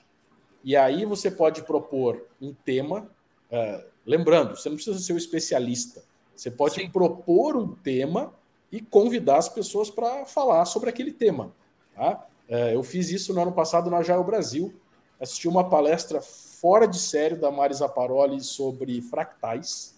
E 0.61 0.75
aí 0.75 1.05
você 1.05 1.31
pode 1.31 1.63
propor 1.63 2.25
um 2.41 2.53
tema. 2.53 3.09
Uh, 3.49 3.85
lembrando, 4.05 4.57
você 4.57 4.67
não 4.67 4.75
precisa 4.75 4.99
ser 4.99 5.13
um 5.13 5.17
especialista. 5.17 6.03
Você 6.35 6.51
pode 6.51 6.75
Sim. 6.75 6.89
propor 6.89 7.55
um 7.55 7.73
tema 7.73 8.33
e 8.69 8.81
convidar 8.81 9.37
as 9.37 9.47
pessoas 9.47 9.89
para 9.89 10.25
falar 10.25 10.65
sobre 10.65 10.89
aquele 10.89 11.13
tema. 11.13 11.53
Tá? 11.95 12.27
É, 12.49 12.75
eu 12.75 12.83
fiz 12.83 13.09
isso 13.11 13.33
no 13.33 13.41
ano 13.41 13.53
passado 13.53 13.89
na 13.89 14.03
Jaio 14.03 14.25
Brasil. 14.25 14.73
Assisti 15.21 15.47
uma 15.47 15.69
palestra 15.69 16.19
fora 16.19 16.85
de 16.85 16.99
série 16.99 17.35
da 17.35 17.49
Mari 17.49 17.75
Zaparoli 17.75 18.41
sobre 18.41 19.01
fractais, 19.01 19.95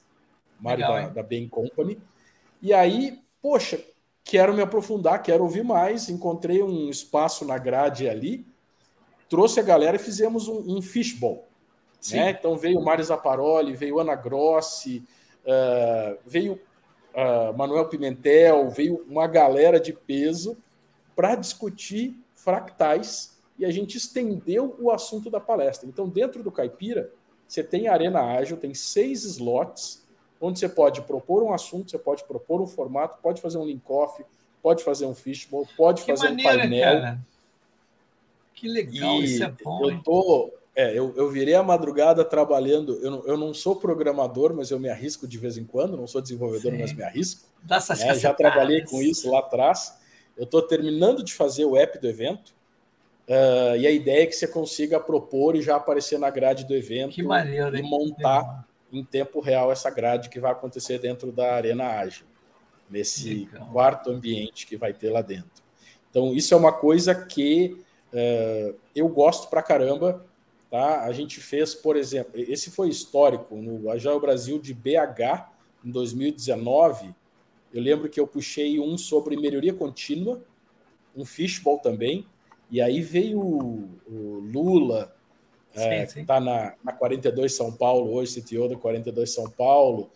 Mari 0.59 0.83
Legal, 0.83 1.01
da, 1.01 1.09
da 1.09 1.23
Bain 1.23 1.47
Company. 1.49 1.99
E 2.61 2.73
aí, 2.73 3.19
poxa, 3.41 3.79
quero 4.23 4.53
me 4.53 4.61
aprofundar, 4.61 5.21
quero 5.21 5.43
ouvir 5.43 5.63
mais. 5.63 6.09
Encontrei 6.09 6.61
um 6.61 6.89
espaço 6.89 7.45
na 7.45 7.57
grade 7.57 8.09
ali, 8.09 8.45
trouxe 9.29 9.59
a 9.59 9.63
galera 9.63 9.95
e 9.95 9.99
fizemos 9.99 10.47
um, 10.47 10.77
um 10.77 10.81
fishbowl. 10.81 11.47
Né? 12.11 12.31
Então 12.31 12.57
veio 12.57 12.81
Mari 12.81 13.03
Zaparoli, 13.03 13.73
veio 13.73 13.99
Ana 13.99 14.15
Grossi, 14.15 15.03
uh, 15.43 16.17
veio 16.25 16.53
uh, 17.13 17.57
Manuel 17.57 17.89
Pimentel, 17.89 18.69
veio 18.69 19.03
uma 19.09 19.27
galera 19.27 19.79
de 19.79 19.93
peso 19.93 20.57
para 21.15 21.35
discutir 21.35 22.15
fractais 22.35 23.37
e 23.57 23.65
a 23.65 23.71
gente 23.71 23.97
estendeu 23.97 24.75
o 24.79 24.91
assunto 24.91 25.29
da 25.29 25.39
palestra. 25.39 25.89
Então, 25.89 26.07
dentro 26.07 26.43
do 26.43 26.51
Caipira, 26.51 27.11
você 27.47 27.63
tem 27.63 27.87
a 27.87 27.93
Arena 27.93 28.21
Ágil, 28.21 28.57
tem 28.57 28.73
seis 28.73 29.23
slots, 29.23 30.05
onde 30.39 30.59
você 30.59 30.69
pode 30.69 31.01
propor 31.01 31.43
um 31.43 31.53
assunto, 31.53 31.89
você 31.91 31.97
pode 31.97 32.23
propor 32.23 32.61
um 32.61 32.67
formato, 32.67 33.17
pode 33.21 33.41
fazer 33.41 33.57
um 33.57 33.65
link-off, 33.65 34.23
pode 34.61 34.83
fazer 34.83 35.05
um 35.05 35.15
fishbowl, 35.15 35.67
pode 35.77 36.03
Que 36.03 36.11
fazer 36.11 36.29
maneiro, 36.29 36.49
um 36.57 36.59
painel. 36.59 36.83
cara. 37.01 37.19
Que 38.53 38.67
legal, 38.67 39.21
E 39.21 39.25
isso 39.25 39.43
é 39.43 39.53
bom. 39.63 39.89
eu 39.89 40.01
tô. 40.03 40.53
É, 40.75 40.91
eu, 40.97 41.11
eu 41.15 41.27
virei 41.29 41.55
a 41.55 41.63
madrugada 41.63 42.23
trabalhando. 42.23 42.99
Eu 43.01 43.09
não, 43.11 43.25
eu 43.25 43.37
não 43.37 43.51
sou 43.53 43.75
programador, 43.75 44.53
mas 44.53 44.69
eu 44.69 44.79
me 44.79 44.89
arrisco 44.89 45.27
de 45.27 45.37
vez 45.37 45.57
em 45.57 45.63
quando. 45.63 45.97
Não 45.97 46.05
sou 46.05 46.21
desenvolvedor, 46.21 46.71
Sim. 46.71 46.77
mas 46.79 46.93
me 46.93 47.03
arrisco. 47.03 47.47
Dá 47.63 47.77
essas 47.77 47.99
né? 47.99 48.13
Já 48.15 48.33
trabalhei 48.33 48.83
com 48.83 49.01
isso 49.01 49.31
lá 49.31 49.39
atrás. 49.39 49.97
Eu 50.37 50.43
estou 50.43 50.61
terminando 50.61 51.23
de 51.23 51.33
fazer 51.33 51.65
o 51.65 51.75
app 51.75 51.97
do 51.97 52.07
evento. 52.07 52.53
ah, 53.27 53.75
e 53.75 53.87
a 53.87 53.91
ideia 53.91 54.23
é 54.23 54.25
que 54.27 54.35
você 54.35 54.47
consiga 54.47 54.99
propor 54.99 55.55
e 55.55 55.63
já 55.63 55.75
aparecer 55.77 56.19
na 56.19 56.29
grade 56.29 56.63
do 56.65 56.75
evento 56.75 57.13
Que 57.15 57.23
maneiro, 57.23 57.75
e 57.75 57.81
montar. 57.81 58.66
Em 58.91 59.03
tempo 59.03 59.39
real 59.39 59.71
essa 59.71 59.89
grade 59.89 60.29
que 60.29 60.39
vai 60.39 60.51
acontecer 60.51 60.99
dentro 60.99 61.31
da 61.31 61.55
Arena 61.55 61.85
Ágil, 61.85 62.25
nesse 62.89 63.45
Legal. 63.45 63.69
quarto 63.71 64.09
ambiente 64.09 64.65
que 64.65 64.77
vai 64.77 64.93
ter 64.93 65.09
lá 65.09 65.21
dentro. 65.21 65.63
Então, 66.09 66.33
isso 66.33 66.53
é 66.53 66.57
uma 66.57 66.71
coisa 66.71 67.13
que 67.13 67.83
eh, 68.13 68.73
eu 68.95 69.07
gosto 69.09 69.49
pra 69.49 69.61
caramba. 69.61 70.25
Tá? 70.69 71.03
A 71.03 71.11
gente 71.11 71.39
fez, 71.39 71.73
por 71.73 71.95
exemplo, 71.95 72.39
esse 72.39 72.71
foi 72.71 72.89
histórico 72.89 73.55
no 73.55 73.89
Agile 73.89 74.19
Brasil 74.19 74.59
de 74.59 74.73
BH 74.73 75.49
em 75.83 75.91
2019. 75.91 77.13
Eu 77.73 77.81
lembro 77.81 78.09
que 78.09 78.19
eu 78.19 78.27
puxei 78.27 78.79
um 78.79 78.97
sobre 78.97 79.37
melhoria 79.37 79.73
contínua, 79.73 80.43
um 81.15 81.23
fishbowl 81.23 81.79
também, 81.79 82.25
e 82.69 82.81
aí 82.81 83.01
veio 83.01 83.39
o, 83.39 83.89
o 84.07 84.39
Lula, 84.51 85.15
é, 85.75 86.03
está 86.03 86.39
na, 86.39 86.73
na 86.83 86.91
42 86.91 87.53
São 87.53 87.71
Paulo, 87.71 88.13
hoje 88.13 88.41
CTO 88.41 88.67
da 88.67 88.75
42 88.75 89.31
São 89.31 89.49
Paulo. 89.49 90.09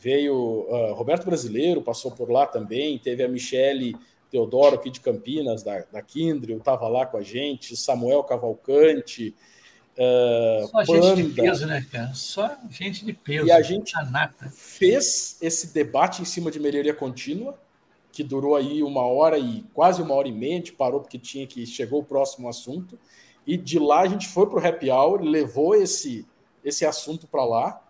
Veio 0.00 0.66
ah, 0.70 0.92
Roberto 0.92 1.24
Brasileiro, 1.24 1.82
passou 1.82 2.12
por 2.12 2.30
lá 2.30 2.46
também. 2.46 2.98
Teve 2.98 3.24
a 3.24 3.28
Michele 3.28 3.96
Teodoro 4.30 4.76
aqui 4.76 4.90
de 4.90 5.00
Campinas, 5.00 5.62
da, 5.62 5.80
da 5.90 6.00
Kindrel, 6.02 6.58
estava 6.58 6.86
lá 6.86 7.04
com 7.04 7.16
a 7.16 7.22
gente. 7.22 7.76
Samuel 7.76 8.22
Cavalcante. 8.22 9.34
ah, 9.98 10.66
Só 10.70 10.84
gente 10.84 11.16
de 11.16 11.22
Panda. 11.30 11.42
peso, 11.42 11.66
né, 11.66 11.86
cara? 11.90 12.14
Só 12.14 12.56
gente 12.70 13.04
de 13.04 13.12
peso. 13.12 13.46
E 13.46 13.50
a 13.50 13.60
gente- 13.60 13.92
nata. 14.10 14.48
fez 14.54 15.36
esse 15.42 15.74
debate 15.74 16.22
em 16.22 16.24
cima 16.24 16.50
de 16.50 16.60
melhoria 16.60 16.94
contínua, 16.94 17.58
que 18.12 18.22
durou 18.22 18.54
aí 18.54 18.82
uma 18.82 19.02
hora 19.06 19.36
e 19.38 19.64
quase 19.74 20.00
uma 20.00 20.14
hora 20.14 20.28
e 20.28 20.32
meia, 20.32 20.54
a 20.54 20.58
gente 20.58 20.72
parou 20.72 21.00
porque 21.00 21.18
tinha 21.18 21.46
que 21.46 21.66
chegou 21.66 22.00
o 22.00 22.04
próximo 22.04 22.48
assunto, 22.48 22.98
e 23.48 23.56
de 23.56 23.78
lá 23.78 24.00
a 24.02 24.06
gente 24.06 24.28
foi 24.28 24.46
para 24.46 24.58
o 24.62 24.66
happy 24.66 24.90
hour, 24.90 25.22
levou 25.22 25.74
esse, 25.74 26.28
esse 26.62 26.84
assunto 26.84 27.26
para 27.26 27.46
lá. 27.46 27.82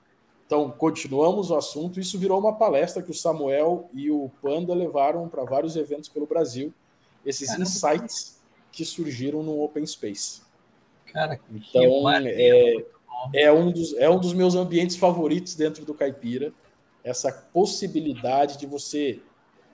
Então, 0.46 0.70
continuamos 0.70 1.50
o 1.50 1.56
assunto. 1.56 1.98
Isso 1.98 2.16
virou 2.16 2.38
uma 2.38 2.54
palestra 2.54 3.02
que 3.02 3.10
o 3.10 3.14
Samuel 3.14 3.90
e 3.92 4.08
o 4.08 4.30
Panda 4.40 4.72
levaram 4.72 5.28
para 5.28 5.42
vários 5.42 5.74
eventos 5.74 6.08
pelo 6.08 6.26
Brasil. 6.26 6.72
Esses 7.26 7.48
Caramba. 7.48 7.64
insights 7.64 8.40
que 8.70 8.84
surgiram 8.84 9.42
no 9.42 9.60
Open 9.60 9.84
Space. 9.84 10.42
Cara, 11.06 11.36
que 11.36 11.42
Então, 11.50 12.08
é, 12.08 12.76
é, 13.34 13.52
um 13.52 13.72
dos, 13.72 13.94
é 13.94 14.08
um 14.08 14.20
dos 14.20 14.32
meus 14.32 14.54
ambientes 14.54 14.94
favoritos 14.94 15.56
dentro 15.56 15.84
do 15.84 15.92
Caipira. 15.92 16.52
Essa 17.02 17.32
possibilidade 17.32 18.58
de 18.58 18.66
você, 18.66 19.20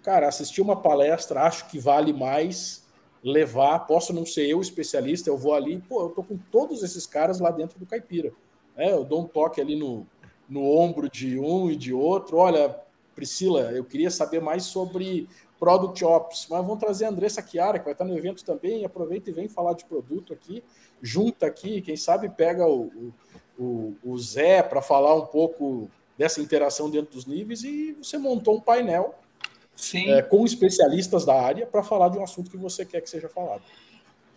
cara, 0.02 0.28
assistir 0.28 0.62
uma 0.62 0.76
palestra, 0.76 1.42
acho 1.42 1.68
que 1.68 1.78
vale 1.78 2.14
mais 2.14 2.83
levar. 3.24 3.80
Posso 3.80 4.12
não 4.12 4.26
ser 4.26 4.46
eu 4.46 4.60
especialista, 4.60 5.30
eu 5.30 5.38
vou 5.38 5.54
ali, 5.54 5.78
pô, 5.88 6.02
eu 6.02 6.10
tô 6.10 6.22
com 6.22 6.36
todos 6.36 6.82
esses 6.82 7.06
caras 7.06 7.40
lá 7.40 7.50
dentro 7.50 7.78
do 7.78 7.86
Caipira. 7.86 8.32
É, 8.76 8.92
eu 8.92 9.04
dou 9.04 9.22
um 9.22 9.26
toque 9.26 9.60
ali 9.60 9.74
no, 9.74 10.06
no 10.48 10.62
ombro 10.62 11.08
de 11.08 11.38
um 11.38 11.70
e 11.70 11.76
de 11.76 11.92
outro. 11.92 12.36
Olha, 12.36 12.78
Priscila, 13.14 13.72
eu 13.72 13.84
queria 13.84 14.10
saber 14.10 14.40
mais 14.40 14.64
sobre 14.64 15.28
Product 15.58 16.04
Ops, 16.04 16.46
mas 16.50 16.60
vamos 16.60 16.78
trazer 16.78 17.06
a 17.06 17.08
Andressa 17.08 17.40
Chiara, 17.40 17.78
que 17.78 17.84
vai 17.84 17.94
estar 17.94 18.04
no 18.04 18.16
evento 18.16 18.44
também. 18.44 18.84
Aproveita 18.84 19.30
e 19.30 19.32
vem 19.32 19.48
falar 19.48 19.72
de 19.74 19.84
produto 19.84 20.32
aqui. 20.32 20.62
Junta 21.00 21.46
aqui, 21.46 21.80
quem 21.80 21.96
sabe 21.96 22.28
pega 22.28 22.66
o, 22.66 23.12
o, 23.58 23.94
o, 24.04 24.18
Zé 24.18 24.62
para 24.62 24.82
falar 24.82 25.14
um 25.14 25.26
pouco 25.26 25.88
dessa 26.18 26.40
interação 26.40 26.90
dentro 26.90 27.14
dos 27.14 27.26
níveis 27.26 27.62
e 27.62 27.92
você 27.92 28.18
montou 28.18 28.56
um 28.56 28.60
painel. 28.60 29.14
É, 30.08 30.22
com 30.22 30.44
especialistas 30.44 31.24
da 31.24 31.34
área 31.40 31.66
para 31.66 31.82
falar 31.82 32.08
de 32.08 32.18
um 32.18 32.22
assunto 32.24 32.50
que 32.50 32.56
você 32.56 32.84
quer 32.84 33.00
que 33.00 33.10
seja 33.10 33.28
falado. 33.28 33.62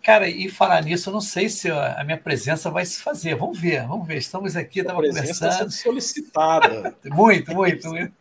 Cara, 0.02 0.28
e 0.28 0.48
falar 0.48 0.82
nisso, 0.84 1.10
eu 1.10 1.12
não 1.12 1.20
sei 1.20 1.48
se 1.48 1.70
a 1.70 2.02
minha 2.04 2.16
presença 2.16 2.70
vai 2.70 2.84
se 2.86 3.00
fazer. 3.00 3.34
Vamos 3.34 3.58
ver, 3.58 3.86
vamos 3.86 4.06
ver. 4.06 4.16
Estamos 4.16 4.56
aqui, 4.56 4.80
estava 4.80 5.04
está 5.04 5.20
conversando. 5.20 5.52
sendo 5.52 5.70
solicitada. 5.72 6.96
Muito, 7.04 7.52
muito, 7.54 7.88
muito. 7.88 8.12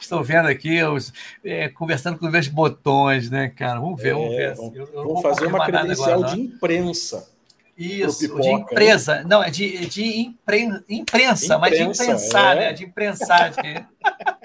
Estou 0.00 0.22
vendo 0.24 0.48
aqui, 0.48 0.82
os, 0.82 1.12
é, 1.44 1.68
conversando 1.68 2.18
com 2.18 2.26
os 2.26 2.32
meus 2.32 2.48
botões, 2.48 3.30
né, 3.30 3.48
cara? 3.48 3.78
Vamos 3.80 4.00
ver, 4.02 4.14
vamos 4.14 4.34
É, 4.34 4.36
ver. 4.36 4.54
vamos- 4.56 4.76
Eu- 4.76 4.84
eu 4.86 4.92
Vamos 4.92 5.12
vou 5.12 5.22
fazer 5.22 5.46
uma 5.46 5.64
credencial 5.64 6.12
agora, 6.24 6.34
de 6.34 6.40
imprensa. 6.40 7.30
Isso, 7.76 8.40
de 8.40 8.48
empresa. 8.50 9.22
Não, 9.24 9.42
é 9.42 9.50
de, 9.50 9.86
de 9.86 10.02
impren- 10.20 10.82
imprensa, 10.88 11.56
mas 11.58 11.70
de 11.76 11.82
Imprensa, 11.82 12.02
imprensar, 12.04 12.56
é. 12.56 12.60
né? 12.60 12.72
De 12.72 12.84
imprensar. 12.84 13.50
De... 13.52 13.86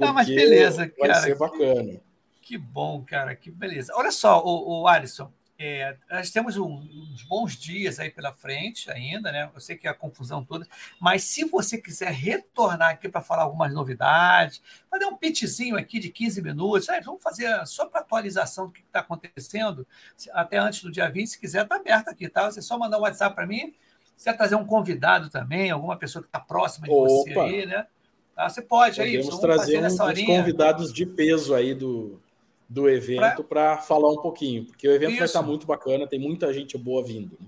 Ah, 0.00 0.12
mas 0.12 0.26
beleza, 0.26 0.92
Vai 0.98 1.08
cara. 1.08 1.20
ser 1.22 1.36
bacana. 1.36 2.00
Que 2.40 2.58
bom, 2.58 3.02
cara, 3.04 3.34
que 3.34 3.50
beleza. 3.50 3.92
Olha 3.96 4.10
só, 4.12 4.42
o, 4.44 4.82
o 4.82 4.88
Alisson, 4.88 5.32
é, 5.58 5.96
nós 6.10 6.30
temos 6.30 6.56
um- 6.58 6.66
uns 7.12 7.22
bons 7.22 7.56
dias 7.56 7.98
aí 7.98 8.10
pela 8.10 8.32
frente 8.32 8.90
ainda, 8.90 9.32
né? 9.32 9.48
Eu 9.54 9.60
sei 9.60 9.76
que 9.76 9.86
é 9.86 9.90
a 9.90 9.94
confusão 9.94 10.44
toda, 10.44 10.66
mas 11.00 11.24
se 11.24 11.44
você 11.44 11.78
quiser 11.78 12.12
retornar 12.12 12.90
aqui 12.90 13.08
para 13.08 13.22
falar 13.22 13.44
algumas 13.44 13.72
novidades, 13.72 14.60
fazer 14.90 15.06
um 15.06 15.16
pitchzinho 15.16 15.76
aqui 15.76 15.98
de 15.98 16.10
15 16.10 16.42
minutos, 16.42 16.86
sabe? 16.86 17.04
vamos 17.04 17.22
fazer 17.22 17.64
só 17.66 17.86
para 17.86 18.00
atualização 18.00 18.66
do 18.66 18.72
que 18.72 18.80
está 18.80 19.00
acontecendo, 19.00 19.86
até 20.32 20.58
antes 20.58 20.82
do 20.82 20.90
dia 20.90 21.08
20, 21.08 21.28
se 21.28 21.38
quiser, 21.38 21.62
está 21.62 21.76
aberto 21.76 22.08
aqui, 22.08 22.28
tá? 22.28 22.50
Você 22.50 22.60
só 22.60 22.76
mandar 22.78 22.98
um 22.98 23.02
WhatsApp 23.02 23.34
para 23.34 23.46
mim, 23.46 23.72
se 24.04 24.16
quiser 24.16 24.36
trazer 24.36 24.56
um 24.56 24.66
convidado 24.66 25.30
também, 25.30 25.70
alguma 25.70 25.96
pessoa 25.96 26.22
que 26.22 26.28
está 26.28 26.40
próxima 26.40 26.86
de 26.88 26.92
você 26.94 27.30
Opa. 27.30 27.44
aí, 27.44 27.64
né? 27.64 27.86
Tá? 28.34 28.48
Você 28.48 28.62
pode, 28.62 29.00
aí, 29.00 29.12
Podemos 29.12 29.26
vamos 29.26 29.40
trazer 29.40 29.84
uns, 29.84 30.26
convidados 30.26 30.92
de 30.92 31.06
peso 31.06 31.54
aí 31.54 31.74
do, 31.74 32.20
do 32.68 32.88
evento 32.88 33.44
para 33.44 33.78
falar 33.78 34.10
um 34.10 34.20
pouquinho, 34.20 34.64
porque 34.64 34.88
o 34.88 34.92
evento 34.92 35.10
vai 35.10 35.16
Isso. 35.16 35.24
estar 35.24 35.42
muito 35.42 35.66
bacana, 35.66 36.06
tem 36.06 36.18
muita 36.18 36.52
gente 36.52 36.76
boa 36.76 37.04
vindo. 37.04 37.38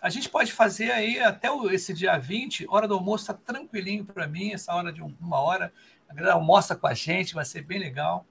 A 0.00 0.10
gente 0.10 0.28
pode 0.28 0.52
fazer 0.52 0.90
aí 0.90 1.18
até 1.18 1.48
esse 1.72 1.92
dia 1.94 2.16
20, 2.18 2.66
hora 2.68 2.86
do 2.86 2.94
almoço 2.94 3.24
está 3.24 3.34
tranquilinho 3.34 4.04
para 4.04 4.26
mim, 4.26 4.52
essa 4.52 4.74
hora 4.74 4.92
de 4.92 5.02
um- 5.02 5.14
uma 5.20 5.40
hora. 5.40 5.72
A 6.08 6.14
galera 6.14 6.34
almoça 6.34 6.76
com 6.76 6.86
a 6.86 6.94
gente, 6.94 7.34
vai 7.34 7.44
ser 7.44 7.62
bem 7.62 7.78
legal. 7.78 8.24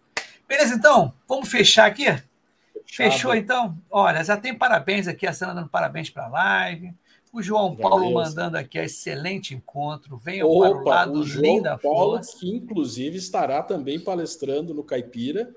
Beleza, 0.47 0.75
então? 0.75 1.13
Vamos 1.27 1.49
fechar 1.49 1.85
aqui? 1.87 2.05
Fechou, 2.85 3.31
Fechado. 3.31 3.35
então? 3.35 3.77
Olha, 3.89 4.23
já 4.23 4.37
tem 4.37 4.53
parabéns 4.53 5.07
aqui, 5.07 5.25
a 5.25 5.33
Sandra 5.33 5.55
dando 5.55 5.69
parabéns 5.69 6.09
para 6.09 6.25
a 6.25 6.29
live. 6.29 6.93
O 7.35 7.41
João 7.41 7.75
Paulo 7.75 8.13
mandando 8.13 8.57
aqui, 8.57 8.77
excelente 8.77 9.53
encontro. 9.53 10.17
Venham 10.17 10.47
para 10.47 10.77
o 10.77 10.83
lado 10.85 11.19
o 11.19 11.23
João 11.25 11.43
linda 11.43 11.77
Paulo, 11.77 12.15
força. 12.15 12.37
que 12.39 12.49
inclusive 12.49 13.17
estará 13.17 13.61
também 13.61 13.99
palestrando 13.99 14.73
no 14.73 14.85
Caipira, 14.85 15.53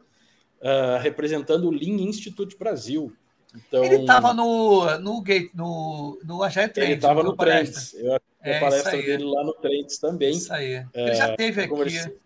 ah, 0.61 0.99
representando 1.01 1.69
o 1.69 1.71
Lean 1.71 2.03
Institute 2.03 2.59
Brasil. 2.59 3.13
Então, 3.55 3.85
Ele 3.85 4.01
estava 4.01 4.35
no, 4.35 4.99
no, 4.99 5.23
gate, 5.23 5.53
no, 5.55 6.19
no 6.25 6.43
Agile 6.43 6.69
Trends. 6.69 6.91
ele 6.91 6.99
estava 6.99 7.23
no? 7.23 7.37
Trends. 7.37 7.95
Eu 7.95 8.19
que 8.43 8.51
É, 8.51 8.57
a 8.57 8.61
palestra 8.61 8.91
dele 8.91 9.25
lá 9.25 9.45
no 9.45 9.53
Trends 9.55 9.99
também. 9.99 10.33
Isso 10.33 10.53
aí. 10.53 10.85
Ele 10.93 11.15
já 11.15 11.37
teve 11.37 11.63
aqui. 11.63 12.19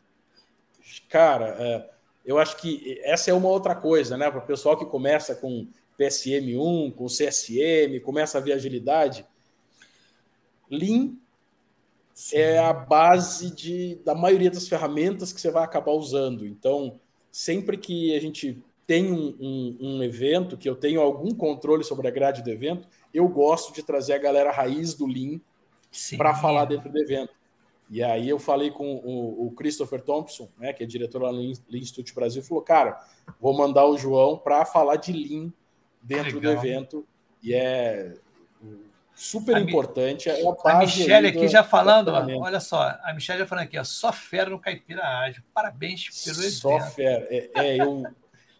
Cara, 1.10 1.56
é, 1.58 1.90
eu 2.24 2.38
acho 2.38 2.56
que 2.56 2.98
essa 3.04 3.30
é 3.30 3.34
uma 3.34 3.50
outra 3.50 3.74
coisa, 3.74 4.16
né? 4.16 4.30
Para 4.30 4.40
o 4.40 4.46
pessoal 4.46 4.78
que 4.78 4.86
começa 4.86 5.34
com 5.34 5.68
PSM1, 5.98 6.94
com 6.94 7.06
CSM, 7.06 8.00
começa 8.02 8.38
a 8.38 8.40
ver 8.40 8.54
agilidade. 8.54 9.26
Lean 10.72 11.16
é 12.32 12.58
a 12.58 12.72
base 12.72 13.54
de, 13.54 13.96
da 14.04 14.14
maioria 14.14 14.50
das 14.50 14.68
ferramentas 14.68 15.32
que 15.32 15.40
você 15.40 15.50
vai 15.50 15.64
acabar 15.64 15.92
usando. 15.92 16.46
Então, 16.46 16.98
sempre 17.30 17.76
que 17.76 18.14
a 18.16 18.20
gente 18.20 18.62
tem 18.86 19.12
um, 19.12 19.36
um, 19.40 19.78
um, 19.80 20.02
evento 20.02 20.56
que 20.56 20.68
eu 20.68 20.74
tenho 20.74 21.00
algum 21.00 21.30
controle 21.30 21.84
sobre 21.84 22.08
a 22.08 22.10
grade 22.10 22.42
do 22.42 22.50
evento, 22.50 22.88
eu 23.12 23.28
gosto 23.28 23.72
de 23.72 23.82
trazer 23.82 24.14
a 24.14 24.18
galera 24.18 24.50
raiz 24.50 24.94
do 24.94 25.06
Lean 25.06 25.40
para 26.16 26.34
falar 26.34 26.64
dentro 26.64 26.90
do 26.90 26.98
evento. 26.98 27.32
E 27.90 28.02
aí 28.02 28.28
eu 28.28 28.38
falei 28.38 28.70
com 28.70 28.96
o, 28.96 29.46
o 29.46 29.50
Christopher 29.52 30.00
Thompson, 30.00 30.48
né, 30.58 30.72
que 30.72 30.82
é 30.82 30.86
diretor 30.86 31.22
lá 31.22 31.30
no 31.30 31.38
Lean 31.38 31.52
Institute 31.72 32.14
Brasil, 32.14 32.42
falou, 32.42 32.62
cara, 32.62 32.98
vou 33.40 33.56
mandar 33.56 33.86
o 33.86 33.98
João 33.98 34.38
para 34.38 34.64
falar 34.64 34.96
de 34.96 35.12
Lean 35.12 35.52
dentro 36.02 36.36
Legal. 36.36 36.54
do 36.54 36.58
evento. 36.58 37.06
E 37.42 37.52
é 37.52 38.14
super 39.14 39.56
a 39.56 39.60
importante. 39.60 40.28
É 40.28 40.42
a, 40.44 40.70
a 40.70 40.78
Michelle 40.80 41.28
aqui 41.28 41.48
já 41.48 41.62
falando, 41.62 42.08
ó, 42.08 42.24
olha 42.40 42.60
só, 42.60 42.98
a 43.02 43.12
Michelle 43.14 43.40
já 43.40 43.46
falando 43.46 43.64
aqui, 43.64 43.78
ó, 43.78 43.84
só 43.84 44.12
fera 44.12 44.50
no 44.50 44.58
Caipira 44.58 45.02
Ágil. 45.04 45.42
Parabéns 45.54 46.08
pelo 46.24 46.38
evento. 46.38 46.52
Só 46.52 46.80
fera. 46.80 47.26
É, 47.30 47.50
é 47.54 47.76
eu, 47.76 48.04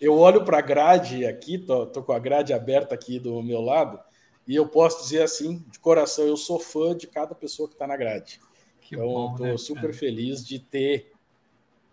eu 0.00 0.18
olho 0.18 0.44
para 0.44 0.58
a 0.58 0.62
grade 0.62 1.24
aqui, 1.26 1.58
tô, 1.58 1.86
tô 1.86 2.02
com 2.02 2.12
a 2.12 2.18
grade 2.18 2.52
aberta 2.52 2.94
aqui 2.94 3.18
do 3.18 3.42
meu 3.42 3.60
lado, 3.60 3.98
e 4.46 4.54
eu 4.54 4.66
posso 4.66 5.02
dizer 5.02 5.22
assim, 5.22 5.64
de 5.70 5.78
coração, 5.78 6.26
eu 6.26 6.36
sou 6.36 6.58
fã 6.58 6.96
de 6.96 7.06
cada 7.06 7.34
pessoa 7.34 7.68
que 7.68 7.74
está 7.74 7.86
na 7.86 7.96
grade. 7.96 8.40
Que 8.80 8.96
então, 8.96 9.32
estou 9.32 9.46
né, 9.46 9.56
super 9.56 9.80
cara? 9.82 9.92
feliz 9.92 10.44
de 10.44 10.58
ter 10.58 11.12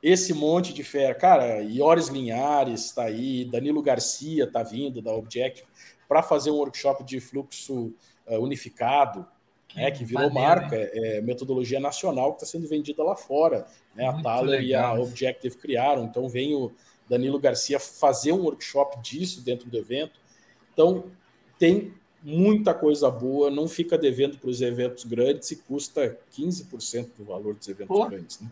esse 0.01 0.33
monte 0.33 0.73
de 0.73 0.83
fera. 0.83 1.13
Cara, 1.13 1.61
Ioris 1.61 2.07
Linhares 2.07 2.85
está 2.85 3.03
aí, 3.03 3.45
Danilo 3.45 3.81
Garcia 3.81 4.45
está 4.45 4.63
vindo 4.63 5.01
da 5.01 5.13
Objective 5.13 5.67
para 6.07 6.23
fazer 6.23 6.49
um 6.49 6.55
workshop 6.55 7.03
de 7.03 7.19
fluxo 7.19 7.93
unificado, 8.37 9.25
que, 9.67 9.77
né, 9.77 9.91
que 9.91 10.03
virou 10.03 10.29
maneiro, 10.31 10.61
marca, 10.61 10.75
é, 10.75 11.17
é, 11.17 11.21
metodologia 11.21 11.79
nacional 11.79 12.33
que 12.33 12.43
está 12.43 12.57
sendo 12.57 12.67
vendida 12.67 13.03
lá 13.03 13.15
fora. 13.15 13.65
Né? 13.95 14.07
A 14.07 14.21
Thaler 14.21 14.61
e 14.61 14.73
a 14.73 14.93
Objective 14.93 15.55
criaram, 15.57 16.03
então 16.05 16.27
vem 16.27 16.55
o 16.55 16.71
Danilo 17.07 17.39
Garcia 17.39 17.79
fazer 17.79 18.31
um 18.31 18.43
workshop 18.43 18.99
disso 19.01 19.41
dentro 19.41 19.69
do 19.69 19.77
evento. 19.77 20.19
Então, 20.73 21.05
tem 21.57 21.93
muita 22.23 22.73
coisa 22.73 23.09
boa, 23.09 23.49
não 23.49 23.67
fica 23.67 23.97
devendo 23.97 24.37
para 24.37 24.49
os 24.49 24.61
eventos 24.61 25.03
grandes 25.05 25.51
e 25.51 25.55
custa 25.57 26.17
15% 26.37 27.09
do 27.17 27.23
valor 27.23 27.55
dos 27.55 27.67
eventos 27.67 27.95
Pô. 27.95 28.05
grandes. 28.07 28.39
Né? 28.41 28.49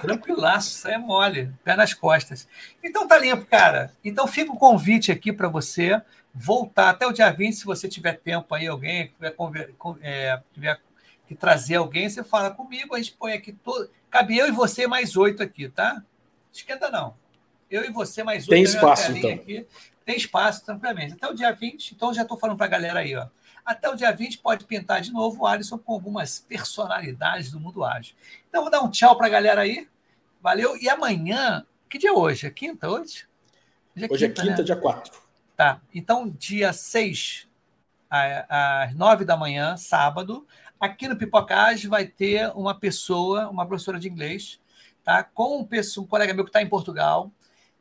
Tranquilaço, 0.00 0.70
isso 0.70 0.88
é 0.88 0.98
mole, 0.98 1.52
pé 1.62 1.76
nas 1.76 1.94
costas. 1.94 2.46
Então 2.82 3.06
tá 3.06 3.18
limpo, 3.18 3.46
cara. 3.46 3.92
Então 4.04 4.26
fica 4.26 4.52
o 4.52 4.56
convite 4.56 5.10
aqui 5.10 5.32
para 5.32 5.48
você 5.48 6.02
voltar 6.34 6.90
até 6.90 7.06
o 7.06 7.12
dia 7.12 7.30
20, 7.30 7.54
se 7.54 7.64
você 7.64 7.88
tiver 7.88 8.14
tempo 8.14 8.52
aí, 8.54 8.66
alguém 8.66 9.12
tiver, 9.14 9.34
é, 10.02 10.42
tiver 10.52 10.80
que 11.26 11.34
trazer 11.34 11.76
alguém, 11.76 12.08
você 12.08 12.24
fala 12.24 12.50
comigo, 12.50 12.94
a 12.94 12.98
gente 12.98 13.12
põe 13.12 13.32
aqui 13.32 13.52
todo. 13.52 13.88
Cabe 14.10 14.36
eu 14.36 14.48
e 14.48 14.52
você 14.52 14.86
mais 14.86 15.16
oito 15.16 15.42
aqui, 15.42 15.68
tá? 15.68 16.02
Esquenta 16.52 16.90
não. 16.90 17.14
Eu 17.70 17.84
e 17.84 17.90
você 17.90 18.22
mais 18.22 18.48
oito. 18.48 18.50
Tem 18.50 18.62
espaço, 18.62 19.12
então. 19.12 19.30
Aqui. 19.30 19.66
Tem 20.04 20.16
espaço, 20.16 20.64
tranquilamente. 20.64 21.14
Até 21.14 21.28
o 21.28 21.34
dia 21.34 21.52
20, 21.52 21.92
então 21.92 22.12
já 22.12 22.22
estou 22.22 22.38
falando 22.38 22.56
para 22.56 22.66
a 22.66 22.70
galera 22.70 23.00
aí, 23.00 23.16
ó. 23.16 23.26
Até 23.64 23.88
o 23.88 23.94
dia 23.94 24.12
20 24.12 24.38
pode 24.38 24.64
pintar 24.66 25.00
de 25.00 25.10
novo 25.10 25.42
o 25.42 25.46
Alisson 25.46 25.78
com 25.78 25.92
algumas 25.94 26.38
personalidades 26.38 27.50
do 27.50 27.58
mundo 27.58 27.84
ágil. 27.84 28.14
Então, 28.48 28.62
vou 28.62 28.70
dar 28.70 28.82
um 28.82 28.90
tchau 28.90 29.16
para 29.16 29.26
a 29.26 29.30
galera 29.30 29.62
aí. 29.62 29.88
Valeu. 30.42 30.76
E 30.76 30.88
amanhã, 30.88 31.64
que 31.88 31.96
dia 31.96 32.10
é 32.10 32.12
hoje? 32.12 32.46
É 32.46 32.50
quinta 32.50 32.88
hoje? 32.88 33.26
Hoje 33.96 34.04
é 34.04 34.12
hoje 34.12 34.28
quinta, 34.28 34.42
é 34.42 34.44
quinta 34.44 34.58
né? 34.58 34.64
dia 34.64 34.76
4. 34.76 35.12
Tá. 35.56 35.80
Então, 35.94 36.28
dia 36.28 36.72
6, 36.72 37.48
às 38.10 38.94
9 38.94 39.24
da 39.24 39.36
manhã, 39.36 39.76
sábado, 39.76 40.46
aqui 40.78 41.08
no 41.08 41.16
Pipocage 41.16 41.88
vai 41.88 42.06
ter 42.06 42.50
uma 42.54 42.74
pessoa, 42.74 43.48
uma 43.48 43.66
professora 43.66 43.98
de 43.98 44.08
inglês, 44.08 44.60
tá? 45.02 45.22
com 45.22 45.60
um, 45.60 45.68
um 45.98 46.06
colega 46.06 46.34
meu 46.34 46.44
que 46.44 46.50
está 46.50 46.60
em 46.60 46.68
Portugal, 46.68 47.30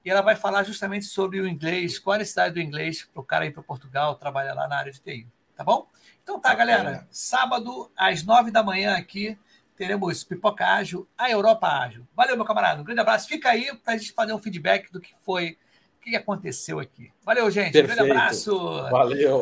e 0.05 0.09
ela 0.09 0.21
vai 0.21 0.35
falar 0.35 0.63
justamente 0.63 1.05
sobre 1.05 1.39
o 1.39 1.47
inglês, 1.47 1.97
qual 1.97 2.15
a 2.15 2.17
necessidade 2.19 2.53
do 2.53 2.61
inglês 2.61 3.07
para 3.11 3.21
o 3.21 3.25
cara 3.25 3.45
ir 3.45 3.51
para 3.51 3.63
Portugal, 3.63 4.15
trabalhar 4.15 4.53
lá 4.53 4.67
na 4.67 4.77
área 4.77 4.91
de 4.91 4.99
TI. 4.99 5.27
Tá 5.55 5.63
bom? 5.63 5.87
Então 6.23 6.39
tá, 6.39 6.53
galera. 6.53 7.07
Sábado, 7.11 7.91
às 7.95 8.23
nove 8.23 8.49
da 8.49 8.63
manhã 8.63 8.95
aqui, 8.95 9.37
teremos 9.75 10.23
Pipoca 10.23 10.65
Ágil, 10.65 11.07
a 11.17 11.29
Europa 11.29 11.67
Ágil. 11.67 12.07
Valeu, 12.15 12.35
meu 12.35 12.45
camarada. 12.45 12.81
Um 12.81 12.83
grande 12.85 13.01
abraço. 13.01 13.27
Fica 13.27 13.49
aí 13.49 13.75
para 13.83 13.93
a 13.93 13.97
gente 13.97 14.13
fazer 14.13 14.33
um 14.33 14.39
feedback 14.39 14.91
do 14.91 15.01
que 15.01 15.13
foi, 15.25 15.57
o 15.97 16.03
que 16.03 16.15
aconteceu 16.15 16.79
aqui. 16.79 17.11
Valeu, 17.23 17.49
gente. 17.51 17.73
Perfeito. 17.73 17.91
Um 17.91 17.95
grande 17.95 18.11
abraço. 18.11 18.57
Valeu. 18.89 19.31